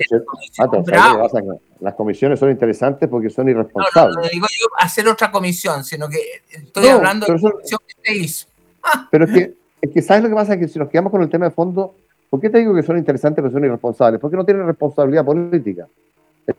las 1.80 1.94
comisiones 1.94 2.40
son 2.40 2.50
interesantes 2.50 3.06
porque 3.06 3.28
son 3.28 3.50
irresponsables. 3.50 4.16
No, 4.16 4.22
no, 4.22 4.28
digo 4.28 4.46
yo 4.58 4.66
hacer 4.78 5.06
otra 5.06 5.30
comisión, 5.30 5.84
sino 5.84 6.08
que 6.08 6.18
estoy 6.50 6.88
hablando 6.88 7.26
de 7.26 7.34
la 7.34 7.50
comisión 7.50 7.80
que 7.86 7.94
se 8.02 8.16
hizo. 8.16 8.46
Pero 9.10 9.26
es 9.26 9.30
que, 9.32 9.54
es 9.82 9.90
que, 9.92 10.00
¿sabes 10.00 10.22
lo 10.22 10.30
que 10.30 10.34
pasa? 10.34 10.54
Es 10.54 10.60
que 10.60 10.68
si 10.68 10.78
nos 10.78 10.88
quedamos 10.88 11.12
con 11.12 11.20
el 11.20 11.28
tema 11.28 11.44
de 11.44 11.50
fondo, 11.50 11.94
¿por 12.30 12.40
qué 12.40 12.48
te 12.48 12.58
digo 12.58 12.74
que 12.74 12.82
son 12.82 12.96
interesantes 12.96 13.42
pero 13.42 13.52
son 13.52 13.62
irresponsables? 13.62 14.18
Porque 14.18 14.38
no 14.38 14.44
tienen 14.46 14.66
responsabilidad 14.66 15.26
política. 15.26 15.86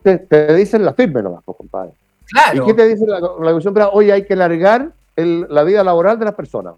Te, 0.03 0.19
te 0.19 0.53
dicen 0.53 0.85
la 0.85 0.93
firme 0.93 1.23
nomás, 1.23 1.41
pues, 1.43 1.57
compadre. 1.57 1.93
Claro. 2.27 2.63
¿Y 2.63 2.67
qué 2.67 2.73
te 2.75 2.87
dice 2.87 3.07
la, 3.07 3.19
la 3.19 3.49
comisión? 3.49 3.73
Hoy 3.91 4.11
hay 4.11 4.25
que 4.25 4.35
largar 4.35 4.93
la 5.25 5.63
vida 5.63 5.83
laboral 5.83 6.17
de 6.19 6.25
las 6.25 6.35
personas. 6.35 6.75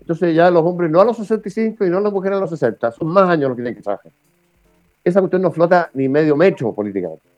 Entonces 0.00 0.34
ya 0.34 0.50
los 0.50 0.64
hombres 0.64 0.90
no 0.90 1.00
a 1.00 1.04
los 1.04 1.16
65 1.16 1.84
y 1.86 1.90
no 1.90 2.00
las 2.00 2.12
mujeres 2.12 2.38
a 2.38 2.40
los 2.40 2.50
60, 2.50 2.92
son 2.92 3.08
más 3.08 3.28
años 3.28 3.48
los 3.50 3.56
que 3.56 3.62
tienen 3.62 3.76
que 3.76 3.82
trabajar. 3.82 4.10
Esa 5.04 5.20
cuestión 5.20 5.42
no 5.42 5.50
flota 5.50 5.90
ni 5.94 6.08
medio 6.08 6.36
metro 6.36 6.72
políticamente. 6.72 7.32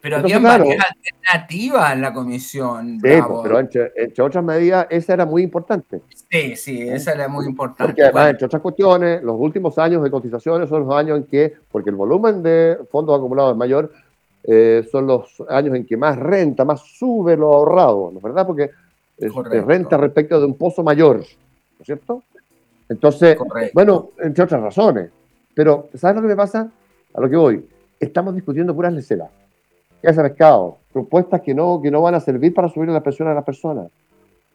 Pero 0.00 0.16
había 0.18 0.38
varias 0.38 0.78
alternativas 0.84 1.92
en 1.92 2.00
la 2.00 2.12
comisión. 2.12 3.00
Sí, 3.02 3.20
pues, 3.26 3.40
pero 3.42 3.58
entre, 3.58 4.22
otras 4.22 4.44
medidas, 4.44 4.86
esa 4.90 5.14
era 5.14 5.26
muy 5.26 5.42
importante. 5.42 6.00
Sí, 6.30 6.54
sí, 6.56 6.88
esa 6.88 7.12
era 7.12 7.26
muy 7.26 7.46
importante. 7.46 7.84
Porque 7.84 8.02
además, 8.04 8.30
entre 8.30 8.46
otras 8.46 8.62
cuestiones, 8.62 9.22
los 9.22 9.36
últimos 9.38 9.76
años 9.78 10.02
de 10.02 10.10
cotizaciones 10.10 10.68
son 10.68 10.86
los 10.86 10.94
años 10.94 11.18
en 11.18 11.24
que, 11.24 11.54
porque 11.70 11.90
el 11.90 11.96
volumen 11.96 12.42
de 12.42 12.78
fondos 12.90 13.18
acumulados 13.18 13.52
es 13.52 13.58
mayor, 13.58 13.92
eh, 14.44 14.86
son 14.90 15.06
los 15.06 15.42
años 15.48 15.74
en 15.74 15.84
que 15.84 15.96
más 15.96 16.16
renta, 16.16 16.64
más 16.64 16.80
sube 16.80 17.36
lo 17.36 17.52
ahorrado, 17.52 18.10
¿no 18.12 18.18
es 18.18 18.22
verdad? 18.22 18.46
Porque 18.46 18.70
es, 19.18 19.34
renta 19.34 19.96
respecto 19.96 20.38
de 20.38 20.46
un 20.46 20.54
pozo 20.54 20.82
mayor, 20.82 21.16
¿no 21.16 21.24
es 21.80 21.86
cierto? 21.86 22.22
Entonces, 22.88 23.36
bueno, 23.74 24.10
entre 24.18 24.44
otras 24.44 24.62
razones. 24.62 25.10
Pero, 25.54 25.88
¿sabes 25.94 26.16
lo 26.16 26.22
que 26.22 26.28
me 26.28 26.36
pasa? 26.36 26.70
A 27.12 27.20
lo 27.20 27.28
que 27.28 27.36
voy. 27.36 27.68
Estamos 28.00 28.34
discutiendo 28.34 28.74
puras 28.74 28.92
leceras. 28.92 29.28
¿Qué 30.00 30.08
hace 30.08 30.22
pescado? 30.22 30.78
Propuestas 30.92 31.40
que 31.42 31.52
no, 31.52 31.80
que 31.82 31.90
no 31.90 32.00
van 32.00 32.14
a 32.14 32.20
servir 32.20 32.54
para 32.54 32.68
subir 32.68 32.88
la 32.88 33.02
presión 33.02 33.28
a 33.28 33.34
las 33.34 33.44
personas. 33.44 33.90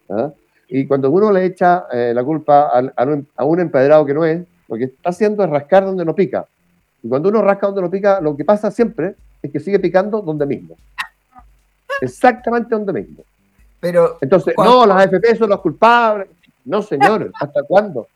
¿ah? 0.10 0.32
Y 0.70 0.88
cuando 0.88 1.12
uno 1.12 1.32
le 1.32 1.46
echa 1.46 1.86
eh, 1.92 2.14
la 2.16 2.24
culpa 2.24 2.70
a, 2.70 3.04
un, 3.04 3.28
a, 3.36 3.46
un, 3.46 3.60
empedrado 3.60 4.06
que 4.06 4.14
no 4.14 4.26
es, 4.26 4.42
lo 4.68 4.78
que 4.78 4.86
está 4.86 5.10
haciendo 5.10 5.44
es 5.44 5.50
rascar 5.50 5.86
donde 5.86 6.06
no 6.06 6.16
pica. 6.16 6.48
Y 7.04 7.10
cuando 7.10 7.30
uno 7.30 7.42
rasca 7.42 7.68
donde 7.68 7.82
no 7.82 7.92
pica, 7.92 8.22
lo 8.22 8.36
que 8.36 8.46
pasa 8.46 8.72
siempre 8.72 9.16
es 9.44 9.52
que 9.52 9.60
sigue 9.60 9.78
picando 9.78 10.22
donde 10.22 10.46
mismo. 10.46 10.76
Exactamente 12.02 12.74
donde 12.74 12.94
mismo. 12.94 13.24
Pero, 13.80 14.18
Entonces, 14.22 14.56
no, 14.58 14.86
las 14.86 15.06
AFP 15.06 15.36
son 15.36 15.50
los 15.50 15.60
culpables. 15.60 16.30
No, 16.64 16.82
señor, 16.82 17.30
¿hasta 17.40 17.64
cuándo? 17.64 18.08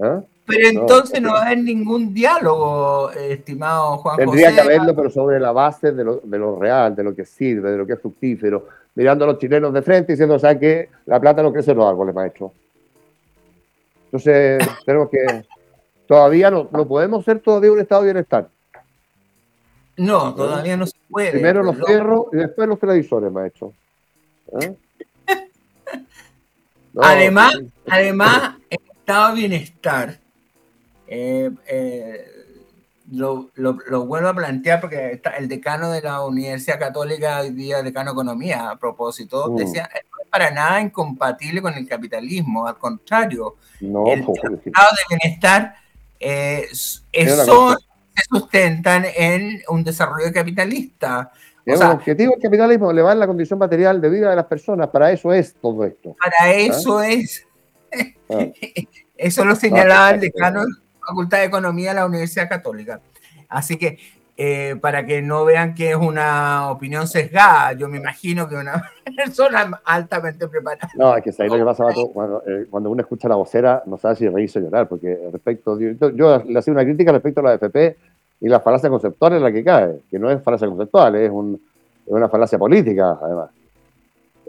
¿Ah? 0.00 0.22
Pero 0.46 0.68
entonces 0.68 1.20
no 1.20 1.32
va 1.32 1.40
a 1.40 1.46
haber 1.46 1.58
ningún 1.58 2.12
diálogo, 2.12 3.12
estimado 3.12 3.98
Juan 3.98 4.16
Tendría 4.16 4.48
José. 4.48 4.56
Tendría 4.56 4.62
que 4.62 4.76
haberlo, 4.78 4.96
pero 4.96 5.10
sobre 5.10 5.38
la 5.38 5.52
base 5.52 5.92
de 5.92 6.02
lo, 6.02 6.16
de 6.24 6.38
lo, 6.38 6.58
real, 6.58 6.96
de 6.96 7.04
lo 7.04 7.14
que 7.14 7.24
sirve, 7.24 7.70
de 7.70 7.76
lo 7.76 7.86
que 7.86 7.92
es 7.92 8.00
fructífero, 8.00 8.66
mirando 8.94 9.24
a 9.24 9.28
los 9.28 9.38
chilenos 9.38 9.72
de 9.72 9.82
frente 9.82 10.12
y 10.12 10.14
diciendo, 10.14 10.38
¿sabes 10.38 10.58
qué? 10.58 10.88
La 11.06 11.20
plata 11.20 11.42
no 11.42 11.52
crece 11.52 11.70
en 11.70 11.76
los 11.76 11.86
árboles, 11.86 12.14
maestro. 12.14 12.52
Entonces, 14.06 14.66
tenemos 14.84 15.10
que. 15.10 15.44
Todavía 16.08 16.50
no, 16.50 16.68
no 16.72 16.88
podemos 16.88 17.24
ser 17.24 17.38
todavía 17.38 17.70
un 17.70 17.80
estado 17.80 18.00
de 18.00 18.06
bienestar. 18.06 18.48
No, 19.96 20.34
todavía 20.34 20.76
no 20.76 20.86
se 20.86 20.96
puede. 21.08 21.32
Primero 21.32 21.62
los 21.62 21.76
cerros 21.86 22.26
y 22.32 22.36
después 22.36 22.68
los 22.68 22.78
televisores, 22.78 23.30
maestro. 23.30 23.72
¿Eh? 24.60 24.74
además, 27.00 27.58
además, 27.86 28.54
el 28.70 28.78
estado 28.96 29.28
de 29.28 29.34
bienestar 29.34 30.18
eh, 31.06 31.50
eh, 31.66 32.26
lo, 33.12 33.50
lo, 33.54 34.06
vuelvo 34.06 34.28
a 34.28 34.34
plantear 34.34 34.80
porque 34.80 35.12
está 35.12 35.30
el 35.30 35.48
decano 35.48 35.90
de 35.90 36.02
la 36.02 36.24
Universidad 36.24 36.78
Católica, 36.78 37.40
hoy 37.40 37.50
día 37.50 37.82
decano 37.82 38.10
de 38.10 38.14
Economía, 38.14 38.70
a 38.70 38.78
propósito, 38.78 39.50
mm. 39.50 39.56
decía, 39.56 39.90
no 39.92 40.22
es 40.22 40.28
para 40.30 40.50
nada 40.50 40.80
incompatible 40.80 41.60
con 41.60 41.74
el 41.74 41.88
capitalismo, 41.88 42.66
al 42.66 42.78
contrario, 42.78 43.56
no, 43.80 44.06
el 44.06 44.20
estado 44.20 44.88
de 44.96 45.16
bienestar 45.16 45.74
son 47.44 47.76
se 48.20 48.38
sustentan 48.38 49.04
en 49.16 49.60
un 49.68 49.84
desarrollo 49.84 50.32
capitalista. 50.32 51.30
el 51.64 51.82
objetivo 51.82 52.32
del 52.32 52.42
capitalismo 52.42 52.90
elevar 52.90 53.16
la 53.16 53.26
condición 53.26 53.58
material 53.58 54.00
de 54.00 54.10
vida 54.10 54.30
de 54.30 54.36
las 54.36 54.46
personas. 54.46 54.88
Para 54.88 55.10
eso 55.12 55.32
es 55.32 55.54
todo 55.54 55.84
esto. 55.84 56.16
Para 56.18 56.34
¿Ah? 56.40 56.52
eso 56.52 57.02
es. 57.02 57.46
Ah. 58.30 58.46
Eso 59.16 59.44
lo 59.44 59.54
señalaba 59.54 60.12
el 60.12 60.20
decano 60.20 60.62
de 60.62 60.68
la 60.68 61.06
Facultad 61.06 61.38
de 61.40 61.44
Economía 61.44 61.90
de 61.90 61.96
la 61.96 62.06
Universidad 62.06 62.48
Católica. 62.48 63.02
Así 63.50 63.76
que 63.76 63.98
eh, 64.42 64.76
para 64.80 65.04
que 65.04 65.20
no 65.20 65.44
vean 65.44 65.74
que 65.74 65.90
es 65.90 65.96
una 65.96 66.70
opinión 66.70 67.06
sesgada. 67.06 67.74
Yo 67.74 67.90
me 67.90 67.98
imagino 67.98 68.48
que 68.48 68.54
una 68.54 68.90
persona 69.14 69.82
altamente 69.84 70.48
preparada. 70.48 70.88
No, 70.94 71.14
es 71.14 71.22
que 71.22 71.42
ahí 71.42 71.50
lo 71.50 71.58
que 71.58 71.64
pasa, 71.66 71.84
eh, 71.90 72.66
cuando, 72.70 72.90
uno 72.90 73.02
escucha 73.02 73.28
la 73.28 73.34
vocera, 73.34 73.82
no 73.84 73.98
sabe 73.98 74.16
si 74.16 74.26
reírse 74.26 74.58
o 74.58 74.62
llorar, 74.62 74.88
porque 74.88 75.28
respecto, 75.30 75.78
yo, 75.78 76.42
le 76.42 76.58
hacía 76.58 76.72
una 76.72 76.84
crítica 76.84 77.12
respecto 77.12 77.40
a 77.40 77.42
la 77.42 77.54
FP 77.56 77.98
y 78.40 78.48
la 78.48 78.60
falacia 78.60 78.88
conceptual 78.88 79.34
en 79.34 79.42
la 79.42 79.52
que 79.52 79.64
cae, 79.64 80.00
que 80.10 80.18
no 80.18 80.30
es 80.30 80.42
falacia 80.42 80.68
conceptual, 80.68 81.14
es, 81.16 81.30
una 82.06 82.28
falacia 82.28 82.58
política, 82.58 83.18
además. 83.22 83.50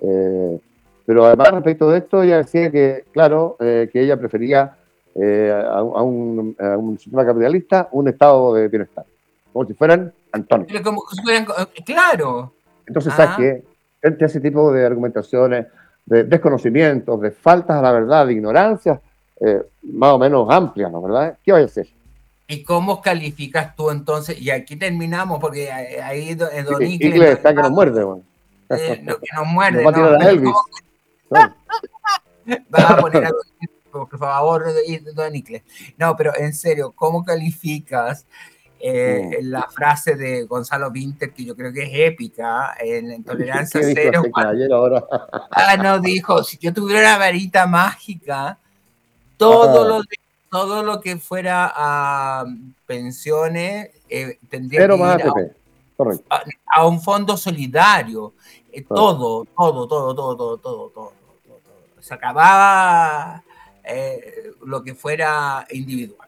Eh, 0.01 0.59
pero 1.05 1.25
además, 1.25 1.51
respecto 1.51 1.89
de 1.89 1.99
esto, 1.99 2.23
ella 2.23 2.37
decía 2.37 2.71
que, 2.71 3.03
claro, 3.11 3.57
que 3.59 3.89
ella 3.93 4.17
prefería 4.17 4.75
a, 5.15 5.83
un, 5.83 6.55
a 6.57 6.77
un 6.77 6.97
sistema 6.97 7.25
capitalista 7.25 7.89
un 7.91 8.07
estado 8.07 8.53
de 8.53 8.67
bienestar 8.69 9.05
como 9.51 9.65
si 9.65 9.73
fueran 9.73 10.13
Antonio. 10.31 10.67
como 10.83 11.01
si 11.11 11.21
fueran, 11.21 11.43
eh, 11.43 11.83
claro. 11.83 12.53
Entonces, 12.85 13.13
¿sabes 13.13 13.31
ah. 13.33 13.37
qué? 13.37 13.63
Frente 13.99 14.23
a 14.25 14.27
ese 14.27 14.39
tipo 14.39 14.71
de 14.71 14.85
argumentaciones, 14.85 15.67
de 16.05 16.23
desconocimientos, 16.23 17.19
de 17.21 17.31
faltas 17.31 17.77
a 17.77 17.81
la 17.81 17.91
verdad, 17.91 18.25
de 18.25 18.33
ignorancia, 18.33 18.99
eh, 19.39 19.61
más 19.83 20.13
o 20.13 20.19
menos 20.19 20.47
amplias, 20.49 20.91
¿no 20.91 21.01
verdad? 21.01 21.37
¿Qué 21.43 21.51
va 21.51 21.59
a 21.59 21.63
hacer? 21.63 21.87
¿Y 22.51 22.63
cómo 22.63 23.01
calificas 23.01 23.75
tú 23.77 23.89
entonces? 23.91 24.39
Y 24.41 24.49
aquí 24.49 24.75
terminamos, 24.75 25.39
porque 25.39 25.71
ahí 25.71 26.35
Don 26.35 26.49
sí, 26.79 26.99
está 27.01 27.55
que 27.55 27.61
nos 27.61 27.71
muerde, 27.71 28.03
bueno. 28.03 28.23
eh, 28.69 29.05
que 29.05 29.35
nos 29.35 29.47
muerde. 29.47 29.83
Nos 29.83 29.85
va 29.85 29.89
a 29.89 29.93
tirar 29.93 30.21
a 30.21 30.29
Elvis. 30.29 30.53
Vas 32.69 32.91
a 32.91 32.97
poner 32.97 33.25
a 33.25 33.31
por 33.89 34.17
favor, 34.17 34.65
don 35.13 35.31
Nicle. 35.31 35.63
No, 35.97 36.15
pero 36.17 36.33
en 36.37 36.53
serio, 36.53 36.91
¿cómo 36.93 37.23
calificas 37.23 38.25
eh, 38.79 39.37
mm. 39.41 39.45
la 39.45 39.63
frase 39.69 40.15
de 40.15 40.43
Gonzalo 40.43 40.89
Winter, 40.89 41.31
que 41.31 41.45
yo 41.45 41.55
creo 41.55 41.71
que 41.71 41.83
es 41.83 41.91
épica, 41.93 42.75
en 42.79 43.11
Intolerancia 43.11 43.81
Cero. 43.81 44.23
ahora? 44.73 45.05
ah, 45.51 45.77
no, 45.77 45.99
dijo, 45.99 46.43
si 46.43 46.57
yo 46.57 46.73
tuviera 46.73 47.01
una 47.01 47.17
varita 47.17 47.67
mágica, 47.67 48.57
todo, 49.37 49.87
lo, 49.87 50.03
todo 50.51 50.83
lo 50.83 50.99
que 50.99 51.15
fuera 51.17 51.71
a 51.73 52.45
pensiones 52.85 53.89
eh, 54.09 54.37
tendría 54.49 54.85
que 54.85 54.93
ir 54.93 55.55
a, 56.65 56.85
un 56.85 57.01
fondo 57.01 57.37
solidario. 57.37 58.33
Eh, 58.71 58.83
todo, 58.83 59.45
todo, 59.57 59.87
todo, 59.87 60.13
todo, 60.13 60.35
todo, 60.35 60.57
todo, 60.57 60.89
todo, 60.89 61.13
Se 61.99 62.13
acababa 62.13 63.41
lo 64.65 64.83
que 64.83 64.93
fuera 64.93 65.65
individual. 65.71 66.27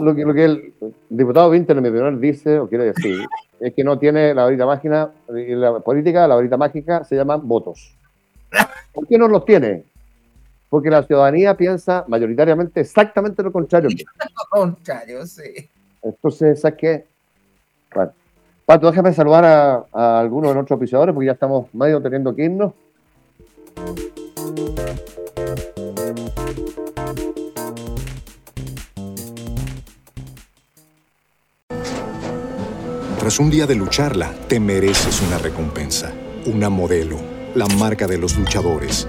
Lo 0.00 0.14
que, 0.14 0.24
lo 0.24 0.34
que, 0.34 0.44
el 0.44 0.74
diputado 1.08 1.50
Winter 1.50 1.76
en 1.76 1.82
mi 1.82 1.90
opinión 1.90 2.20
dice, 2.20 2.58
o 2.58 2.68
quiere 2.68 2.86
decir, 2.86 3.20
es 3.60 3.74
que 3.74 3.84
no 3.84 3.98
tiene 3.98 4.34
la 4.34 4.44
varita 4.44 4.66
mágica, 4.66 5.12
la 5.28 5.80
política, 5.80 6.26
la 6.26 6.34
varita 6.34 6.56
mágica 6.56 7.04
se 7.04 7.14
llaman 7.14 7.46
votos. 7.46 7.94
¿Por 8.92 9.06
qué 9.06 9.16
no 9.16 9.28
los 9.28 9.44
tiene? 9.44 9.84
Porque 10.68 10.90
la 10.90 11.02
ciudadanía 11.02 11.56
piensa 11.56 12.04
mayoritariamente 12.08 12.80
exactamente 12.80 13.42
lo 13.42 13.52
contrario. 13.52 13.88
Lo 14.18 14.62
contrario, 14.62 15.26
sí. 15.26 15.68
Entonces, 16.02 16.60
¿sabes 16.60 16.78
qué? 16.78 17.06
Bueno. 17.94 18.12
Pato, 18.66 18.90
déjame 18.90 19.14
saludar 19.14 19.44
a, 19.44 19.84
a 19.92 20.20
algunos 20.20 20.50
de 20.50 20.54
nuestros 20.56 20.76
oficiadores 20.76 21.14
porque 21.14 21.26
ya 21.26 21.32
estamos 21.32 21.72
medio 21.72 22.02
teniendo 22.02 22.34
que 22.36 22.44
irnos. 22.44 22.72
Tras 33.18 33.40
un 33.40 33.50
día 33.50 33.66
de 33.66 33.74
lucharla, 33.74 34.32
te 34.48 34.60
mereces 34.60 35.20
una 35.20 35.38
recompensa, 35.38 36.12
una 36.46 36.70
modelo, 36.70 37.16
la 37.54 37.66
marca 37.66 38.06
de 38.06 38.16
los 38.16 38.38
luchadores. 38.38 39.08